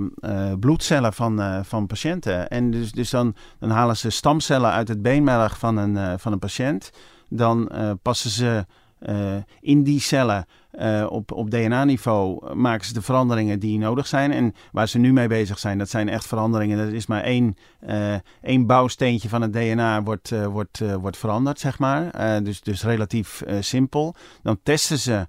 bloedcellen 0.59 1.13
van, 1.13 1.65
van 1.65 1.87
patiënten. 1.87 2.49
En 2.49 2.71
dus, 2.71 2.91
dus 2.91 3.09
dan, 3.09 3.35
dan 3.59 3.69
halen 3.69 3.97
ze 3.97 4.09
stamcellen 4.09 4.71
uit 4.71 4.87
het 4.87 5.01
beenmerg 5.01 5.57
van 5.57 5.77
een, 5.77 6.19
van 6.19 6.31
een 6.31 6.39
patiënt. 6.39 6.89
Dan 7.29 7.69
passen 8.01 8.29
ze 8.29 8.65
eh, 8.99 9.35
in 9.59 9.83
die 9.83 9.99
cellen 9.99 10.45
eh, 10.71 11.05
op, 11.09 11.31
op 11.31 11.51
DNA-niveau 11.51 12.53
maken 12.55 12.85
ze 12.85 12.93
de 12.93 13.01
veranderingen 13.01 13.59
die 13.59 13.79
nodig 13.79 14.07
zijn. 14.07 14.31
En 14.31 14.53
waar 14.71 14.87
ze 14.87 14.97
nu 14.97 15.13
mee 15.13 15.27
bezig 15.27 15.59
zijn, 15.59 15.77
dat 15.77 15.89
zijn 15.89 16.09
echt 16.09 16.27
veranderingen. 16.27 16.77
Dat 16.77 16.93
is 16.93 17.07
maar 17.07 17.23
één, 17.23 17.57
eh, 17.79 18.13
één 18.41 18.65
bouwsteentje 18.65 19.29
van 19.29 19.41
het 19.41 19.53
DNA 19.53 20.03
wordt, 20.03 20.33
wordt, 20.45 20.81
wordt 21.01 21.17
veranderd, 21.17 21.59
zeg 21.59 21.79
maar. 21.79 22.11
Dus, 22.43 22.61
dus 22.61 22.83
relatief 22.83 23.43
simpel. 23.59 24.15
Dan 24.41 24.59
testen 24.63 24.97
ze, 24.97 25.27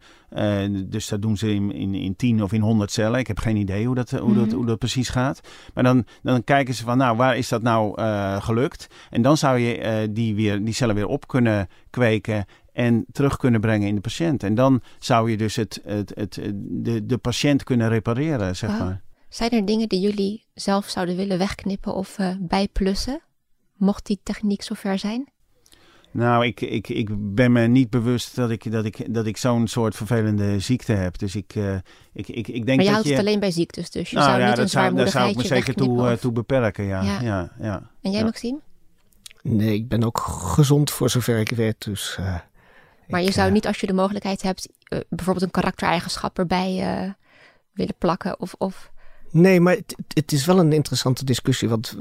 dus 0.86 1.08
dat 1.08 1.22
doen 1.22 1.36
ze 1.36 1.54
in, 1.54 1.72
in, 1.72 1.94
in 1.94 2.16
10 2.16 2.42
of 2.42 2.52
in 2.52 2.60
100 2.60 2.90
cellen. 2.90 3.18
Ik 3.18 3.26
heb 3.26 3.38
geen 3.38 3.56
idee 3.56 3.86
hoe 3.86 3.94
dat, 3.94 4.10
hoe 4.10 4.34
dat, 4.34 4.46
Mhm. 4.46 4.54
hoe 4.54 4.66
dat 4.66 4.78
precies 4.78 5.08
gaat. 5.08 5.40
Maar 5.74 5.84
dan, 5.84 6.04
dan 6.22 6.44
kijken 6.44 6.74
ze 6.74 6.84
van, 6.84 6.98
nou, 6.98 7.16
waar 7.16 7.36
is 7.36 7.48
dat 7.48 7.62
nou 7.62 8.00
gelukt? 8.40 8.86
En 9.10 9.22
dan 9.22 9.36
zou 9.36 9.58
je 9.58 10.08
die, 10.12 10.34
weer, 10.34 10.64
die 10.64 10.74
cellen 10.74 10.94
weer 10.94 11.06
op 11.06 11.28
kunnen 11.28 11.68
kweken 11.90 12.44
en 12.80 13.04
terug 13.12 13.36
kunnen 13.36 13.60
brengen 13.60 13.88
in 13.88 13.94
de 13.94 14.00
patiënt. 14.00 14.42
En 14.42 14.54
dan 14.54 14.82
zou 14.98 15.30
je 15.30 15.36
dus 15.36 15.56
het, 15.56 15.80
het, 15.84 16.12
het, 16.14 16.40
de, 16.54 17.06
de 17.06 17.18
patiënt 17.18 17.64
kunnen 17.64 17.88
repareren, 17.88 18.56
zeg 18.56 18.70
Wauw. 18.70 18.84
maar. 18.84 19.02
Zijn 19.28 19.50
er 19.50 19.64
dingen 19.64 19.88
die 19.88 20.00
jullie 20.00 20.44
zelf 20.54 20.88
zouden 20.88 21.16
willen 21.16 21.38
wegknippen 21.38 21.94
of 21.94 22.18
eh, 22.18 22.34
bijplussen? 22.38 23.20
Mocht 23.76 24.06
die 24.06 24.20
techniek 24.22 24.62
zover 24.62 24.98
zijn? 24.98 25.28
Nou, 26.10 26.46
ik, 26.46 26.60
ik, 26.60 26.88
ik 26.88 27.34
ben 27.34 27.52
me 27.52 27.66
niet 27.66 27.90
bewust 27.90 28.36
dat 28.36 28.50
ik, 28.50 28.72
dat 28.72 28.84
ik, 28.84 29.14
dat 29.14 29.26
ik 29.26 29.36
zo'n 29.36 29.68
soort 29.68 29.96
vervelende 29.96 30.60
ziekte 30.60 30.92
heb. 30.92 31.18
Dus 31.18 31.36
ik, 31.36 31.54
eh, 31.54 31.74
ik, 32.12 32.28
ik, 32.28 32.48
ik 32.48 32.66
denk 32.66 32.66
Maar 32.66 32.76
je 32.76 32.84
dat 32.84 32.90
houdt 32.90 33.06
je... 33.06 33.10
het 33.10 33.20
alleen 33.20 33.40
bij 33.40 33.50
ziektes, 33.50 33.90
dus 33.90 34.10
je 34.10 34.16
nou 34.16 34.28
zou 34.28 34.40
ja, 34.40 34.46
niet 34.46 34.56
een 34.56 34.62
dat 34.62 34.72
zou, 34.72 34.94
daar 34.94 35.08
zou 35.08 35.28
ik 35.30 35.36
me 35.36 35.44
zeker 35.44 35.74
toe, 35.74 36.08
eh, 36.08 36.16
toe 36.16 36.32
beperken, 36.32 36.84
ja. 36.84 37.02
Ja. 37.02 37.20
ja. 37.20 37.52
ja, 37.60 37.90
En 38.02 38.10
jij, 38.10 38.20
ja. 38.20 38.26
Maxime? 38.26 38.58
nee, 39.42 39.74
ik 39.74 39.88
ben 39.88 40.04
ook 40.04 40.18
gezond 40.28 40.90
voor 40.90 41.10
zover 41.10 41.38
ik 41.38 41.50
weet. 41.50 41.84
Dus, 41.84 42.16
eh, 42.18 42.34
Maar 43.10 43.20
ik, 43.20 43.26
je 43.26 43.32
zou 43.32 43.46
eh, 43.46 43.52
niet, 43.52 43.66
als 43.66 43.80
je 43.80 43.86
de 43.86 43.92
mogelijkheid 43.92 44.42
hebt, 44.42 44.68
eh, 44.82 44.98
bijvoorbeeld 45.08 45.44
een 45.44 45.50
karaktereigenschap 45.50 46.38
erbij 46.38 46.80
eh, 46.80 47.10
willen 47.72 47.94
plakken 47.98 48.40
of... 48.40 48.54
of 48.58 48.89
Nee, 49.32 49.60
maar 49.60 49.74
het, 49.74 49.96
het 50.14 50.32
is 50.32 50.44
wel 50.44 50.58
een 50.58 50.72
interessante 50.72 51.24
discussie. 51.24 51.68
Want 51.68 51.96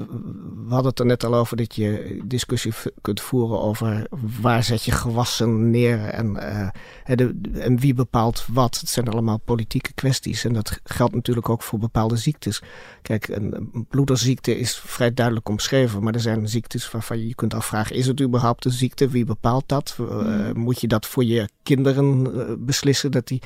we 0.67 0.73
hadden 0.73 0.89
het 0.89 0.99
er 0.99 1.05
net 1.05 1.23
al 1.23 1.35
over 1.35 1.57
dat 1.57 1.75
je 1.75 2.19
discussie 2.25 2.73
kunt 3.01 3.21
voeren 3.21 3.61
over 3.61 4.07
waar 4.41 4.63
zet 4.63 4.83
je 4.83 4.91
gewassen 4.91 5.69
neer 5.69 6.05
en, 6.05 6.37
eh, 6.37 6.69
en 7.03 7.17
de, 7.17 7.59
en 7.59 7.79
wie 7.79 7.93
bepaalt 7.93 8.45
wat. 8.51 8.79
Het 8.79 8.89
zijn 8.89 9.09
allemaal 9.09 9.37
politieke 9.37 9.93
kwesties 9.93 10.45
en 10.45 10.53
dat 10.53 10.79
geldt 10.83 11.13
natuurlijk 11.13 11.49
ook 11.49 11.63
voor 11.63 11.79
bepaalde 11.79 12.17
ziektes. 12.17 12.61
Kijk, 13.01 13.27
een, 13.27 13.55
een 13.55 13.85
bloederziekte 13.89 14.59
is 14.59 14.77
vrij 14.77 15.13
duidelijk 15.13 15.49
omschreven, 15.49 16.03
maar 16.03 16.13
er 16.13 16.19
zijn 16.19 16.49
ziektes 16.49 16.91
waarvan 16.91 17.17
je 17.17 17.27
je 17.27 17.35
kunt 17.35 17.53
afvragen: 17.53 17.95
is 17.95 18.07
het 18.07 18.21
überhaupt 18.21 18.65
een 18.65 18.71
ziekte? 18.71 19.09
Wie 19.09 19.25
bepaalt 19.25 19.67
dat? 19.67 19.97
Eh, 19.99 20.51
moet 20.53 20.81
je 20.81 20.87
dat 20.87 21.05
voor 21.05 21.23
je 21.23 21.49
kinderen 21.63 22.33
eh, 22.33 22.53
beslissen 22.57 23.11
dat 23.11 23.27
die 23.27 23.41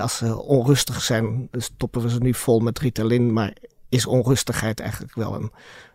als 0.00 0.16
ze 0.16 0.42
onrustig 0.42 1.02
zijn, 1.02 1.48
stoppen 1.52 2.02
we 2.02 2.10
ze 2.10 2.18
nu 2.18 2.34
vol 2.34 2.60
met 2.60 2.78
Ritalin. 2.78 3.32
Maar 3.32 3.56
is 3.88 4.06
onrustigheid 4.06 4.80
eigenlijk 4.80 5.14
wel 5.14 5.34
een, 5.34 5.52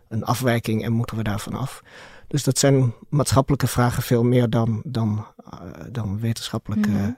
een 0.08 0.24
afwijking 0.24 0.84
en 0.84 0.92
moeten 0.92 1.16
we 1.16 1.22
daarvan 1.22 1.54
af? 1.54 1.82
Dus 2.28 2.44
dat 2.44 2.58
zijn 2.58 2.94
maatschappelijke 3.08 3.66
vragen 3.66 4.02
veel 4.02 4.22
meer 4.22 4.50
dan, 4.50 4.82
dan, 4.84 5.26
eh, 5.50 5.60
dan 5.90 6.20
wetenschappelijke, 6.20 6.88
Mhm. 6.88 7.10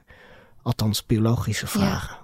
althans 0.63 1.07
biologische 1.07 1.67
vragen. 1.67 2.17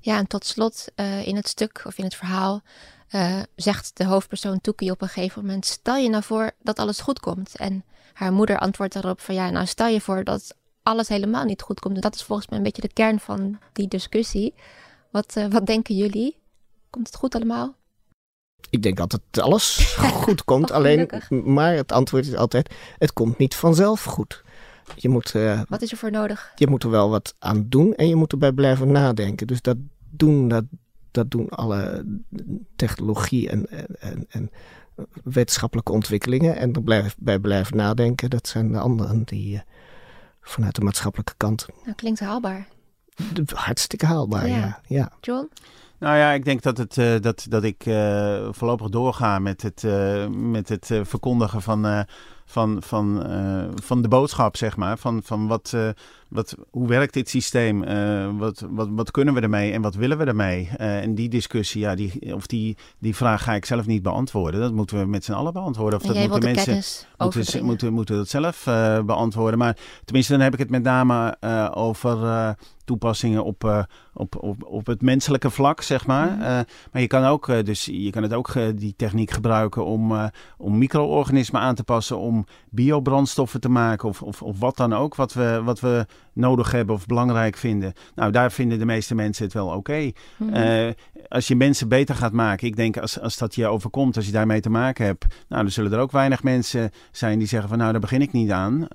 Ja, 0.00 0.16
en 0.16 0.26
tot 0.26 0.46
slot 0.46 0.86
eh, 0.94 1.26
in 1.26 1.36
het 1.36 1.48
stuk 1.48 1.82
of 1.86 1.98
in 1.98 2.04
het 2.04 2.14
verhaal 2.14 2.62
eh, 3.08 3.40
zegt 3.56 3.90
de 3.96 4.04
hoofdpersoon 4.04 4.60
Toekie 4.60 4.90
op 4.90 5.02
een 5.02 5.08
gegeven 5.08 5.40
moment: 5.44 5.66
Stel 5.66 5.96
je 5.96 6.08
nou 6.08 6.22
voor 6.22 6.50
dat 6.62 6.78
alles 6.78 7.00
goed 7.00 7.20
komt. 7.20 7.56
En 7.56 7.84
haar 8.12 8.32
moeder 8.32 8.58
antwoordt 8.58 8.92
daarop: 8.92 9.20
van 9.20 9.34
ja, 9.34 9.50
nou 9.50 9.66
stel 9.66 9.86
je 9.86 10.00
voor 10.00 10.24
dat 10.24 10.54
alles 10.82 11.08
helemaal 11.08 11.44
niet 11.44 11.62
goed 11.62 11.80
komt. 11.80 11.94
En 11.94 12.00
dat 12.00 12.14
is 12.14 12.22
volgens 12.22 12.48
mij 12.48 12.58
een 12.58 12.64
beetje 12.64 12.82
de 12.82 12.92
kern 12.92 13.18
van 13.20 13.58
die 13.72 13.88
discussie. 13.88 14.54
Wat, 15.10 15.36
eh, 15.36 15.46
wat 15.46 15.66
denken 15.66 15.96
jullie? 15.96 16.36
Komt 16.90 17.06
het 17.06 17.16
goed 17.16 17.34
allemaal? 17.34 17.74
Ik 18.70 18.82
denk 18.82 19.00
altijd 19.00 19.22
dat 19.30 19.44
alles 19.44 19.96
goed 19.96 20.44
komt, 20.50 20.70
Oh, 20.70 20.76
alleen, 20.76 21.10
maar 21.44 21.74
het 21.74 21.92
antwoord 21.92 22.26
is 22.26 22.34
altijd: 22.34 22.74
het 22.98 23.12
komt 23.12 23.38
niet 23.38 23.54
vanzelf 23.54 24.04
goed. 24.04 24.42
Je 24.96 25.08
moet, 25.08 25.34
eh, 25.34 25.60
Wat 25.68 25.82
is 25.82 25.90
er 25.90 25.96
voor 25.96 26.10
nodig? 26.10 26.52
je 26.56 26.66
moet 26.68 26.82
er 26.82 26.90
wel 26.90 27.10
wat 27.10 27.34
aan 27.38 27.66
doen 27.68 27.94
en 27.94 28.08
je 28.08 28.16
moet 28.16 28.32
erbij 28.32 28.52
blijven 28.52 28.92
nadenken. 28.92 29.46
Dus 29.46 29.62
dat 29.62 29.76
doen, 30.10 30.48
dat, 30.48 30.64
dat 31.10 31.30
doen 31.30 31.48
alle 31.48 32.04
technologie 32.76 33.48
en, 33.48 33.70
en, 33.70 33.86
en, 33.98 34.26
en 34.28 34.50
wetenschappelijke 35.24 35.92
ontwikkelingen. 35.92 36.56
En 36.56 36.72
er 36.72 36.82
blijf, 36.82 37.16
bij 37.18 37.38
blijven 37.38 37.76
nadenken, 37.76 38.30
dat 38.30 38.48
zijn 38.48 38.72
de 38.72 38.78
anderen 38.78 39.24
die 39.24 39.56
eh, 39.56 39.62
vanuit 40.42 40.74
de 40.74 40.80
maatschappelijke 40.82 41.34
kant 41.36 41.66
Nou, 41.84 41.94
klinkt 41.96 42.20
haalbaar. 42.20 42.66
hartstikke 43.54 44.06
haalbaar, 44.06 44.48
Ja. 44.48 44.56
ja. 44.56 44.80
ja. 44.86 45.12
John? 45.20 45.48
Nou 45.98 46.16
ja, 46.16 46.30
ik 46.32 46.44
denk 46.44 46.62
dat, 46.62 46.78
het, 46.78 46.98
eh, 46.98 47.14
dat, 47.20 47.46
dat 47.48 47.64
ik 47.64 47.86
eh, 47.86 48.48
voorlopig 48.50 48.88
doorga 48.88 49.38
met 49.38 49.62
het, 49.62 49.84
eh, 49.84 50.26
met 50.28 50.68
het 50.68 50.90
eh, 50.90 51.00
verkondigen 51.04 51.62
van, 51.62 51.86
eh, 51.86 52.00
van, 52.44 52.82
van, 52.82 53.26
eh, 53.26 53.68
van 53.82 54.02
de 54.02 54.08
boodschap, 54.08 54.56
zeg 54.56 54.76
maar. 54.76 54.98
Van, 54.98 55.20
van 55.24 55.46
wat, 55.46 55.70
eh, 55.74 55.88
wat, 56.32 56.54
hoe 56.70 56.88
werkt 56.88 57.14
dit 57.14 57.28
systeem? 57.28 57.82
Uh, 57.82 58.28
wat, 58.38 58.66
wat, 58.70 58.88
wat 58.90 59.10
kunnen 59.10 59.34
we 59.34 59.40
ermee 59.40 59.72
en 59.72 59.82
wat 59.82 59.94
willen 59.94 60.18
we 60.18 60.24
ermee? 60.24 60.68
Uh, 60.80 61.00
en 61.00 61.14
die 61.14 61.28
discussie, 61.28 61.80
ja, 61.80 61.94
die, 61.94 62.34
of 62.34 62.46
die, 62.46 62.76
die 62.98 63.16
vraag 63.16 63.42
ga 63.42 63.54
ik 63.54 63.64
zelf 63.64 63.86
niet 63.86 64.02
beantwoorden. 64.02 64.60
Dat 64.60 64.72
moeten 64.72 64.98
we 64.98 65.06
met 65.06 65.24
z'n 65.24 65.32
allen 65.32 65.52
beantwoorden. 65.52 66.00
Of 66.00 66.06
en 66.06 66.14
dat 66.14 66.28
moeten 66.28 66.52
mensen 66.54 66.82
moeten, 67.18 67.64
moeten, 67.64 67.92
moeten 67.92 68.16
dat 68.16 68.28
zelf 68.28 68.66
uh, 68.66 69.00
beantwoorden. 69.02 69.58
Maar 69.58 69.76
tenminste, 70.04 70.32
dan 70.32 70.42
heb 70.42 70.52
ik 70.52 70.58
het 70.58 70.70
met 70.70 70.82
name 70.82 71.36
over 71.74 72.56
toepassingen 72.84 73.44
op, 73.44 73.64
uh, 73.64 73.82
op, 74.14 74.36
op, 74.42 74.64
op 74.64 74.86
het 74.86 75.02
menselijke 75.02 75.50
vlak, 75.50 75.80
zeg 75.80 76.06
maar. 76.06 76.30
Uh, 76.30 76.40
maar 76.92 77.00
je 77.02 77.06
kan 77.06 77.24
ook, 77.24 77.48
uh, 77.48 77.64
dus 77.64 77.84
je 77.84 78.10
kan 78.10 78.22
het 78.22 78.32
ook 78.32 78.52
die 78.74 78.94
techniek 78.96 79.30
gebruiken 79.30 79.84
om, 79.84 80.30
om 80.56 80.78
micro-organismen 80.78 81.60
aan 81.60 81.74
te 81.74 81.84
passen, 81.84 82.18
om 82.18 82.46
biobrandstoffen 82.70 83.60
te 83.60 83.68
maken 83.68 84.08
of, 84.08 84.22
of, 84.22 84.42
of 84.42 84.58
wat 84.58 84.76
dan 84.76 84.92
ook, 84.92 85.14
wat 85.14 85.32
we, 85.32 85.60
wat 85.64 85.80
we 85.80 86.06
nodig 86.32 86.70
hebben 86.70 86.94
of 86.94 87.06
belangrijk 87.06 87.56
vinden. 87.56 87.92
Nou, 88.14 88.30
daar 88.30 88.52
vinden 88.52 88.78
de 88.78 88.84
meeste 88.84 89.14
mensen 89.14 89.44
het 89.44 89.54
wel 89.54 89.66
oké. 89.66 89.76
Okay. 89.76 90.14
Mm 90.36 90.94
als 91.28 91.48
je 91.48 91.56
mensen 91.56 91.88
beter 91.88 92.14
gaat 92.14 92.32
maken, 92.32 92.66
ik 92.66 92.76
denk 92.76 92.96
als, 92.96 93.20
als 93.20 93.38
dat 93.38 93.54
je 93.54 93.66
overkomt, 93.66 94.16
als 94.16 94.26
je 94.26 94.32
daarmee 94.32 94.60
te 94.60 94.70
maken 94.70 95.04
hebt, 95.04 95.26
nou, 95.48 95.62
dan 95.62 95.70
zullen 95.70 95.92
er 95.92 95.98
ook 95.98 96.10
weinig 96.10 96.42
mensen 96.42 96.90
zijn 97.10 97.38
die 97.38 97.48
zeggen 97.48 97.68
van 97.68 97.78
nou, 97.78 97.90
daar 97.90 98.00
begin 98.00 98.22
ik 98.22 98.32
niet 98.32 98.50
aan. 98.50 98.88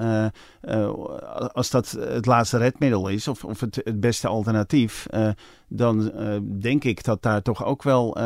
als 1.53 1.69
dat 1.69 1.91
het 1.91 2.25
laatste 2.25 2.57
redmiddel 2.57 3.07
is 3.07 3.27
of, 3.27 3.43
of 3.43 3.59
het 3.59 3.81
het, 3.83 3.99
beste 3.99 4.27
alternatief, 4.27 5.05
dan 5.67 6.11
denk 6.59 6.83
ik 6.83 7.03
dat 7.03 7.21
daar 7.21 7.41
toch 7.41 7.65
ook 7.65 7.83
wel 7.83 8.17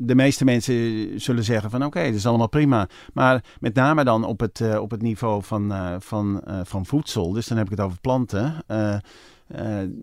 de 0.00 0.14
meeste 0.14 0.44
mensen 0.44 1.20
zullen 1.20 1.44
zeggen 1.44 1.70
van 1.70 1.84
oké, 1.84 2.04
dat 2.04 2.14
is 2.14 2.26
allemaal 2.26 2.48
prima. 2.48 2.88
Maar 3.12 3.44
met 3.60 3.74
name 3.74 4.04
dan 4.04 4.24
op 4.24 4.40
het, 4.40 4.78
op 4.78 4.90
het 4.90 5.02
niveau 5.02 5.42
van, 5.42 5.72
van, 5.98 6.42
van 6.62 6.86
voedsel, 6.86 7.32
dus 7.32 7.46
dan 7.46 7.56
heb 7.56 7.66
ik 7.66 7.76
het 7.76 7.86
over 7.86 8.00
planten. 8.00 8.64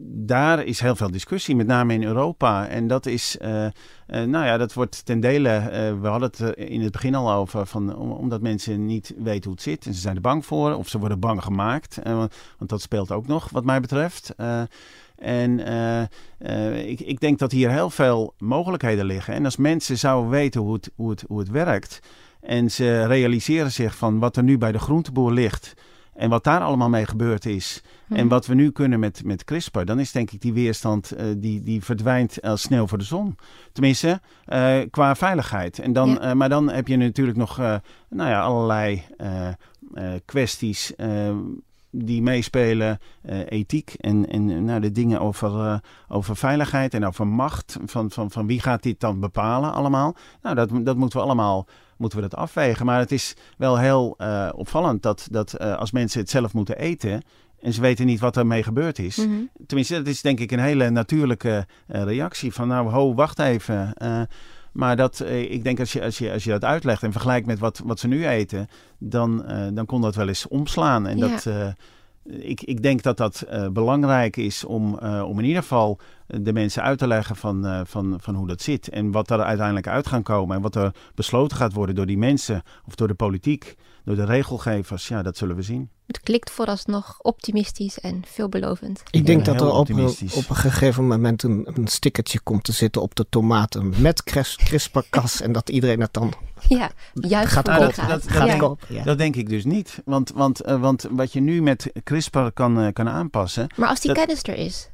Daar 0.01 0.63
is 0.63 0.79
heel 0.79 0.95
veel 0.95 1.11
discussie, 1.11 1.55
met 1.55 1.67
name 1.67 1.93
in 1.93 2.03
Europa. 2.03 2.67
En 2.67 2.87
dat 2.87 3.05
is, 3.05 3.37
nou 4.07 4.45
ja, 4.45 4.57
dat 4.57 4.73
wordt 4.73 5.05
ten 5.05 5.19
dele, 5.19 5.49
we 6.01 6.07
hadden 6.07 6.29
het 6.29 6.57
in 6.57 6.81
het 6.81 6.91
begin 6.91 7.15
al 7.15 7.31
over, 7.31 7.65
van, 7.65 7.95
omdat 7.97 8.41
mensen 8.41 8.85
niet 8.85 9.13
weten 9.17 9.43
hoe 9.43 9.53
het 9.53 9.61
zit. 9.61 9.85
En 9.85 9.93
ze 9.93 9.99
zijn 9.99 10.15
er 10.15 10.21
bang 10.21 10.45
voor, 10.45 10.73
of 10.73 10.87
ze 10.87 10.99
worden 10.99 11.19
bang 11.19 11.43
gemaakt. 11.43 11.99
want 12.57 12.69
dat 12.69 12.81
speelt 12.81 13.11
ook 13.11 13.27
nog, 13.27 13.49
wat 13.49 13.65
mij 13.65 13.81
betreft. 13.81 14.33
En 15.17 15.59
ik, 16.87 16.99
ik, 16.99 17.19
denk 17.19 17.39
dat 17.39 17.51
hier 17.51 17.71
heel 17.71 17.89
veel 17.89 18.33
mogelijkheden 18.37 19.05
liggen. 19.05 19.33
En 19.33 19.45
als 19.45 19.57
mensen 19.57 19.97
zouden 19.97 20.29
weten 20.29 20.61
hoe 20.61 20.73
het, 20.73 20.91
hoe 20.95 21.09
het, 21.09 21.23
hoe 21.27 21.39
het 21.39 21.49
werkt. 21.49 21.99
En 22.41 22.71
ze 22.71 23.05
realiseren 23.05 23.71
zich 23.71 23.95
van 23.95 24.19
wat 24.19 24.37
er 24.37 24.43
nu 24.43 24.57
bij 24.57 24.71
de 24.71 24.79
groenteboer 24.79 25.31
ligt 25.31 25.73
en 26.15 26.29
wat 26.29 26.43
daar 26.43 26.61
allemaal 26.61 26.89
mee 26.89 27.05
gebeurd 27.05 27.45
is. 27.45 27.81
En 28.09 28.17
hmm. 28.19 28.27
wat 28.27 28.45
we 28.45 28.53
nu 28.53 28.71
kunnen 28.71 28.99
met, 28.99 29.21
met 29.23 29.43
CRISPR, 29.43 29.83
dan 29.83 29.99
is 29.99 30.11
denk 30.11 30.31
ik 30.31 30.41
die 30.41 30.53
weerstand 30.53 31.13
uh, 31.17 31.25
die, 31.37 31.61
die 31.61 31.83
verdwijnt 31.83 32.41
als 32.41 32.61
sneeuw 32.61 32.87
voor 32.87 32.97
de 32.97 33.03
zon. 33.03 33.35
Tenminste, 33.71 34.21
uh, 34.47 34.77
qua 34.89 35.15
veiligheid. 35.15 35.79
En 35.79 35.93
dan, 35.93 36.09
ja. 36.09 36.29
uh, 36.29 36.33
maar 36.33 36.49
dan 36.49 36.69
heb 36.69 36.87
je 36.87 36.97
natuurlijk 36.97 37.37
nog 37.37 37.57
nou 38.09 38.29
ja, 38.29 38.41
allerlei 38.41 39.03
kwesties 40.25 40.93
die 42.03 42.21
meespelen, 42.21 42.99
ethiek 43.49 43.93
en, 43.99 44.29
en 44.29 44.65
nou, 44.65 44.79
de 44.79 44.91
dingen 44.91 45.19
over, 45.19 45.81
over 46.07 46.35
veiligheid 46.35 46.93
en 46.93 47.05
over 47.05 47.27
macht. 47.27 47.77
Van, 47.85 48.11
van, 48.11 48.31
van 48.31 48.47
wie 48.47 48.61
gaat 48.61 48.83
dit 48.83 48.99
dan 48.99 49.19
bepalen 49.19 49.73
allemaal? 49.73 50.15
Nou, 50.41 50.55
dat, 50.55 50.69
dat 50.83 50.97
moeten 50.97 51.19
we 51.19 51.25
allemaal 51.25 51.67
moeten 51.97 52.21
we 52.21 52.27
dat 52.29 52.39
afwegen. 52.39 52.85
Maar 52.85 52.99
het 52.99 53.11
is 53.11 53.35
wel 53.57 53.77
heel 53.77 54.15
uh, 54.17 54.49
opvallend 54.55 55.03
dat, 55.03 55.27
dat 55.31 55.59
als 55.59 55.91
mensen 55.91 56.19
het 56.19 56.29
zelf 56.29 56.53
moeten 56.53 56.77
eten. 56.77 57.21
En 57.65 57.73
ze 57.73 57.81
weten 57.81 58.05
niet 58.05 58.19
wat 58.19 58.37
ermee 58.37 58.63
gebeurd 58.63 58.99
is. 58.99 59.17
Mm 59.17 59.25
-hmm. 59.25 59.49
Tenminste, 59.65 59.95
dat 59.95 60.07
is 60.07 60.21
denk 60.21 60.39
ik 60.39 60.51
een 60.51 60.59
hele 60.59 60.89
natuurlijke 60.89 61.67
uh, 61.87 62.03
reactie. 62.03 62.53
Van 62.53 62.67
nou, 62.67 62.89
ho, 62.89 63.13
wacht 63.13 63.39
even. 63.39 63.93
Maar 64.75 64.95
dat, 64.95 65.19
ik 65.29 65.63
denk 65.63 65.79
als 65.79 65.93
je, 65.93 66.03
als, 66.03 66.17
je, 66.17 66.31
als 66.31 66.43
je 66.43 66.49
dat 66.49 66.63
uitlegt 66.63 67.03
en 67.03 67.11
vergelijkt 67.11 67.47
met 67.47 67.59
wat, 67.59 67.81
wat 67.85 67.99
ze 67.99 68.07
nu 68.07 68.27
eten. 68.27 68.67
Dan, 68.97 69.45
dan 69.73 69.85
kon 69.85 70.01
dat 70.01 70.15
wel 70.15 70.27
eens 70.27 70.47
omslaan. 70.47 71.07
En 71.07 71.17
ja. 71.17 71.27
dat 71.27 71.47
ik, 72.23 72.61
ik 72.61 72.81
denk 72.81 73.01
dat 73.01 73.17
dat 73.17 73.45
uh, 73.51 73.67
belangrijk 73.67 74.37
is 74.37 74.63
om, 74.63 74.93
om 74.99 75.39
in 75.39 75.45
ieder 75.45 75.61
geval 75.61 75.99
de 76.27 76.53
mensen 76.53 76.83
uit 76.83 76.97
te 76.97 77.07
leggen 77.07 77.35
van, 77.35 77.85
van, 77.87 78.17
van 78.21 78.35
hoe 78.35 78.47
dat 78.47 78.61
zit. 78.61 78.89
En 78.89 79.11
wat 79.11 79.29
er 79.29 79.41
uiteindelijk 79.41 79.87
uit 79.87 80.07
gaat 80.07 80.23
komen 80.23 80.55
en 80.55 80.61
wat 80.61 80.75
er 80.75 80.95
besloten 81.15 81.57
gaat 81.57 81.73
worden 81.73 81.95
door 81.95 82.05
die 82.05 82.17
mensen 82.17 82.63
of 82.85 82.95
door 82.95 83.07
de 83.07 83.13
politiek, 83.13 83.75
door 84.05 84.15
de 84.15 84.25
regelgevers. 84.25 85.07
Ja, 85.07 85.21
dat 85.21 85.37
zullen 85.37 85.55
we 85.55 85.61
zien. 85.61 85.89
Het 86.07 86.19
klikt 86.19 86.51
vooralsnog 86.51 87.19
optimistisch 87.21 87.99
en 87.99 88.23
veelbelovend. 88.27 89.03
Ik 89.11 89.25
denk 89.25 89.45
dat 89.45 89.61
er 89.61 89.71
op, 89.71 89.89
op 90.35 90.49
een 90.49 90.55
gegeven 90.55 91.07
moment 91.07 91.43
een, 91.43 91.69
een 91.73 91.87
stickertje 91.87 92.39
komt 92.39 92.63
te 92.63 92.71
zitten 92.71 93.01
op 93.01 93.15
de 93.15 93.25
tomaten 93.29 93.93
met 94.01 94.23
CRISPR-Cas 94.23 95.41
en 95.45 95.51
dat 95.51 95.69
iedereen 95.69 96.01
het 96.01 96.13
dan 96.13 96.33
ja, 96.67 96.91
juist 97.13 97.51
gaat 97.51 97.69
kopen. 97.69 97.85
Dat, 97.85 98.09
dat, 98.09 98.31
gaat 98.31 98.47
denk, 98.47 98.59
kopen, 98.59 98.87
ja. 98.89 99.03
dat 99.03 99.17
denk 99.17 99.35
ik 99.35 99.49
dus 99.49 99.65
niet. 99.65 100.01
Want, 100.05 100.31
want, 100.31 100.67
uh, 100.67 100.81
want 100.81 101.07
wat 101.09 101.33
je 101.33 101.39
nu 101.39 101.61
met 101.61 101.91
CRISPR 102.03 102.47
kan, 102.53 102.79
uh, 102.79 102.93
kan 102.93 103.09
aanpassen... 103.09 103.67
Maar 103.75 103.89
als 103.89 103.99
die 103.99 104.13
dat, 104.13 104.25
kennis 104.25 104.43
er 104.43 104.55
is... 104.55 104.89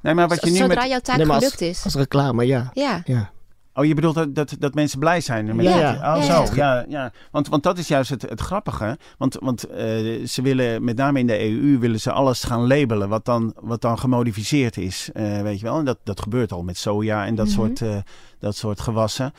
Nee, 0.00 0.14
maar 0.14 0.28
wat 0.28 0.44
je 0.44 0.50
nu 0.50 0.56
Zodra 0.56 0.80
met, 0.80 0.90
jouw 0.90 1.00
taak 1.00 1.16
nee, 1.16 1.26
maar 1.26 1.36
gelukt 1.36 1.60
als, 1.60 1.70
is. 1.70 1.84
als 1.84 1.94
reclame, 1.94 2.46
ja. 2.46 2.70
Ja. 2.72 3.02
ja. 3.04 3.32
Oh, 3.74 3.84
je 3.84 3.94
bedoelt 3.94 4.14
dat, 4.14 4.34
dat, 4.34 4.56
dat 4.58 4.74
mensen 4.74 4.98
blij 4.98 5.20
zijn 5.20 5.56
met 5.56 5.66
Ja. 5.66 6.16
Oh, 6.16 6.22
zo. 6.22 6.54
ja. 6.54 6.84
Ja. 6.88 7.12
Want, 7.30 7.48
want 7.48 7.62
dat 7.62 7.78
is 7.78 7.88
juist 7.88 8.10
het, 8.10 8.22
het 8.22 8.40
grappige. 8.40 8.98
Want, 9.18 9.36
want 9.40 9.64
eh, 9.64 9.76
ze 10.26 10.42
willen, 10.42 10.84
met 10.84 10.96
name 10.96 11.18
in 11.18 11.26
de 11.26 11.40
EU, 11.50 11.78
willen 11.78 12.00
ze 12.00 12.12
alles 12.12 12.44
gaan 12.44 12.66
labelen 12.66 13.08
wat 13.08 13.24
dan, 13.24 13.54
wat 13.60 13.80
dan 13.80 13.98
gemodificeerd 13.98 14.76
is. 14.76 15.10
eh, 15.12 15.40
weet 15.40 15.58
je 15.60 15.64
wel? 15.66 15.78
En 15.78 15.84
dat, 15.84 15.98
dat 16.04 16.20
gebeurt 16.20 16.52
al 16.52 16.62
met 16.62 16.76
soja 16.76 17.26
en 17.26 17.34
dat, 17.34 17.46
Mhm. 17.46 17.54
soort, 17.54 17.80
eh, 17.82 17.96
dat 18.38 18.56
soort 18.56 18.80
gewassen. 18.80 19.32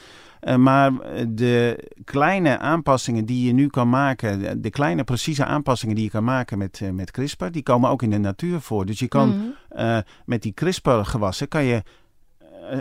Maar 0.58 0.92
de 1.28 1.90
kleine 2.04 2.58
aanpassingen 2.58 3.26
die 3.26 3.46
je 3.48 3.54
nu 3.54 3.68
kan 3.68 3.90
maken, 3.90 4.62
de, 4.62 4.70
kleine 4.70 5.04
precieze 5.04 5.46
aanpassingen 5.46 5.96
die 5.96 6.04
je 6.04 6.10
kan 6.10 6.24
maken 6.24 6.58
met, 6.58 6.82
met 6.94 7.12
CRISPR, 7.12 7.46
die 7.52 7.64
komen 7.64 7.90
ook 7.90 8.02
in 8.02 8.10
de 8.10 8.18
natuur 8.18 8.60
voor. 8.62 8.86
Dus 8.86 9.00
je 9.00 9.08
kan 9.08 9.54
Mhm. 9.76 10.02
met 10.26 10.42
die 10.42 10.54
CRISPR-gewassen 10.54 11.48
kan 11.48 11.64
je 11.64 11.84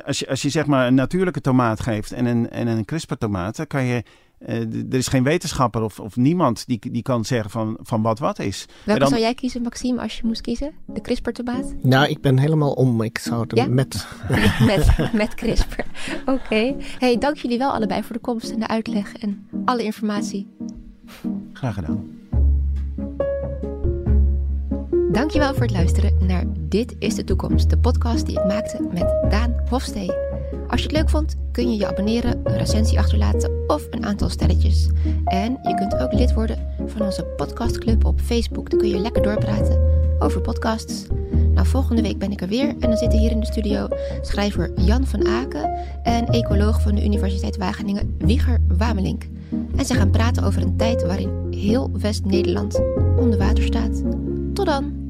als 0.07 0.19
je, 0.19 0.29
als 0.29 0.43
je 0.43 0.49
zeg 0.49 0.67
maar 0.67 0.87
een 0.87 0.95
natuurlijke 0.95 1.41
tomaat 1.41 1.81
geeft 1.81 2.13
en 2.13 2.27
een, 2.27 2.51
en 2.51 2.67
een 2.67 2.85
CRISPR-tomaat, 2.85 3.57
dan 3.57 3.67
kan 3.67 3.85
je. 3.85 4.03
eh, 4.39 4.61
er 4.61 4.95
is 4.95 5.09
geen 5.09 5.23
wetenschapper 5.23 5.83
of, 5.83 6.01
of 6.01 6.17
niemand 6.17 6.67
die, 6.67 6.79
die 6.91 7.03
kan 7.03 7.25
zeggen 7.25 7.51
van, 7.51 7.79
van 7.81 8.03
wat 8.03 8.19
wat 8.19 8.39
is. 8.39 8.67
Welke 8.85 9.01
dan- 9.01 9.09
zou 9.09 9.21
jij 9.21 9.35
kiezen, 9.35 9.63
Maxime, 9.63 10.01
als 10.01 10.17
je 10.17 10.27
moest 10.27 10.41
kiezen? 10.41 10.73
De 10.87 11.01
CRISPR-tomaat? 11.01 11.75
Nou, 11.83 12.09
ik 12.09 12.21
ben 12.21 12.39
helemaal 12.39 12.73
om. 12.73 13.03
Ik 13.03 13.19
zou 13.19 13.41
het 13.41 13.57
Ja? 13.57 13.67
met... 13.81 14.07
met, 14.67 15.13
met 15.13 15.35
CRISPR. 15.35 15.81
Oké. 16.35 16.75
Hey, 16.99 17.19
dank 17.19 17.37
jullie 17.37 17.59
wel 17.59 17.71
allebei 17.73 18.03
voor 18.03 18.13
de 18.15 18.21
komst 18.23 18.51
en 18.51 18.61
de 18.61 18.69
uitleg 18.69 19.15
en 19.15 19.47
alle 19.65 19.83
informatie. 19.83 20.49
Graag 21.53 21.75
gedaan. 21.75 22.11
Dankjewel 25.15 25.53
voor 25.53 25.63
het 25.63 25.71
luisteren 25.71 26.27
naar 26.27 26.45
Dit 26.59 26.95
is 26.99 27.15
de 27.15 27.25
Toekomst, 27.25 27.71
de 27.71 27.79
podcast 27.79 28.27
die 28.27 28.39
ik 28.39 28.45
maakte 28.45 28.89
met 28.93 29.31
Daan 29.31 29.55
Hofstee. 29.69 30.13
Als 30.69 30.81
je 30.81 30.87
het 30.87 30.97
leuk 30.97 31.11
vond, 31.11 31.37
kun 31.53 31.71
je 31.71 31.77
je 31.77 31.87
abonneren, 31.87 32.41
een 32.45 32.57
recensie 32.57 32.99
achterlaten 32.99 33.51
of 33.67 33.87
een 33.91 34.05
aantal 34.05 34.29
sterretjes. 34.29 34.89
En 35.25 35.59
je 35.63 35.75
kunt 35.75 35.99
ook 35.99 36.13
lid 36.13 36.35
worden 36.35 36.69
van 36.87 37.03
onze 37.03 37.25
podcastclub 37.25 38.05
op 38.05 38.21
Facebook. 38.21 38.71
Dan 38.71 38.79
kun 38.79 38.89
je 38.89 38.99
lekker 38.99 39.23
doorpraten 39.23 39.81
over 40.19 40.41
podcasts. 40.41 41.07
Nou, 41.53 41.67
volgende 41.67 42.03
week 42.03 42.19
ben 42.19 42.33
ik 42.33 42.41
er 42.41 42.49
weer 42.49 42.69
en 42.69 42.89
dan 42.89 42.97
zitten 42.97 43.19
hier 43.19 43.31
in 43.31 43.41
de 43.41 43.47
studio 43.47 43.89
schrijver 44.23 44.73
Jan 44.81 45.07
van 45.07 45.27
Aken 45.27 45.79
en 46.03 46.27
ecoloog 46.27 46.81
van 46.81 46.95
de 46.95 47.05
Universiteit 47.05 47.57
Wageningen 47.57 48.17
Wieger 48.19 48.61
Wamelink. 48.79 49.27
En 49.77 49.85
ze 49.85 49.95
gaan 49.95 50.11
praten 50.11 50.45
over 50.45 50.63
een 50.63 50.77
tijd 50.77 51.07
waarin 51.07 51.47
heel 51.51 51.91
West-Nederland 52.01 52.81
onder 53.17 53.39
water 53.39 53.65
staat. 53.65 54.03
Tot 54.55 54.67
dan! 54.67 55.04